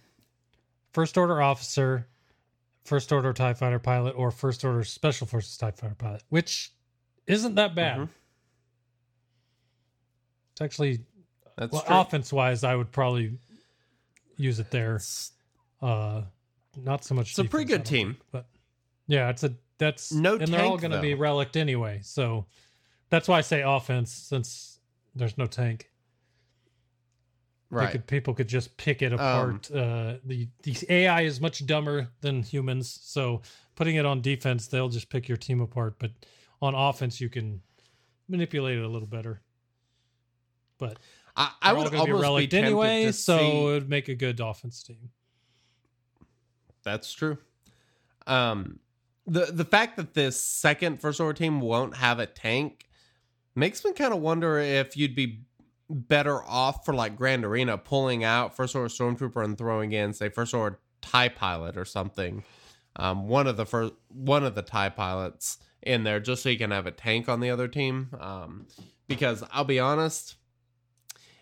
[0.92, 2.08] First Order officer,
[2.84, 6.72] First Order TIE fighter pilot, or First Order Special Forces TIE fighter pilot, which
[7.28, 8.00] isn't that bad.
[8.00, 8.10] Mhm.
[10.52, 11.00] It's actually
[11.56, 13.38] That's well, offense wise, I would probably
[14.38, 15.00] use it there.
[15.82, 16.24] Uh,
[16.76, 17.30] not so much.
[17.32, 18.14] It's a pretty good team.
[18.14, 18.46] think, but
[19.08, 21.20] yeah, it's a that's No and they're all going to be though.
[21.20, 22.00] relic anyway.
[22.04, 22.46] So
[23.10, 24.80] that's why I say offense since
[25.16, 25.90] there's no tank.
[27.74, 27.91] Right.
[27.91, 29.70] could, people could just pick it apart.
[29.72, 33.41] uh, the the AI is much dumber than humans, so
[33.76, 35.95] putting it on defense, they'll just pick your team apart.
[36.00, 36.12] But
[36.62, 37.62] on offense, you can
[38.28, 39.41] manipulate it a little better.
[40.78, 40.98] But
[41.36, 44.08] I, I would be almost be relic tempted anyway, to so see- it would make
[44.08, 45.10] a good offense team.
[46.84, 47.38] That's true.
[48.28, 48.80] Um,
[49.26, 52.88] the the fact that this second first order team won't have a tank
[53.56, 55.44] makes me kind of wonder if you'd be
[55.90, 60.30] better off for like Grand Arena pulling out first order stormtrooper and throwing in say
[60.30, 62.44] first order Tie pilot or something.
[62.96, 66.58] Um, one of the first one of the Tie pilots in there just so you
[66.58, 68.10] can have a tank on the other team.
[68.20, 68.68] Um,
[69.08, 70.36] because I'll be honest,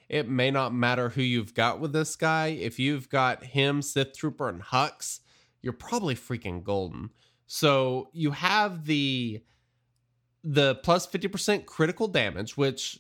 [0.10, 2.48] it may not matter who you've got with this guy.
[2.48, 5.20] If you've got him, Sith Trooper, and Hux,
[5.62, 7.12] you're probably freaking golden.
[7.48, 9.44] So you have the
[10.44, 13.00] the plus 50% critical damage, which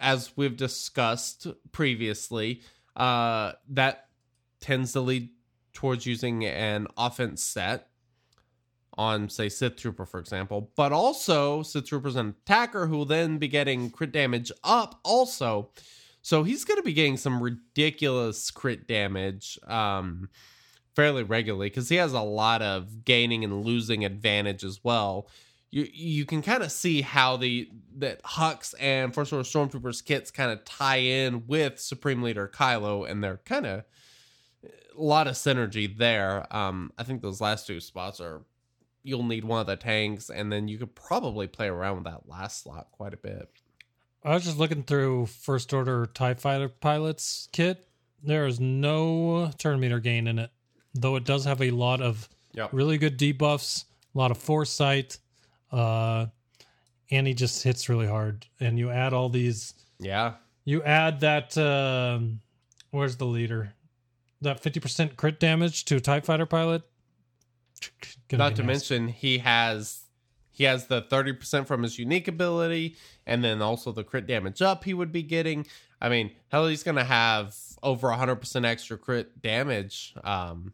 [0.00, 2.62] as we've discussed previously,
[2.96, 4.06] uh that
[4.60, 5.30] tends to lead
[5.72, 7.88] towards using an offense set
[8.98, 13.38] on say Sith Trooper, for example, but also Sith Trooper's an attacker who will then
[13.38, 15.70] be getting crit damage up also.
[16.20, 20.28] So he's going to be getting some ridiculous crit damage um,
[20.96, 25.28] fairly regularly because he has a lot of gaining and losing advantage as well.
[25.70, 30.30] You you can kind of see how the that Hux and First Order Stormtroopers kits
[30.30, 33.84] kind of tie in with Supreme Leader Kylo, and they're kind of
[34.64, 36.46] a lot of synergy there.
[36.54, 38.42] Um, I think those last two spots are
[39.02, 42.28] you'll need one of the tanks, and then you could probably play around with that
[42.28, 43.48] last slot quite a bit.
[44.24, 47.86] I was just looking through First Order TIE Fighter Pilots kit.
[48.22, 50.50] There is no turn meter gain in it,
[50.94, 52.70] though it does have a lot of Yep.
[52.72, 53.84] really good debuffs,
[54.14, 55.18] a lot of foresight,
[55.72, 56.26] uh,
[57.10, 58.46] and he just hits really hard.
[58.60, 60.34] And you add all these, Yeah.
[60.64, 62.40] you add that, um,
[62.90, 63.74] where's the leader?
[64.40, 66.82] That 50% crit damage to a TIE Fighter pilot.
[68.28, 68.94] Gonna Not to nasty.
[68.96, 70.02] mention he has
[70.50, 74.82] he has the 30% from his unique ability and then also the crit damage up
[74.84, 75.64] he would be getting.
[76.00, 80.14] I mean, hell he's to have over 100% extra crit damage.
[80.24, 80.72] Um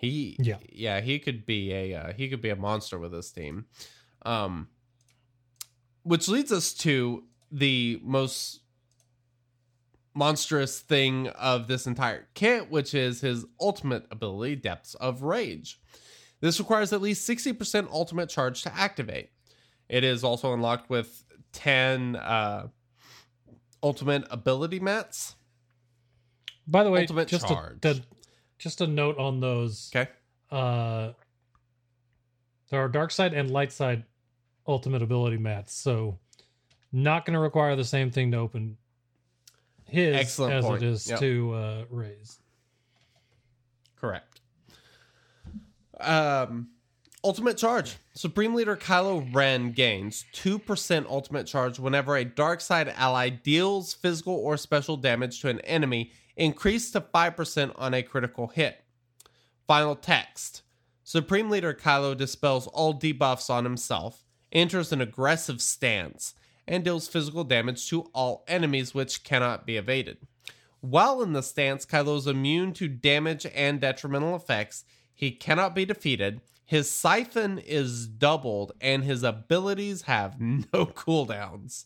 [0.00, 0.56] he Yeah.
[0.72, 3.66] yeah, he could be a uh, he could be a monster with this team.
[4.22, 4.68] Um
[6.02, 8.60] which leads us to the most
[10.14, 15.78] monstrous thing of this entire kit, which is his ultimate ability, Depths of Rage.
[16.40, 19.28] This requires at least 60% ultimate charge to activate.
[19.90, 21.22] It is also unlocked with
[21.52, 22.68] 10 uh,
[23.82, 25.34] ultimate ability mats.
[26.66, 27.76] By the way, Ultimate just charge.
[27.84, 28.02] A, the-
[28.60, 29.90] just a note on those.
[29.94, 30.08] Okay.
[30.50, 31.12] uh
[32.68, 34.04] there are dark side and light side
[34.68, 36.16] ultimate ability mats so
[36.92, 38.76] not going to require the same thing to open
[39.86, 40.82] his Excellent as point.
[40.82, 41.18] it is Yep.
[41.20, 42.38] to uh Rey's
[43.96, 44.40] Correct.
[45.98, 46.68] Um,
[47.22, 47.96] ultimate charge.
[48.14, 54.34] Supreme Leader Kylo Ren gains 2% ultimate charge whenever a dark side ally deals physical
[54.34, 58.84] or special damage to an enemy, increased to 5% on a critical hit.
[59.66, 60.62] Final text.
[61.04, 66.34] Supreme Leader Kylo dispels all debuffs on himself, enters an aggressive stance,
[66.66, 70.18] and deals physical damage to all enemies which cannot be evaded.
[70.80, 74.84] While in the stance, Kylo is immune to damage and detrimental effects.
[75.14, 76.40] He cannot be defeated.
[76.64, 81.84] His siphon is doubled, and his abilities have no cooldowns.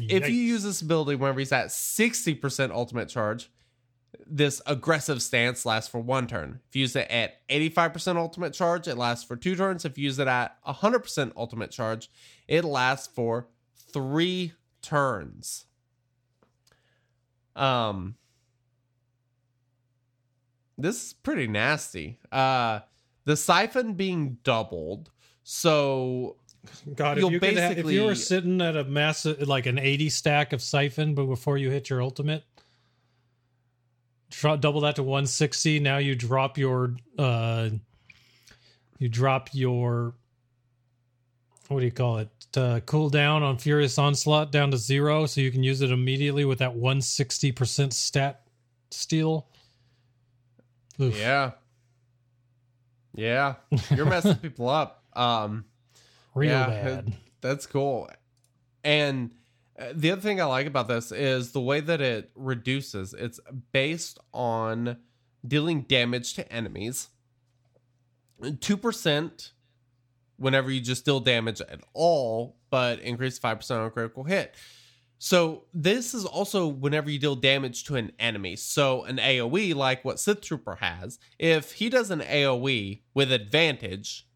[0.00, 3.50] If you use this ability whenever he's at 60% ultimate charge,
[4.26, 6.60] this aggressive stance lasts for one turn.
[6.68, 9.84] If you use it at 85% ultimate charge, it lasts for two turns.
[9.84, 12.10] If you use it at 100% ultimate charge,
[12.48, 13.46] it lasts for
[13.92, 14.52] three
[14.82, 15.66] turns.
[17.54, 18.16] Um,
[20.78, 22.18] this is pretty nasty.
[22.32, 22.80] Uh,
[23.24, 25.10] the siphon being doubled,
[25.44, 26.36] so
[26.94, 29.78] God, if You'll you, could ha- if you were sitting at a massive, like an
[29.78, 32.44] 80 stack of siphon, but before you hit your ultimate,
[34.30, 35.80] dro- double that to 160.
[35.80, 37.70] Now you drop your, uh,
[38.98, 40.14] you drop your,
[41.68, 42.28] what do you call it?
[42.56, 46.58] Uh, cooldown on Furious Onslaught down to zero, so you can use it immediately with
[46.58, 48.42] that 160% stat
[48.90, 49.46] steal.
[51.00, 51.16] Oof.
[51.18, 51.52] yeah,
[53.14, 53.54] yeah,
[53.94, 55.04] you're messing people up.
[55.14, 55.64] Um,
[56.40, 57.16] Real Yeah, bad.
[57.40, 58.08] That's cool.
[58.82, 59.30] And
[59.78, 63.14] uh, the other thing I like about this is the way that it reduces.
[63.14, 63.40] It's
[63.72, 64.96] based on
[65.46, 67.08] dealing damage to enemies.
[68.42, 69.52] 2%
[70.36, 74.54] whenever you just deal damage at all, but increase 5% on a critical hit.
[75.18, 78.56] So this is also whenever you deal damage to an enemy.
[78.56, 84.26] So an AoE like what Sith Trooper has, if he does an AoE with advantage,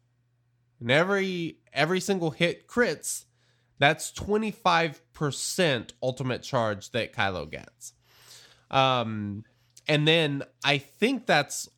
[0.79, 3.25] and every every single hit crits,
[3.77, 7.93] that's 25% ultimate charge that Kylo gets.
[8.71, 9.43] Um
[9.87, 11.69] and then I think that's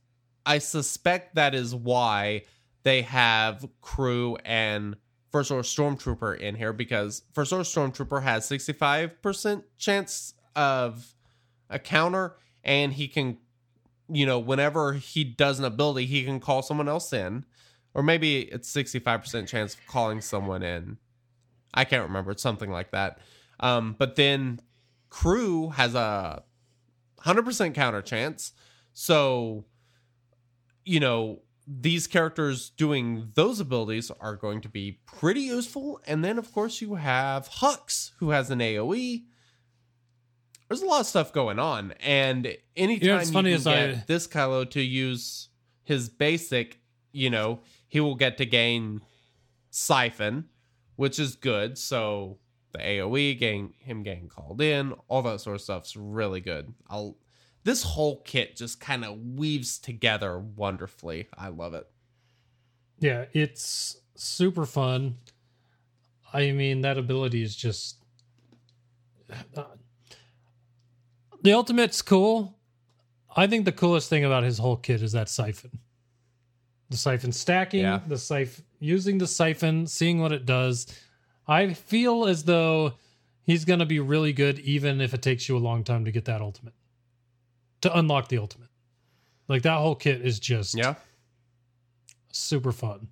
[0.46, 2.44] I suspect that is why
[2.84, 4.96] they have crew and
[5.30, 11.14] First Order Stormtrooper in here because First Order Stormtrooper has 65% chance of
[11.70, 13.38] a counter and he can
[14.10, 17.44] you know whenever he does an ability he can call someone else in
[17.98, 20.98] or maybe it's 65% chance of calling someone in.
[21.74, 23.20] I can't remember it's something like that.
[23.60, 24.62] Um, but then
[25.10, 26.44] crew has a
[27.26, 28.54] 100% counter chance.
[28.94, 29.66] So
[30.86, 36.00] you know these characters doing those abilities are going to be pretty useful.
[36.08, 39.24] And then of course you have hux who has an aoe
[40.68, 41.94] there's a lot of stuff going on.
[42.02, 45.50] And anytime it's funny you can I- get this kylo to use
[45.84, 46.80] his basic
[47.12, 49.02] you know he will get to gain
[49.70, 50.46] siphon
[50.96, 52.38] which is good so
[52.74, 57.16] the aoe getting him getting called in all that sort of stuff's really good i'll
[57.64, 61.86] this whole kit just kind of weaves together wonderfully i love it
[63.00, 65.18] Yeah, it's super fun.
[66.34, 67.98] I mean, that ability is just.
[69.56, 69.64] uh,
[71.44, 72.58] the ultimate's cool.
[73.36, 75.78] I think the coolest thing about his whole kit is that siphon.
[76.90, 78.00] The siphon stacking, Yeah.
[78.08, 80.88] the siphon using the siphon, seeing what it does.
[81.48, 82.94] I feel as though
[83.44, 86.12] he's going to be really good even if it takes you a long time to
[86.12, 86.74] get that ultimate.
[87.82, 88.70] To unlock the ultimate.
[89.48, 90.96] Like that whole kit is just yeah
[92.32, 93.08] super fun.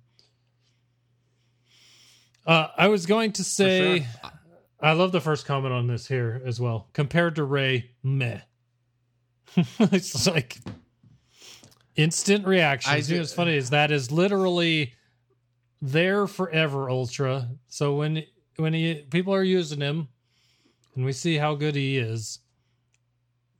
[2.46, 4.30] Uh, I was going to say, sure.
[4.80, 6.88] I love the first comment on this here as well.
[6.92, 8.40] Compared to Rey, meh.
[9.56, 10.58] it's like
[11.96, 12.92] instant reaction.
[12.92, 14.94] I You know do- what's funny is that is literally
[15.82, 17.48] there forever, Ultra.
[17.68, 18.24] So when
[18.56, 20.08] when he people are using him,
[20.94, 22.38] and we see how good he is,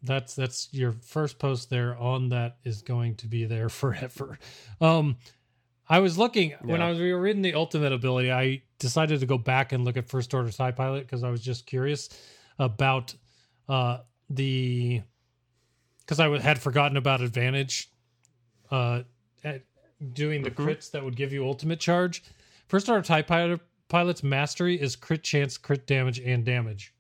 [0.03, 4.39] that's that's your first post there on that is going to be there forever.
[4.81, 5.17] Um
[5.89, 9.27] I was looking when I was we were reading the ultimate ability, I decided to
[9.27, 12.09] go back and look at first order Tie Pilot because I was just curious
[12.59, 13.15] about
[13.69, 13.99] uh
[14.31, 15.03] the
[16.01, 17.91] because I had forgotten about advantage
[18.71, 19.03] uh
[19.45, 19.63] at
[20.13, 20.65] doing the Mhm.
[20.67, 22.23] crits that would give you ultimate charge.
[22.69, 26.93] First order Tie Pilot pilot's mastery is crit chance, crit damage, and damage.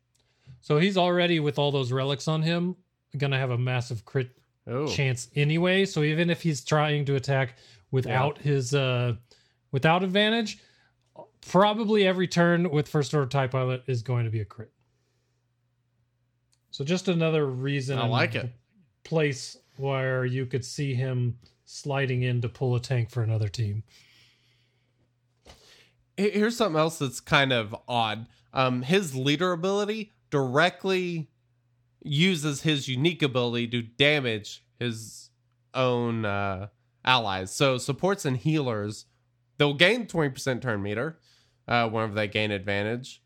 [0.60, 2.76] So he's already with all those relics on him,
[3.18, 4.30] gonna have a massive crit
[4.66, 5.84] oh chance anyway.
[5.84, 7.56] So even if he's trying to attack
[7.90, 9.16] without his uh
[9.72, 10.58] without advantage,
[11.40, 14.70] probably every turn with first order tie pilot is going to be a crit.
[16.70, 18.50] So just another reason I like it.
[19.04, 23.82] place where you could see him sliding in to pull a tank for another team.
[26.16, 28.26] Here's something else that's kind of odd.
[28.54, 31.28] Um, his leader ability directly
[32.02, 35.28] uses his unique ability to damage his
[35.74, 36.68] own uh,
[37.04, 37.50] allies.
[37.52, 39.04] So supports and healers,
[39.58, 41.18] they'll gain 20% turn meter
[41.68, 43.20] uh, whenever they gain advantage.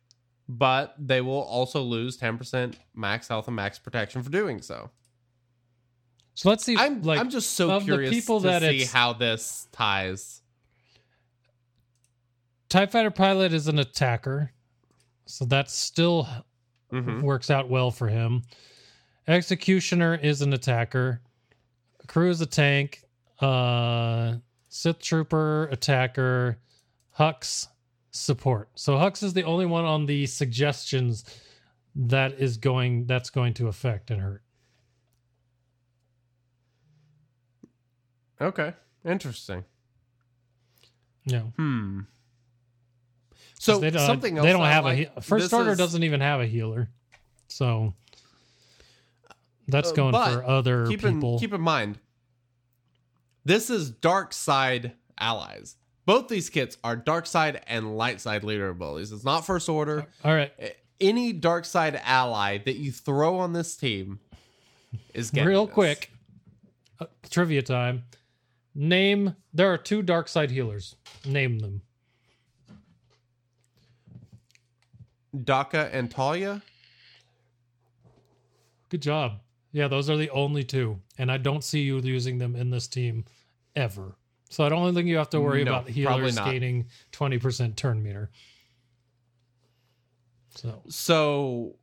[0.48, 4.90] but they will also lose 10% max health and max protection for doing so.
[6.34, 6.76] So let's see.
[6.76, 10.42] I'm like, I'm just so curious people to that see how this ties.
[12.68, 14.52] TIE Fighter pilot is an attacker.
[15.26, 16.28] So that still
[16.92, 17.22] Mhm.
[17.22, 18.42] works out well for him.
[19.28, 21.20] Executioner is an attacker.
[22.06, 23.04] Crew is a tank.
[23.38, 24.36] Uh,
[24.68, 26.58] Sith Trooper, attacker.
[27.18, 27.68] Hux,
[28.12, 28.70] support.
[28.74, 31.24] So Hux is the only one on the suggestions
[31.94, 34.42] that is going that's going to affect and hurt.
[38.40, 38.72] Okay,
[39.04, 39.64] interesting.
[41.24, 41.42] Yeah.
[41.56, 42.00] Hmm.
[43.58, 46.02] So they don't, something else they don't I have like- a first order is- doesn't
[46.02, 46.88] even have a healer.
[47.48, 47.94] So
[49.68, 51.34] that's Uh, going but for other keep people.
[51.34, 51.98] In, keep in mind,
[53.44, 55.76] this is dark side allies.
[56.06, 59.12] Both these kits are dark side and light side leader abilities.
[59.12, 60.06] It's not first order.
[60.24, 60.52] All right.
[61.00, 64.20] Any dark side ally that you throw on this team
[65.14, 65.74] is getting real this.
[65.74, 66.12] quick
[66.98, 68.04] uh, trivia time
[68.74, 70.96] name there are two dark side healers.
[71.26, 71.82] Name them.
[75.44, 76.62] Daka and Talia.
[78.88, 79.40] good job.
[79.72, 82.88] Yeah those are the only two and i don't see you using them in this
[82.88, 83.24] team
[83.76, 84.16] ever.
[84.50, 88.30] So i don't think you have to worry No, about healers gaining 20% turn meter.
[90.56, 90.82] So.
[90.88, 91.76] So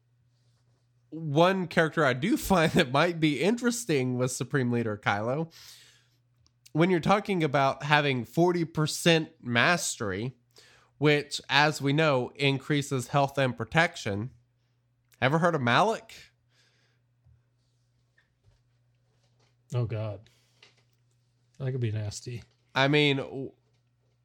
[1.10, 5.52] one character I do find that might be interesting was Supreme Leader Kylo.
[6.78, 10.34] When you're talking about having 40% mastery,
[10.98, 14.32] which as we know increases health and protection.
[15.22, 16.14] Ever heard of Malak?
[19.76, 20.22] oh god
[21.60, 22.41] that could be nasty
[22.78, 23.49] I mean,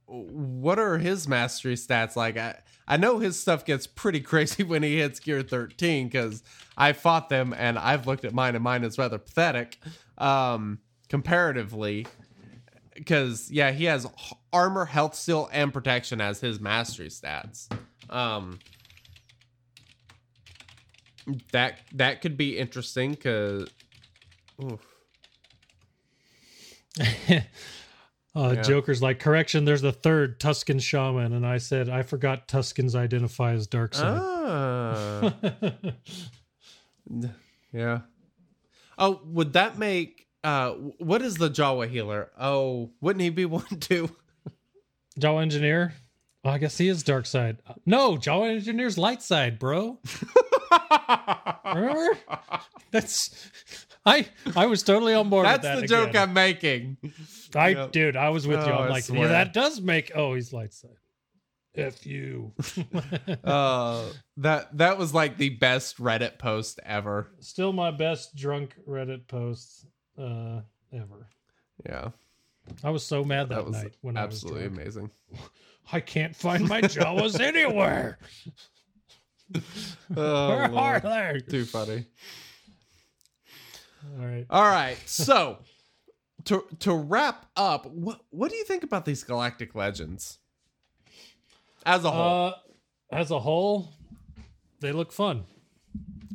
[0.05, 2.37] what are his mastery stats like?
[2.37, 6.43] I, I know his stuff gets pretty crazy when he hits gear 13 because
[6.77, 9.79] I fought them and I've looked at mine and mine is rather pathetic
[10.19, 12.07] um, comparatively.
[12.95, 14.07] Because, yeah, he has
[14.53, 17.69] armor, health, steal, and protection as his mastery stats.
[18.11, 18.59] Um,
[21.53, 23.69] that that could be interesting because.
[28.35, 28.63] Uh, Yeah.
[28.63, 31.35] Joker's like, correction, there's the third Tusken shaman.
[31.35, 34.19] And I said, I forgot Tuskens identify as dark side.
[34.23, 35.35] Ah.
[37.75, 38.01] Yeah.
[38.99, 42.31] Oh, would that make uh what is the Jawa healer?
[42.39, 44.11] Oh, wouldn't he be one too?
[45.19, 45.95] Jawa Engineer?
[46.45, 47.59] Well, I guess he is dark side.
[47.87, 49.99] No, Jawa Engineer's light side, bro.
[51.65, 52.19] Remember?
[52.91, 53.51] That's
[54.05, 55.81] I I was totally on board That's with that.
[55.83, 56.29] the joke again.
[56.29, 56.97] I'm making.
[57.55, 57.93] I Yep.
[57.93, 58.73] dude, I was with you.
[58.73, 60.91] Oh, I'm I like, yeah, that does make oh, he's light side.
[61.75, 62.53] F you.
[63.45, 64.05] Uh
[64.39, 67.31] that that was like the best Reddit post ever.
[67.41, 69.87] Still my best drunk Reddit post
[70.19, 70.61] uh
[70.93, 71.29] ever.
[71.87, 72.11] Yeah.
[72.85, 75.11] I was so mad that, That was night when absolutely I was amazing.
[75.93, 78.19] I can't find my Jawas anywhere.
[80.17, 81.41] Oh, Where are they?
[81.41, 82.07] Too funny.
[84.19, 84.47] All right.
[84.49, 84.97] All right.
[85.07, 85.59] So
[86.45, 90.39] to to wrap up, what what do you think about these galactic legends?
[91.85, 92.47] As a whole.
[92.49, 92.53] Uh,
[93.11, 93.91] as a whole,
[94.81, 95.45] they look fun,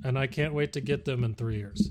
[0.04, 1.90] and I can't wait to get them in three years.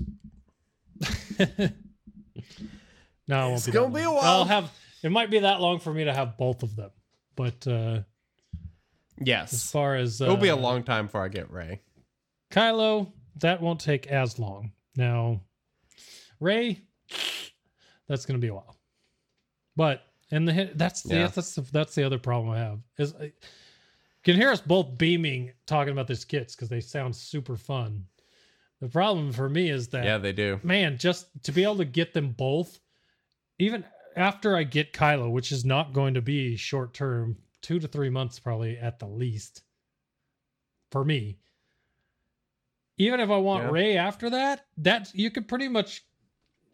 [3.29, 3.71] No, it won't It's be.
[3.73, 4.23] gonna be a while.
[4.23, 4.71] I'll have.
[5.03, 6.91] It might be that long for me to have both of them,
[7.35, 8.03] but uh, as
[9.27, 9.71] yes.
[9.71, 11.81] far as uh, It'll be a long time before I get Rey.
[12.51, 13.11] Kylo,
[13.41, 14.71] that won't take as long.
[14.95, 15.41] Now,
[16.39, 16.81] Rey,
[18.07, 18.77] that's going to be a while.
[19.75, 21.27] But and the hit, that's the Yeah.
[21.27, 23.31] that's the, that's the other problem I have is I
[24.23, 28.05] can hear us both beaming talking about these kits because they sound super fun.
[28.79, 30.59] The problem for me is that Yeah, they do.
[30.63, 32.79] man, just to be able to get them both,
[33.57, 33.83] even
[34.15, 38.09] after I get Kylo, which is not going to be short term, two to three
[38.09, 39.63] months probably at the least
[40.91, 41.37] for me.
[42.97, 43.71] Even if I want Yeah.
[43.71, 46.03] Rey after that, that you could pretty much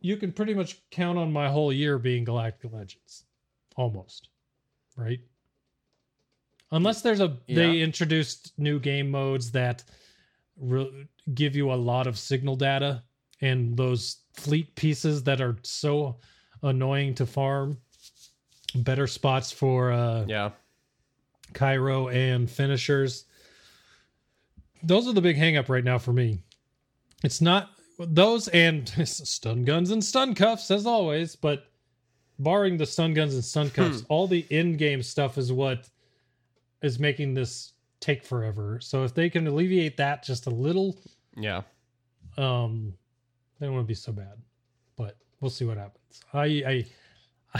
[0.01, 3.23] you can pretty much count on my whole year being Galactic Legends.
[3.77, 4.27] Almost.
[4.97, 5.21] Right?
[6.71, 9.83] Unless there's a they introduced new game modes that
[10.59, 13.03] re- give you a lot of signal data
[13.41, 16.17] and those fleet pieces that are so
[16.61, 17.77] annoying to farm
[18.75, 20.51] better spots for uh Yeah.
[21.53, 23.25] Cairo and finishers.
[24.81, 26.39] Those are the big hang up right now for me.
[27.23, 27.69] It's not
[27.99, 31.65] those and stun guns and stun cuffs as always, but
[32.39, 35.87] barring the stun guns and stun cuffs, all the in-game stuff is what
[36.81, 37.73] is making this
[38.03, 38.79] take forever.
[38.81, 40.97] So if they can alleviate that just a little,
[41.37, 41.61] Yeah.
[42.37, 42.93] um,
[43.59, 44.37] then it wouldn't be so bad.
[44.95, 46.21] But we'll see what happens.
[46.33, 46.85] I I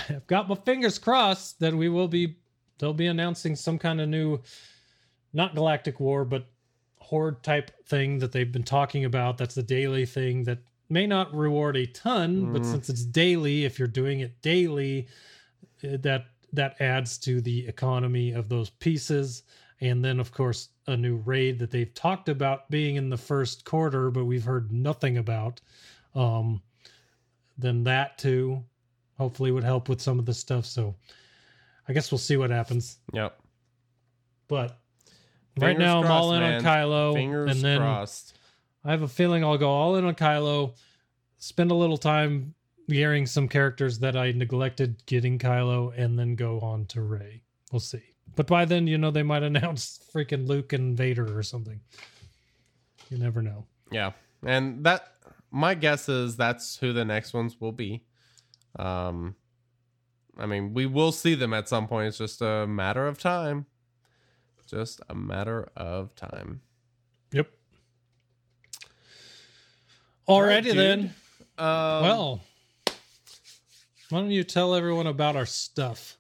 [0.10, 2.38] I've got my fingers crossed that we will be
[2.80, 4.40] they'll be announcing some kind of new
[5.32, 6.45] not galactic war, but
[6.98, 9.38] horde type thing that they've been talking about.
[9.38, 10.60] That's the daily thing that
[10.90, 12.65] may not reward a ton, but Mm.
[12.65, 15.07] since it's daily, if you're doing it daily,
[15.84, 19.44] eh, that that adds to the economy of those pieces.
[19.84, 23.65] And then, of course, a new raid that they've talked about being in the first
[23.65, 25.60] quarter, but we've heard nothing about.
[26.15, 26.61] Um,
[27.57, 28.64] then that too,
[29.18, 30.65] hopefully, would help with some of the stuff.
[30.65, 30.95] So,
[31.85, 32.99] I guess we'll see what happens.
[33.11, 33.38] Yep.
[34.47, 34.80] But
[35.57, 36.55] right Fingers now, I'm all in man.
[36.55, 38.38] on Kylo, Fingers and then crossed.
[38.85, 40.77] I have a feeling I'll go all in on Kylo,
[41.39, 42.53] spend a little time
[42.88, 47.43] gearing some characters that I neglected getting Kylo, and then go on to Rey.
[47.69, 48.12] We'll see.
[48.35, 51.80] But by then, you know, they might announce freaking Luke and Vader or something.
[53.10, 53.65] You never know.
[53.91, 54.11] Yeah.
[54.45, 55.07] And that
[55.51, 58.03] my guess is that's who the next ones will be.
[58.77, 59.35] Um
[60.38, 62.07] I mean, we will see them at some point.
[62.07, 63.68] It's just a matter of time.
[64.68, 66.61] Just a matter of time.
[67.31, 67.51] Yep.
[70.26, 71.14] All Alrighty right, then.
[71.57, 71.68] Um,
[72.01, 72.41] well,
[74.10, 76.18] why don't you tell everyone about our stuff,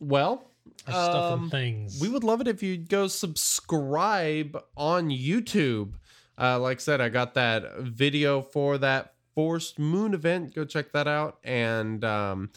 [0.00, 0.50] well,
[0.86, 2.00] um, and things?
[2.00, 5.94] We would love it if you'd go subscribe on YouTube.
[6.38, 10.54] Uh, like I said, I got that video for that Forest Moon event.
[10.54, 11.38] Go check that out.
[11.44, 12.50] And um,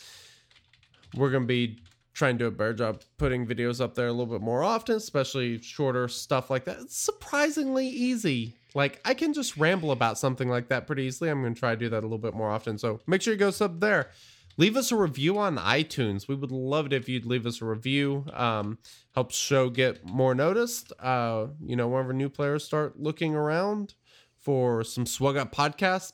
[1.16, 1.80] we're going to be
[2.14, 4.96] trying to do a better job putting videos up there a little bit more often,
[4.96, 6.78] especially shorter stuff like that.
[6.82, 8.56] It's surprisingly easy.
[8.76, 11.30] Like, I can just ramble about something like that pretty easily.
[11.30, 12.78] I'm going to try to do that a little bit more often.
[12.78, 14.12] So make sure you go sub there
[14.60, 16.28] leave us a review on iTunes.
[16.28, 18.26] We would love it if you'd leave us a review.
[18.34, 18.78] Um,
[19.16, 20.92] helps show get more noticed.
[21.00, 23.96] Uh, you know, whenever new players start looking around
[24.38, 26.12] for some SWGOH podcasts.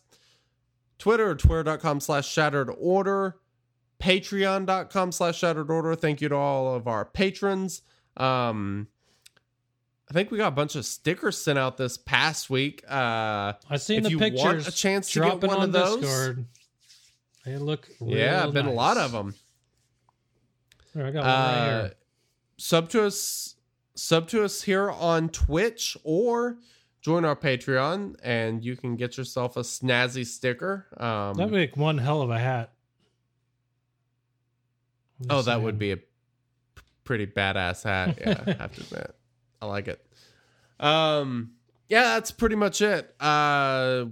[0.99, 3.37] Twitter, twitter.com slash shattered order,
[3.99, 5.95] patreon.com slash shattered order.
[5.95, 7.81] Thank you to all of our patrons.
[8.15, 8.87] Um,
[10.09, 12.83] I think we got a bunch of stickers sent out this past week.
[12.87, 14.43] Uh, I've seen if the you pictures.
[14.43, 16.45] want a chance to get one on of those, Discord.
[17.45, 19.35] They look yeah, been a lot of them.
[20.93, 21.93] Here, I got one right Uh, here.
[22.57, 23.55] sub to us
[23.95, 26.57] sub to us here on twitch or
[27.01, 31.97] join our patreon and you can get yourself a snazzy sticker um That'd make one
[31.99, 32.71] hell of a hat.
[35.29, 35.97] Oh just that would be a
[37.03, 38.17] pretty badass hat.
[38.19, 39.15] Yeah i have to admit.
[39.61, 40.05] I like it.
[40.79, 41.51] Um
[41.89, 43.13] yeah that's pretty much it.
[43.19, 44.05] Uh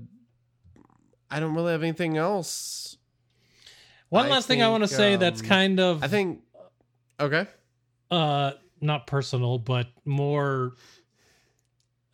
[1.32, 2.98] i don't really have anything else
[4.14, 6.42] One I last thing I want to think, say that's um, kind of i think
[7.20, 7.48] okay.
[8.12, 10.74] uh not personal but more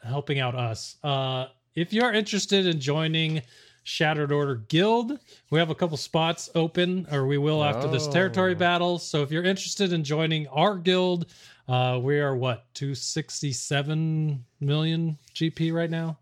[0.02, 0.96] helping out us.
[1.04, 3.42] Uh if you're interested in joining
[3.84, 5.20] shattered order guild
[5.52, 8.56] we have a couple spots open or we will after this territory Oh.
[8.56, 9.00] battle.
[9.00, 11.26] So if you're interested in joining our guild
[11.68, 16.18] uh we are what 267 million gp right now?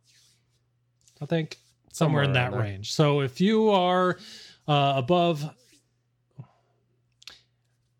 [1.22, 1.58] I think
[1.92, 2.94] somewhere, in Somewhere that range.
[2.94, 4.18] So if you are
[4.68, 5.48] uh above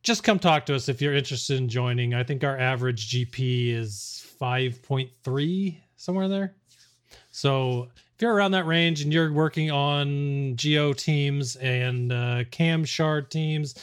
[0.08, 2.14] just come talk to us if you're interested in joining.
[2.14, 6.56] I think our average GP is 5.3, somewhere there.
[7.32, 12.86] So if you're around that range and you're working on Geo teams and uh, KAM
[12.86, 13.76] Shard teams,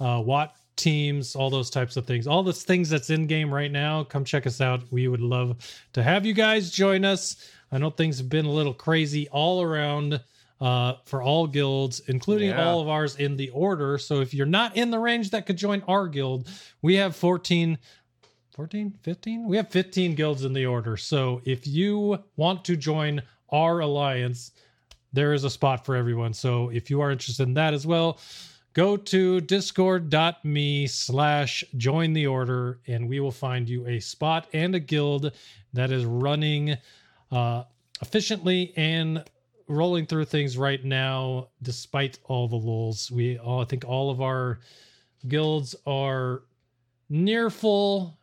[0.00, 3.70] uh, Watt teams, all those types of things, all those things that's in game right
[3.70, 4.82] now, come check us out.
[4.90, 5.56] We would love
[5.92, 7.48] to have you guys join us.
[7.70, 10.20] I know things have been a little crazy all around
[10.60, 12.68] uh, for all guilds, including Yeah.
[12.68, 13.96] all of ours in the order.
[13.98, 16.48] So if you're not in the range that could join our guild,
[16.82, 17.78] we have 14,
[18.54, 19.48] 14, 15?
[19.48, 20.96] We have 15 guilds in the order.
[20.96, 24.52] So if you want to join our alliance,
[25.12, 26.34] there is a spot for everyone.
[26.34, 28.18] So if you are interested in that as well,
[28.74, 34.74] go to discord.me slash join the order and we will find you a spot and
[34.74, 35.32] a guild
[35.72, 36.76] that is running
[37.32, 37.64] uh,
[38.02, 39.24] efficiently and
[39.70, 44.20] rolling through things right now despite all the lulls we all i think all of
[44.20, 44.58] our
[45.28, 46.42] guilds are
[47.08, 48.18] near full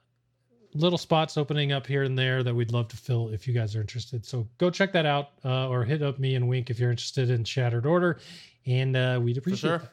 [0.73, 3.75] little spots opening up here and there that we'd love to fill if you guys
[3.75, 6.79] are interested so go check that out uh, or hit up me and wink if
[6.79, 8.19] you're interested in shattered order
[8.65, 9.77] and uh, we'd appreciate sure.
[9.77, 9.91] that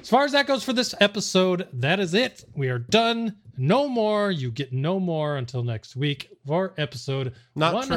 [0.00, 2.44] as far as that goes for this episode, that is it.
[2.54, 3.36] We are done.
[3.56, 4.30] No more.
[4.30, 7.96] You get no more until next week for episode Not true.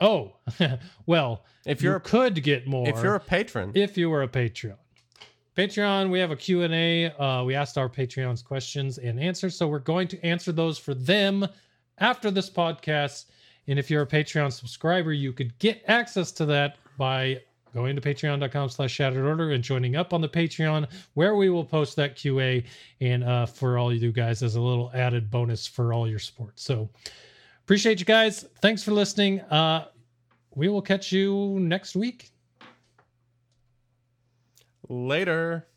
[0.00, 0.40] 100.
[0.60, 4.10] Oh, well, if you you're a, could get more if you're a patron if you
[4.10, 4.76] were a Patreon.
[5.56, 7.10] Patreon, we have a Q&A.
[7.10, 10.94] Uh, we asked our Patreons questions and answers, so we're going to answer those for
[10.94, 11.46] them
[11.98, 13.26] after this podcast.
[13.66, 17.40] And if you're a Patreon subscriber, you could get access to that by
[17.74, 21.64] going to patreon.com slash shattered order and joining up on the Patreon where we will
[21.64, 22.64] post that QA
[23.00, 26.18] and uh, for all you do guys as a little added bonus for all your
[26.18, 26.58] support.
[26.58, 26.88] So
[27.70, 28.44] appreciate you guys.
[28.60, 29.40] Thanks for listening.
[29.42, 29.86] Uh,
[30.56, 32.32] we will catch you next week.
[34.88, 35.68] Later.